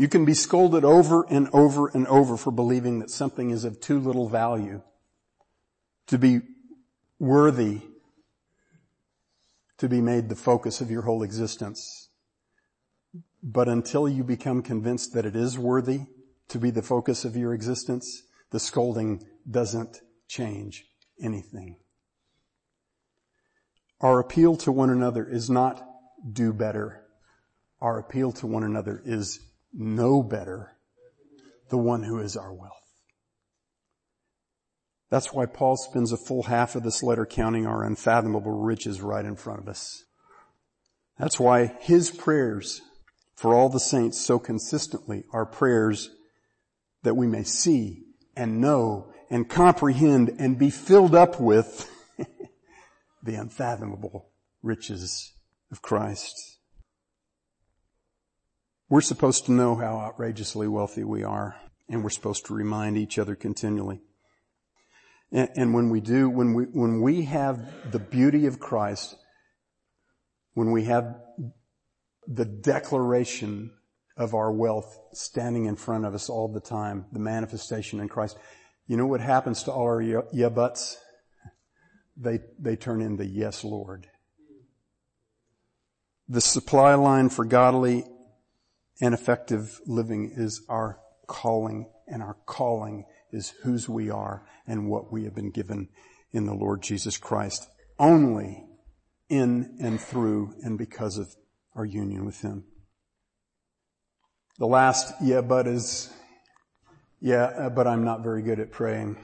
You 0.00 0.08
can 0.08 0.24
be 0.24 0.32
scolded 0.32 0.82
over 0.82 1.26
and 1.28 1.50
over 1.52 1.88
and 1.88 2.06
over 2.06 2.38
for 2.38 2.50
believing 2.50 3.00
that 3.00 3.10
something 3.10 3.50
is 3.50 3.64
of 3.64 3.82
too 3.82 4.00
little 4.00 4.30
value 4.30 4.80
to 6.06 6.16
be 6.16 6.40
worthy 7.18 7.82
to 9.76 9.90
be 9.90 10.00
made 10.00 10.30
the 10.30 10.36
focus 10.36 10.80
of 10.80 10.90
your 10.90 11.02
whole 11.02 11.22
existence. 11.22 12.08
But 13.42 13.68
until 13.68 14.08
you 14.08 14.24
become 14.24 14.62
convinced 14.62 15.12
that 15.12 15.26
it 15.26 15.36
is 15.36 15.58
worthy 15.58 16.06
to 16.48 16.58
be 16.58 16.70
the 16.70 16.80
focus 16.80 17.26
of 17.26 17.36
your 17.36 17.52
existence, 17.52 18.22
the 18.52 18.58
scolding 18.58 19.22
doesn't 19.50 20.00
change 20.28 20.86
anything. 21.22 21.76
Our 24.00 24.18
appeal 24.18 24.56
to 24.56 24.72
one 24.72 24.88
another 24.88 25.28
is 25.28 25.50
not 25.50 25.86
do 26.32 26.54
better. 26.54 27.04
Our 27.82 27.98
appeal 27.98 28.32
to 28.32 28.46
one 28.46 28.64
another 28.64 29.02
is 29.04 29.40
know 29.72 30.22
better 30.22 30.76
the 31.68 31.78
one 31.78 32.02
who 32.02 32.18
is 32.18 32.36
our 32.36 32.52
wealth. 32.52 32.74
That's 35.10 35.32
why 35.32 35.46
Paul 35.46 35.76
spends 35.76 36.12
a 36.12 36.16
full 36.16 36.44
half 36.44 36.76
of 36.76 36.84
this 36.84 37.02
letter 37.02 37.26
counting 37.26 37.66
our 37.66 37.84
unfathomable 37.84 38.52
riches 38.52 39.00
right 39.00 39.24
in 39.24 39.36
front 39.36 39.60
of 39.60 39.68
us. 39.68 40.04
That's 41.18 41.38
why 41.38 41.76
his 41.80 42.10
prayers 42.10 42.80
for 43.34 43.54
all 43.54 43.68
the 43.68 43.80
saints 43.80 44.20
so 44.20 44.38
consistently 44.38 45.24
are 45.32 45.46
prayers 45.46 46.10
that 47.02 47.16
we 47.16 47.26
may 47.26 47.42
see 47.42 48.04
and 48.36 48.60
know 48.60 49.12
and 49.30 49.48
comprehend 49.48 50.30
and 50.38 50.58
be 50.58 50.70
filled 50.70 51.14
up 51.14 51.40
with 51.40 51.90
the 53.22 53.34
unfathomable 53.34 54.30
riches 54.62 55.32
of 55.72 55.82
Christ. 55.82 56.59
We're 58.90 59.02
supposed 59.02 59.46
to 59.46 59.52
know 59.52 59.76
how 59.76 59.98
outrageously 59.98 60.66
wealthy 60.66 61.04
we 61.04 61.22
are, 61.22 61.54
and 61.88 62.02
we're 62.02 62.10
supposed 62.10 62.46
to 62.46 62.54
remind 62.54 62.98
each 62.98 63.20
other 63.20 63.36
continually. 63.36 64.00
And, 65.30 65.48
and 65.54 65.72
when 65.72 65.90
we 65.90 66.00
do, 66.00 66.28
when 66.28 66.54
we, 66.54 66.64
when 66.64 67.00
we 67.00 67.22
have 67.22 67.92
the 67.92 68.00
beauty 68.00 68.46
of 68.46 68.58
Christ, 68.58 69.14
when 70.54 70.72
we 70.72 70.84
have 70.84 71.14
the 72.26 72.44
declaration 72.44 73.70
of 74.16 74.34
our 74.34 74.50
wealth 74.50 74.98
standing 75.12 75.66
in 75.66 75.76
front 75.76 76.04
of 76.04 76.12
us 76.12 76.28
all 76.28 76.48
the 76.48 76.58
time, 76.58 77.06
the 77.12 77.20
manifestation 77.20 78.00
in 78.00 78.08
Christ, 78.08 78.36
you 78.88 78.96
know 78.96 79.06
what 79.06 79.20
happens 79.20 79.62
to 79.62 79.72
all 79.72 79.84
our 79.84 80.02
yeah 80.32 80.48
buts? 80.48 80.98
They, 82.16 82.40
they 82.58 82.74
turn 82.74 83.02
into 83.02 83.24
yes, 83.24 83.62
Lord. 83.62 84.08
The 86.28 86.40
supply 86.40 86.94
line 86.94 87.28
for 87.28 87.44
godly 87.44 88.04
and 89.00 89.14
effective 89.14 89.80
living 89.86 90.32
is 90.36 90.62
our 90.68 90.98
calling 91.26 91.90
and 92.06 92.22
our 92.22 92.36
calling 92.46 93.04
is 93.32 93.50
whose 93.62 93.88
we 93.88 94.10
are 94.10 94.44
and 94.66 94.88
what 94.88 95.12
we 95.12 95.24
have 95.24 95.34
been 95.34 95.50
given 95.50 95.88
in 96.32 96.46
the 96.46 96.54
Lord 96.54 96.82
Jesus 96.82 97.16
Christ. 97.16 97.68
Only 97.98 98.64
in 99.28 99.76
and 99.80 100.00
through 100.00 100.54
and 100.62 100.76
because 100.76 101.16
of 101.16 101.34
our 101.74 101.84
union 101.84 102.26
with 102.26 102.40
Him. 102.40 102.64
The 104.58 104.66
last 104.66 105.14
yeah 105.22 105.40
but 105.40 105.66
is, 105.66 106.12
yeah, 107.20 107.68
but 107.74 107.86
I'm 107.86 108.04
not 108.04 108.22
very 108.22 108.42
good 108.42 108.60
at 108.60 108.72
praying. 108.72 109.16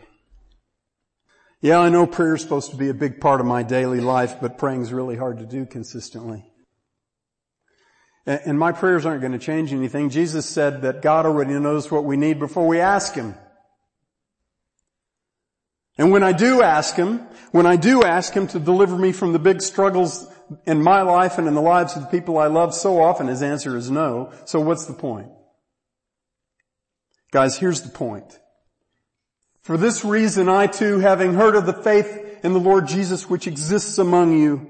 Yeah, 1.60 1.80
I 1.80 1.88
know 1.88 2.06
prayer 2.06 2.36
is 2.36 2.42
supposed 2.42 2.70
to 2.70 2.76
be 2.76 2.88
a 2.90 2.94
big 2.94 3.20
part 3.20 3.40
of 3.40 3.46
my 3.46 3.62
daily 3.62 4.00
life, 4.00 4.36
but 4.40 4.58
praying 4.58 4.82
is 4.82 4.92
really 4.92 5.16
hard 5.16 5.38
to 5.38 5.46
do 5.46 5.66
consistently. 5.66 6.44
And 8.26 8.58
my 8.58 8.72
prayers 8.72 9.06
aren't 9.06 9.20
going 9.20 9.32
to 9.32 9.38
change 9.38 9.72
anything. 9.72 10.10
Jesus 10.10 10.46
said 10.46 10.82
that 10.82 11.00
God 11.00 11.26
already 11.26 11.54
knows 11.54 11.90
what 11.92 12.04
we 12.04 12.16
need 12.16 12.40
before 12.40 12.66
we 12.66 12.80
ask 12.80 13.14
Him. 13.14 13.36
And 15.96 16.10
when 16.10 16.24
I 16.24 16.32
do 16.32 16.60
ask 16.60 16.96
Him, 16.96 17.18
when 17.52 17.66
I 17.66 17.76
do 17.76 18.02
ask 18.02 18.32
Him 18.34 18.48
to 18.48 18.58
deliver 18.58 18.98
me 18.98 19.12
from 19.12 19.32
the 19.32 19.38
big 19.38 19.62
struggles 19.62 20.26
in 20.66 20.82
my 20.82 21.02
life 21.02 21.38
and 21.38 21.46
in 21.46 21.54
the 21.54 21.62
lives 21.62 21.94
of 21.94 22.02
the 22.02 22.08
people 22.08 22.36
I 22.36 22.48
love, 22.48 22.74
so 22.74 23.00
often 23.00 23.28
His 23.28 23.42
answer 23.42 23.76
is 23.76 23.92
no. 23.92 24.32
So 24.44 24.60
what's 24.60 24.86
the 24.86 24.92
point? 24.92 25.28
Guys, 27.30 27.56
here's 27.56 27.82
the 27.82 27.90
point. 27.90 28.40
For 29.62 29.76
this 29.76 30.04
reason 30.04 30.48
I 30.48 30.66
too, 30.66 30.98
having 30.98 31.34
heard 31.34 31.54
of 31.54 31.64
the 31.64 31.72
faith 31.72 32.40
in 32.42 32.52
the 32.52 32.60
Lord 32.60 32.88
Jesus 32.88 33.30
which 33.30 33.46
exists 33.46 33.98
among 33.98 34.36
you, 34.36 34.66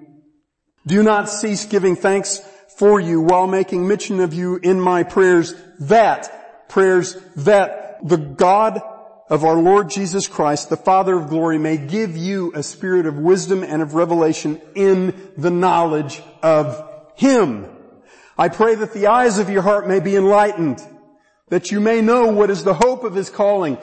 do 0.86 1.02
not 1.02 1.30
cease 1.30 1.64
giving 1.64 1.96
thanks 1.96 2.40
for 2.76 3.00
you 3.00 3.22
while 3.22 3.46
making 3.46 3.88
mention 3.88 4.20
of 4.20 4.34
you 4.34 4.56
in 4.56 4.78
my 4.78 5.02
prayers 5.02 5.54
that, 5.80 6.68
prayers 6.68 7.16
that 7.36 8.06
the 8.06 8.18
God 8.18 8.82
of 9.30 9.44
our 9.44 9.56
Lord 9.56 9.88
Jesus 9.88 10.28
Christ, 10.28 10.68
the 10.68 10.76
Father 10.76 11.16
of 11.16 11.28
glory, 11.30 11.56
may 11.56 11.78
give 11.78 12.16
you 12.16 12.52
a 12.54 12.62
spirit 12.62 13.06
of 13.06 13.16
wisdom 13.16 13.64
and 13.64 13.80
of 13.80 13.94
revelation 13.94 14.60
in 14.74 15.32
the 15.38 15.50
knowledge 15.50 16.22
of 16.42 16.86
Him. 17.16 17.66
I 18.36 18.50
pray 18.50 18.74
that 18.74 18.92
the 18.92 19.06
eyes 19.06 19.38
of 19.38 19.48
your 19.48 19.62
heart 19.62 19.88
may 19.88 20.00
be 20.00 20.14
enlightened, 20.14 20.80
that 21.48 21.72
you 21.72 21.80
may 21.80 22.02
know 22.02 22.26
what 22.26 22.50
is 22.50 22.62
the 22.62 22.74
hope 22.74 23.04
of 23.04 23.14
His 23.14 23.30
calling, 23.30 23.78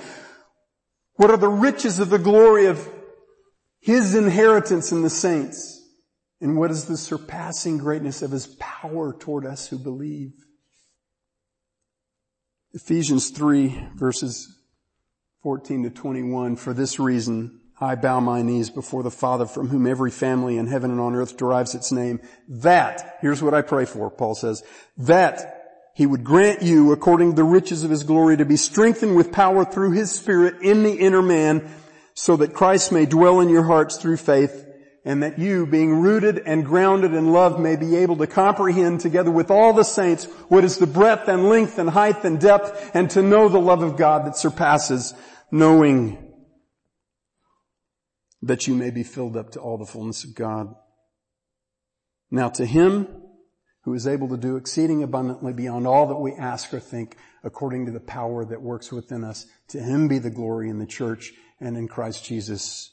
what 1.16 1.32
are 1.32 1.38
the 1.38 1.50
riches 1.50 2.00
of 2.00 2.12
the 2.12 2.20
glory 2.20 2.68
of 2.68 2.88
His 3.82 4.14
inheritance 4.14 4.92
in 4.92 5.02
the 5.02 5.10
saints, 5.10 5.83
and 6.44 6.58
what 6.58 6.70
is 6.72 6.86
the 6.86 6.98
surpassing 6.98 7.78
greatness 7.78 8.22
of 8.22 8.32
his 8.32 8.48
power 8.60 9.14
toward 9.18 9.46
us 9.46 9.68
who 9.68 9.80
believe? 9.80 10.34
Ephesians 12.74 13.30
3 13.30 13.88
verses 13.96 14.54
14 15.42 15.84
to 15.84 15.90
21. 15.90 16.58
For 16.58 16.74
this 16.74 17.00
reason, 17.00 17.62
I 17.80 17.96
bow 17.96 18.20
my 18.20 18.42
knees 18.42 18.70
before 18.70 19.04
the 19.04 19.12
Father 19.12 19.46
from 19.46 19.70
whom 19.70 19.88
every 19.88 20.12
family 20.12 20.58
in 20.58 20.68
heaven 20.68 20.92
and 20.92 21.00
on 21.00 21.16
earth 21.16 21.38
derives 21.38 21.76
its 21.76 21.92
name. 21.92 22.20
That, 22.50 23.18
here's 23.22 23.42
what 23.42 23.54
I 23.54 23.62
pray 23.62 23.86
for, 23.86 24.10
Paul 24.10 24.36
says, 24.36 24.64
that 24.98 25.62
he 25.96 26.06
would 26.06 26.24
grant 26.24 26.62
you, 26.62 26.92
according 26.92 27.32
to 27.32 27.36
the 27.36 27.44
riches 27.44 27.84
of 27.84 27.92
his 27.92 28.04
glory, 28.04 28.36
to 28.36 28.46
be 28.46 28.58
strengthened 28.58 29.16
with 29.16 29.32
power 29.32 29.64
through 29.64 29.92
his 29.92 30.12
spirit 30.12 30.62
in 30.62 30.84
the 30.84 30.94
inner 30.94 31.22
man, 31.22 31.70
so 32.16 32.36
that 32.38 32.54
Christ 32.54 32.92
may 32.92 33.06
dwell 33.06 33.40
in 33.40 33.50
your 33.50 33.64
hearts 33.64 33.98
through 33.98 34.18
faith, 34.18 34.63
and 35.06 35.22
that 35.22 35.38
you, 35.38 35.66
being 35.66 35.94
rooted 35.94 36.40
and 36.46 36.66
grounded 36.66 37.14
in 37.14 37.32
love, 37.32 37.60
may 37.60 37.76
be 37.76 37.98
able 37.98 38.16
to 38.18 38.28
comprehend 38.28 39.02
together 39.02 39.32
with 39.32 39.52
all 39.52 39.74
the 39.74 39.84
saints 39.84 40.26
what 40.48 40.64
is 40.64 40.78
the 40.78 40.88
breadth 40.88 41.28
and 41.28 41.50
length 41.50 41.78
and 41.78 41.90
height 41.90 42.24
and 42.24 42.40
depth, 42.40 42.92
and 42.94 43.10
to 43.10 43.22
know 43.22 43.50
the 43.50 43.60
love 43.60 43.84
of 43.84 43.98
God 43.98 44.26
that 44.26 44.38
surpasses 44.38 45.14
knowing 45.52 46.32
that 48.42 48.68
you 48.68 48.76
may 48.76 48.92
be 48.92 49.04
filled 49.04 49.38
up 49.38 49.52
to 49.52 49.60
all 49.60 49.78
the 49.78 49.86
fullness 49.86 50.24
of 50.24 50.36
God. 50.36 50.74
Now 52.32 52.50
to 52.50 52.66
him 52.66 53.08
who 53.84 53.94
is 53.94 54.08
able 54.08 54.30
to 54.30 54.38
do 54.38 54.56
exceeding 54.56 55.04
abundantly 55.04 55.52
beyond 55.52 55.86
all 55.86 56.08
that 56.08 56.16
we 56.16 56.32
ask 56.34 56.74
or 56.74 56.80
think 56.80 57.18
according 57.44 57.86
to 57.86 57.92
the 57.92 58.00
power 58.00 58.46
that 58.46 58.62
works 58.62 58.92
within 58.92 59.26
us, 59.26 59.46
to 59.68 59.80
him 59.80 60.08
be 60.08 60.18
the 60.18 60.30
glory 60.30 60.70
in 60.70 60.80
the 60.80 60.86
church 60.86 61.34
and 61.60 61.76
in 61.76 61.90
Christ 61.90 62.24
Jesus 62.24 62.93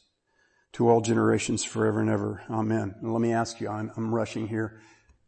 to 0.72 0.88
all 0.88 1.00
generations 1.00 1.64
forever 1.64 2.00
and 2.00 2.10
ever. 2.10 2.42
Amen. 2.50 2.94
And 3.00 3.12
let 3.12 3.20
me 3.20 3.32
ask 3.32 3.60
you, 3.60 3.68
I'm, 3.68 3.90
I'm 3.96 4.14
rushing 4.14 4.46
here. 4.48 4.80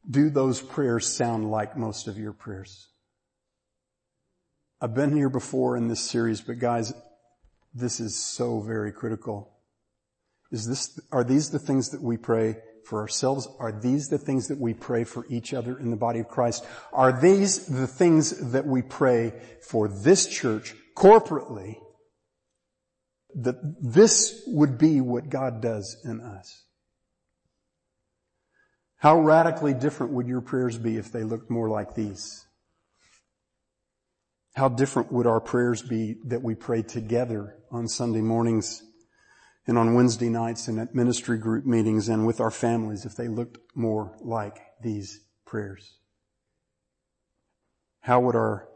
Do 0.08 0.30
those 0.30 0.60
prayers 0.60 1.06
sound 1.06 1.50
like 1.50 1.76
most 1.76 2.08
of 2.08 2.18
your 2.18 2.32
prayers? 2.32 2.88
I've 4.80 4.94
been 4.94 5.16
here 5.16 5.28
before 5.28 5.76
in 5.76 5.88
this 5.88 6.00
series, 6.00 6.40
but 6.40 6.58
guys, 6.58 6.92
this 7.74 8.00
is 8.00 8.18
so 8.18 8.60
very 8.60 8.92
critical. 8.92 9.52
Is 10.50 10.66
this, 10.66 11.00
are 11.12 11.24
these 11.24 11.50
the 11.50 11.58
things 11.58 11.90
that 11.90 12.02
we 12.02 12.16
pray 12.16 12.56
for 12.84 13.00
ourselves? 13.00 13.48
Are 13.58 13.72
these 13.72 14.08
the 14.08 14.18
things 14.18 14.48
that 14.48 14.58
we 14.58 14.74
pray 14.74 15.04
for 15.04 15.24
each 15.28 15.54
other 15.54 15.78
in 15.78 15.90
the 15.90 15.96
body 15.96 16.20
of 16.20 16.28
Christ? 16.28 16.64
Are 16.92 17.12
these 17.12 17.66
the 17.66 17.86
things 17.86 18.50
that 18.52 18.66
we 18.66 18.82
pray 18.82 19.32
for 19.60 19.88
this 19.88 20.26
church 20.26 20.74
corporately 20.96 21.78
that 23.36 23.56
this 23.80 24.42
would 24.46 24.78
be 24.78 25.00
what 25.00 25.28
God 25.28 25.60
does 25.60 25.96
in 26.04 26.20
us. 26.20 26.64
How 28.96 29.18
radically 29.18 29.74
different 29.74 30.12
would 30.12 30.28
your 30.28 30.40
prayers 30.40 30.78
be 30.78 30.96
if 30.96 31.10
they 31.10 31.24
looked 31.24 31.50
more 31.50 31.68
like 31.68 31.94
these? 31.94 32.44
How 34.54 34.68
different 34.68 35.10
would 35.10 35.26
our 35.26 35.40
prayers 35.40 35.82
be 35.82 36.18
that 36.26 36.42
we 36.42 36.54
pray 36.54 36.82
together 36.82 37.56
on 37.70 37.88
Sunday 37.88 38.20
mornings 38.20 38.82
and 39.66 39.78
on 39.78 39.94
Wednesday 39.94 40.28
nights 40.28 40.68
and 40.68 40.78
at 40.78 40.94
ministry 40.94 41.38
group 41.38 41.64
meetings 41.64 42.08
and 42.08 42.26
with 42.26 42.40
our 42.40 42.50
families 42.50 43.04
if 43.04 43.16
they 43.16 43.28
looked 43.28 43.58
more 43.74 44.14
like 44.20 44.60
these 44.82 45.20
prayers? 45.46 45.94
How 48.00 48.20
would 48.20 48.36
our 48.36 48.68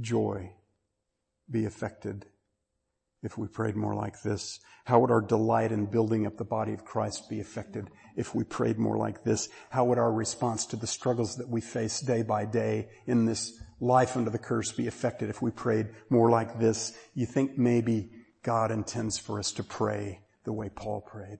joy 0.00 0.52
be 1.50 1.64
affected 1.64 2.26
if 3.22 3.38
we 3.38 3.46
prayed 3.48 3.76
more 3.76 3.94
like 3.94 4.22
this? 4.22 4.60
How 4.84 5.00
would 5.00 5.10
our 5.10 5.20
delight 5.20 5.72
in 5.72 5.86
building 5.86 6.26
up 6.26 6.36
the 6.36 6.44
body 6.44 6.72
of 6.72 6.84
Christ 6.84 7.28
be 7.28 7.40
affected 7.40 7.90
if 8.16 8.34
we 8.34 8.44
prayed 8.44 8.78
more 8.78 8.96
like 8.96 9.24
this? 9.24 9.48
How 9.70 9.84
would 9.86 9.98
our 9.98 10.12
response 10.12 10.66
to 10.66 10.76
the 10.76 10.86
struggles 10.86 11.36
that 11.36 11.48
we 11.48 11.60
face 11.60 12.00
day 12.00 12.22
by 12.22 12.44
day 12.44 12.88
in 13.06 13.24
this 13.24 13.52
life 13.80 14.16
under 14.16 14.30
the 14.30 14.38
curse 14.38 14.72
be 14.72 14.86
affected 14.86 15.28
if 15.28 15.42
we 15.42 15.50
prayed 15.50 15.88
more 16.08 16.30
like 16.30 16.60
this? 16.60 16.96
You 17.14 17.26
think 17.26 17.58
maybe 17.58 18.10
God 18.42 18.70
intends 18.70 19.18
for 19.18 19.40
us 19.40 19.50
to 19.52 19.64
pray 19.64 20.20
the 20.44 20.52
way 20.52 20.68
Paul 20.68 21.00
prayed? 21.00 21.38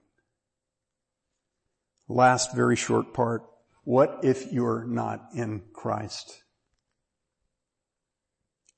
Last 2.08 2.54
very 2.54 2.76
short 2.76 3.14
part. 3.14 3.42
What 3.84 4.20
if 4.24 4.52
you're 4.52 4.84
not 4.84 5.28
in 5.34 5.62
Christ? 5.72 6.42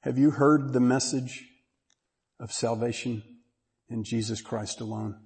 Have 0.03 0.19
you 0.19 0.31
heard 0.31 0.73
the 0.73 0.81
message 0.81 1.47
of 2.41 2.53
salvation 2.53 3.23
in 3.89 4.05
Jesus 4.05 4.41
Christ 4.41 4.81
alone? 4.81 5.21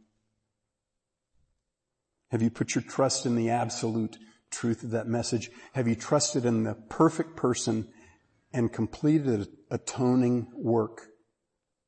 Have 2.31 2.43
you 2.43 2.51
put 2.51 2.75
your 2.75 2.83
trust 2.83 3.27
in 3.27 3.37
the 3.37 3.51
absolute 3.51 4.17
truth 4.51 4.83
of 4.83 4.91
that 4.93 5.07
message? 5.07 5.51
Have 5.75 5.87
you 5.87 5.95
trusted 5.95 6.47
in 6.47 6.63
the 6.63 6.75
perfect 6.75 7.37
person 7.37 7.89
and 8.53 8.73
completed 8.73 9.49
atoning 9.71 10.47
work 10.55 11.03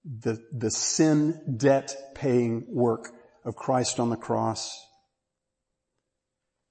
the, 0.04 0.38
the 0.52 0.70
sin 0.70 1.56
debt 1.56 1.94
paying 2.14 2.66
work 2.68 3.10
of 3.44 3.56
Christ 3.56 3.98
on 3.98 4.10
the 4.10 4.16
cross? 4.16 4.78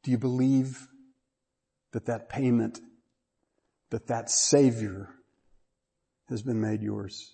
Do 0.03 0.11
you 0.11 0.17
believe 0.17 0.87
that 1.93 2.05
that 2.05 2.29
payment, 2.29 2.79
that 3.89 4.07
that 4.07 4.29
savior 4.29 5.09
has 6.29 6.43
been 6.43 6.61
made 6.61 6.81
yours? 6.81 7.33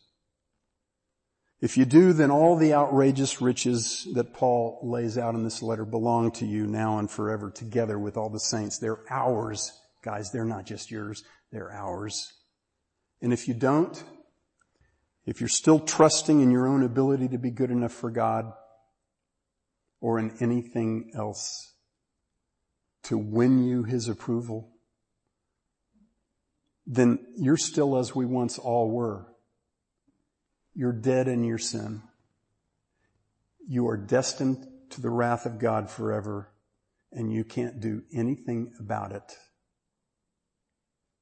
If 1.62 1.78
you 1.78 1.84
do, 1.84 2.14
then 2.14 2.32
all 2.32 2.56
the 2.56 2.74
outrageous 2.74 3.42
riches 3.42 4.08
that 4.14 4.34
Paul 4.34 4.80
lays 4.82 5.18
out 5.18 5.36
in 5.36 5.44
this 5.44 5.62
letter 5.62 5.84
belong 5.84 6.32
to 6.34 6.46
you 6.46 6.66
now 6.66 7.00
and 7.00 7.12
forever 7.12 7.52
together 7.52 8.00
with 8.00 8.16
all 8.16 8.30
the 8.30 8.40
saints. 8.40 8.80
They're 8.80 9.04
ours. 9.10 9.72
Guys, 10.02 10.32
they're 10.32 10.46
not 10.46 10.66
just 10.66 10.90
yours. 10.90 11.24
They're 11.52 11.72
ours. 11.72 12.32
And 13.22 13.34
if 13.34 13.50
you 13.50 13.54
don't, 13.54 14.02
if 15.26 15.42
you're 15.42 15.50
still 15.50 15.80
trusting 15.80 16.40
in 16.40 16.50
your 16.50 16.66
own 16.66 16.82
ability 16.82 17.28
to 17.30 17.38
be 17.38 17.52
good 17.52 17.72
enough 17.72 17.92
for 17.92 18.10
God 18.10 18.54
or 20.00 20.18
in 20.18 20.38
anything 20.40 21.12
else 21.14 21.74
to 23.04 23.18
win 23.18 23.64
you 23.66 23.84
His 23.84 24.08
approval, 24.08 24.72
then 26.88 27.20
you're 27.36 27.58
still 27.58 27.98
as 27.98 28.16
we 28.16 28.26
once 28.26 28.58
all 28.58 28.90
were. 28.90 29.29
You're 30.74 30.94
dead 30.94 31.28
in 31.28 31.44
your 31.44 31.58
sin. 31.58 32.02
You 33.68 33.88
are 33.88 33.98
destined 33.98 34.68
to 34.92 35.02
the 35.02 35.10
wrath 35.10 35.46
of 35.46 35.60
God 35.60 35.90
forever 35.90 36.50
and 37.12 37.32
you 37.32 37.44
can't 37.44 37.80
do 37.80 38.04
anything 38.14 38.74
about 38.80 39.12
it. 39.12 39.38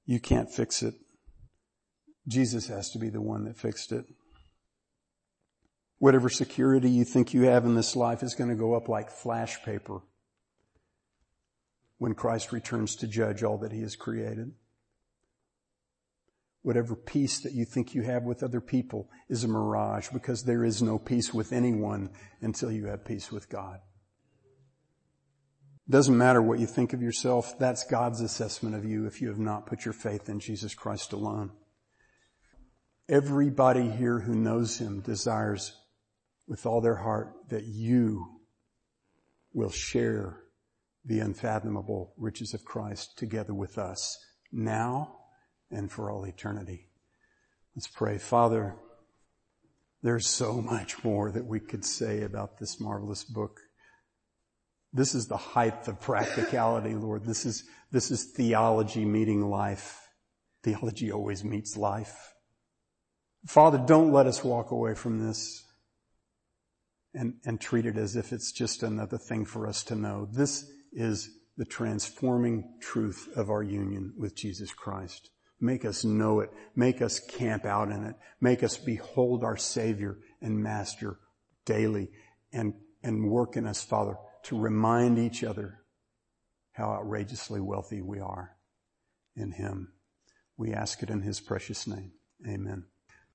You 0.06 0.20
can't 0.20 0.50
fix 0.50 0.84
it. 0.84 0.96
Jesus 2.28 2.68
has 2.68 2.92
to 2.92 3.00
be 3.00 3.10
the 3.10 3.22
one 3.22 3.46
that 3.46 3.58
fixed 3.58 3.92
it. 3.92 4.06
Whatever 6.00 6.30
security 6.30 6.90
you 6.90 7.04
think 7.04 7.34
you 7.34 7.44
have 7.44 7.66
in 7.66 7.76
this 7.76 7.96
life 7.96 8.22
is 8.22 8.36
going 8.36 8.50
to 8.50 8.56
go 8.56 8.76
up 8.76 8.88
like 8.88 9.10
flash 9.10 9.62
paper 9.64 10.02
when 11.98 12.14
Christ 12.14 12.52
returns 12.52 12.96
to 12.98 13.08
judge 13.08 13.44
all 13.44 13.58
that 13.60 13.72
he 13.72 13.82
has 13.82 13.96
created. 13.96 14.52
Whatever 16.62 16.96
peace 16.96 17.40
that 17.42 17.54
you 17.54 17.66
think 17.66 17.94
you 17.94 18.02
have 18.02 18.24
with 18.24 18.44
other 18.44 18.60
people 18.60 19.10
is 19.30 19.44
a 19.44 19.48
mirage 19.48 20.10
because 20.10 20.44
there 20.44 20.64
is 20.64 20.82
no 20.82 20.98
peace 20.98 21.34
with 21.34 21.54
anyone 21.54 22.10
until 22.42 22.72
you 22.72 22.88
have 22.88 23.06
peace 23.06 23.32
with 23.32 23.50
God. 23.50 23.80
Doesn't 25.90 26.18
matter 26.18 26.42
what 26.42 26.60
you 26.60 26.68
think 26.68 26.92
of 26.92 27.02
yourself. 27.02 27.58
That's 27.60 27.86
God's 27.86 28.20
assessment 28.20 28.76
of 28.76 28.84
you 28.84 29.06
if 29.06 29.22
you 29.22 29.30
have 29.30 29.40
not 29.40 29.68
put 29.68 29.86
your 29.86 29.94
faith 29.94 30.28
in 30.28 30.40
Jesus 30.40 30.74
Christ 30.74 31.14
alone. 31.14 31.52
Everybody 33.08 33.90
here 33.90 34.20
who 34.20 34.36
knows 34.36 34.80
Him 34.80 35.00
desires 35.00 35.72
with 36.46 36.66
all 36.66 36.82
their 36.82 36.98
heart 36.98 37.34
that 37.50 37.64
you 37.64 38.42
will 39.54 39.70
share 39.70 40.42
the 41.06 41.20
unfathomable 41.20 42.14
riches 42.18 42.54
of 42.54 42.66
Christ 42.66 43.18
together 43.18 43.54
with 43.54 43.78
us 43.78 44.18
now 44.52 45.16
and 45.72 45.92
for 45.92 46.10
all 46.10 46.26
eternity. 46.26 46.88
Let's 47.76 47.88
pray. 47.88 48.18
Father, 48.18 48.76
there's 50.02 50.28
so 50.28 50.62
much 50.62 51.04
more 51.04 51.32
that 51.32 51.46
we 51.46 51.60
could 51.60 51.86
say 51.86 52.24
about 52.24 52.58
this 52.58 52.80
marvelous 52.80 53.24
book. 53.24 53.60
This 54.94 55.14
is 55.14 55.28
the 55.28 55.38
height 55.38 55.88
of 55.88 56.00
practicality, 56.00 56.94
Lord. 56.94 57.26
This 57.26 57.46
is, 57.46 57.64
this 57.92 58.10
is 58.10 58.32
theology 58.36 59.06
meeting 59.06 59.50
life. 59.50 60.00
Theology 60.64 61.12
always 61.12 61.44
meets 61.44 61.78
life. 61.78 62.34
Father, 63.46 63.78
don't 63.78 64.12
let 64.12 64.28
us 64.28 64.44
walk 64.44 64.72
away 64.72 64.96
from 64.96 65.26
this 65.26 65.64
and, 67.14 67.36
and 67.46 67.60
treat 67.60 67.86
it 67.86 67.98
as 67.98 68.16
if 68.16 68.32
it's 68.34 68.52
just 68.52 68.84
another 68.84 69.18
thing 69.18 69.46
for 69.46 69.68
us 69.68 69.84
to 69.84 69.96
know. 69.96 70.28
This 70.32 70.70
is 70.92 71.30
the 71.58 71.66
transforming 71.66 72.76
truth 72.82 73.30
of 73.36 73.50
our 73.50 73.64
union 73.64 74.14
with 74.18 74.36
Jesus 74.36 74.72
Christ. 74.72 75.30
Make 75.60 75.86
us 75.86 76.04
know 76.04 76.40
it. 76.42 76.52
Make 76.76 77.02
us 77.02 77.20
camp 77.20 77.66
out 77.66 77.90
in 77.90 78.04
it. 78.04 78.16
Make 78.40 78.64
us 78.64 78.78
behold 78.78 79.44
our 79.44 79.58
Savior 79.58 80.20
and 80.42 80.62
Master 80.62 81.18
daily 81.66 82.12
and, 82.54 82.74
and 83.04 83.30
work 83.30 83.58
in 83.58 83.66
us, 83.66 83.82
Father, 83.82 84.16
to 84.44 84.60
remind 84.60 85.18
each 85.18 85.44
other 85.44 85.80
how 86.72 86.92
outrageously 86.92 87.60
wealthy 87.60 88.02
we 88.02 88.20
are 88.20 88.56
in 89.36 89.52
Him. 89.52 89.94
We 90.58 90.74
ask 90.74 91.02
it 91.02 91.10
in 91.10 91.22
His 91.22 91.40
precious 91.40 91.88
name. 91.88 92.12
Amen. 92.48 92.86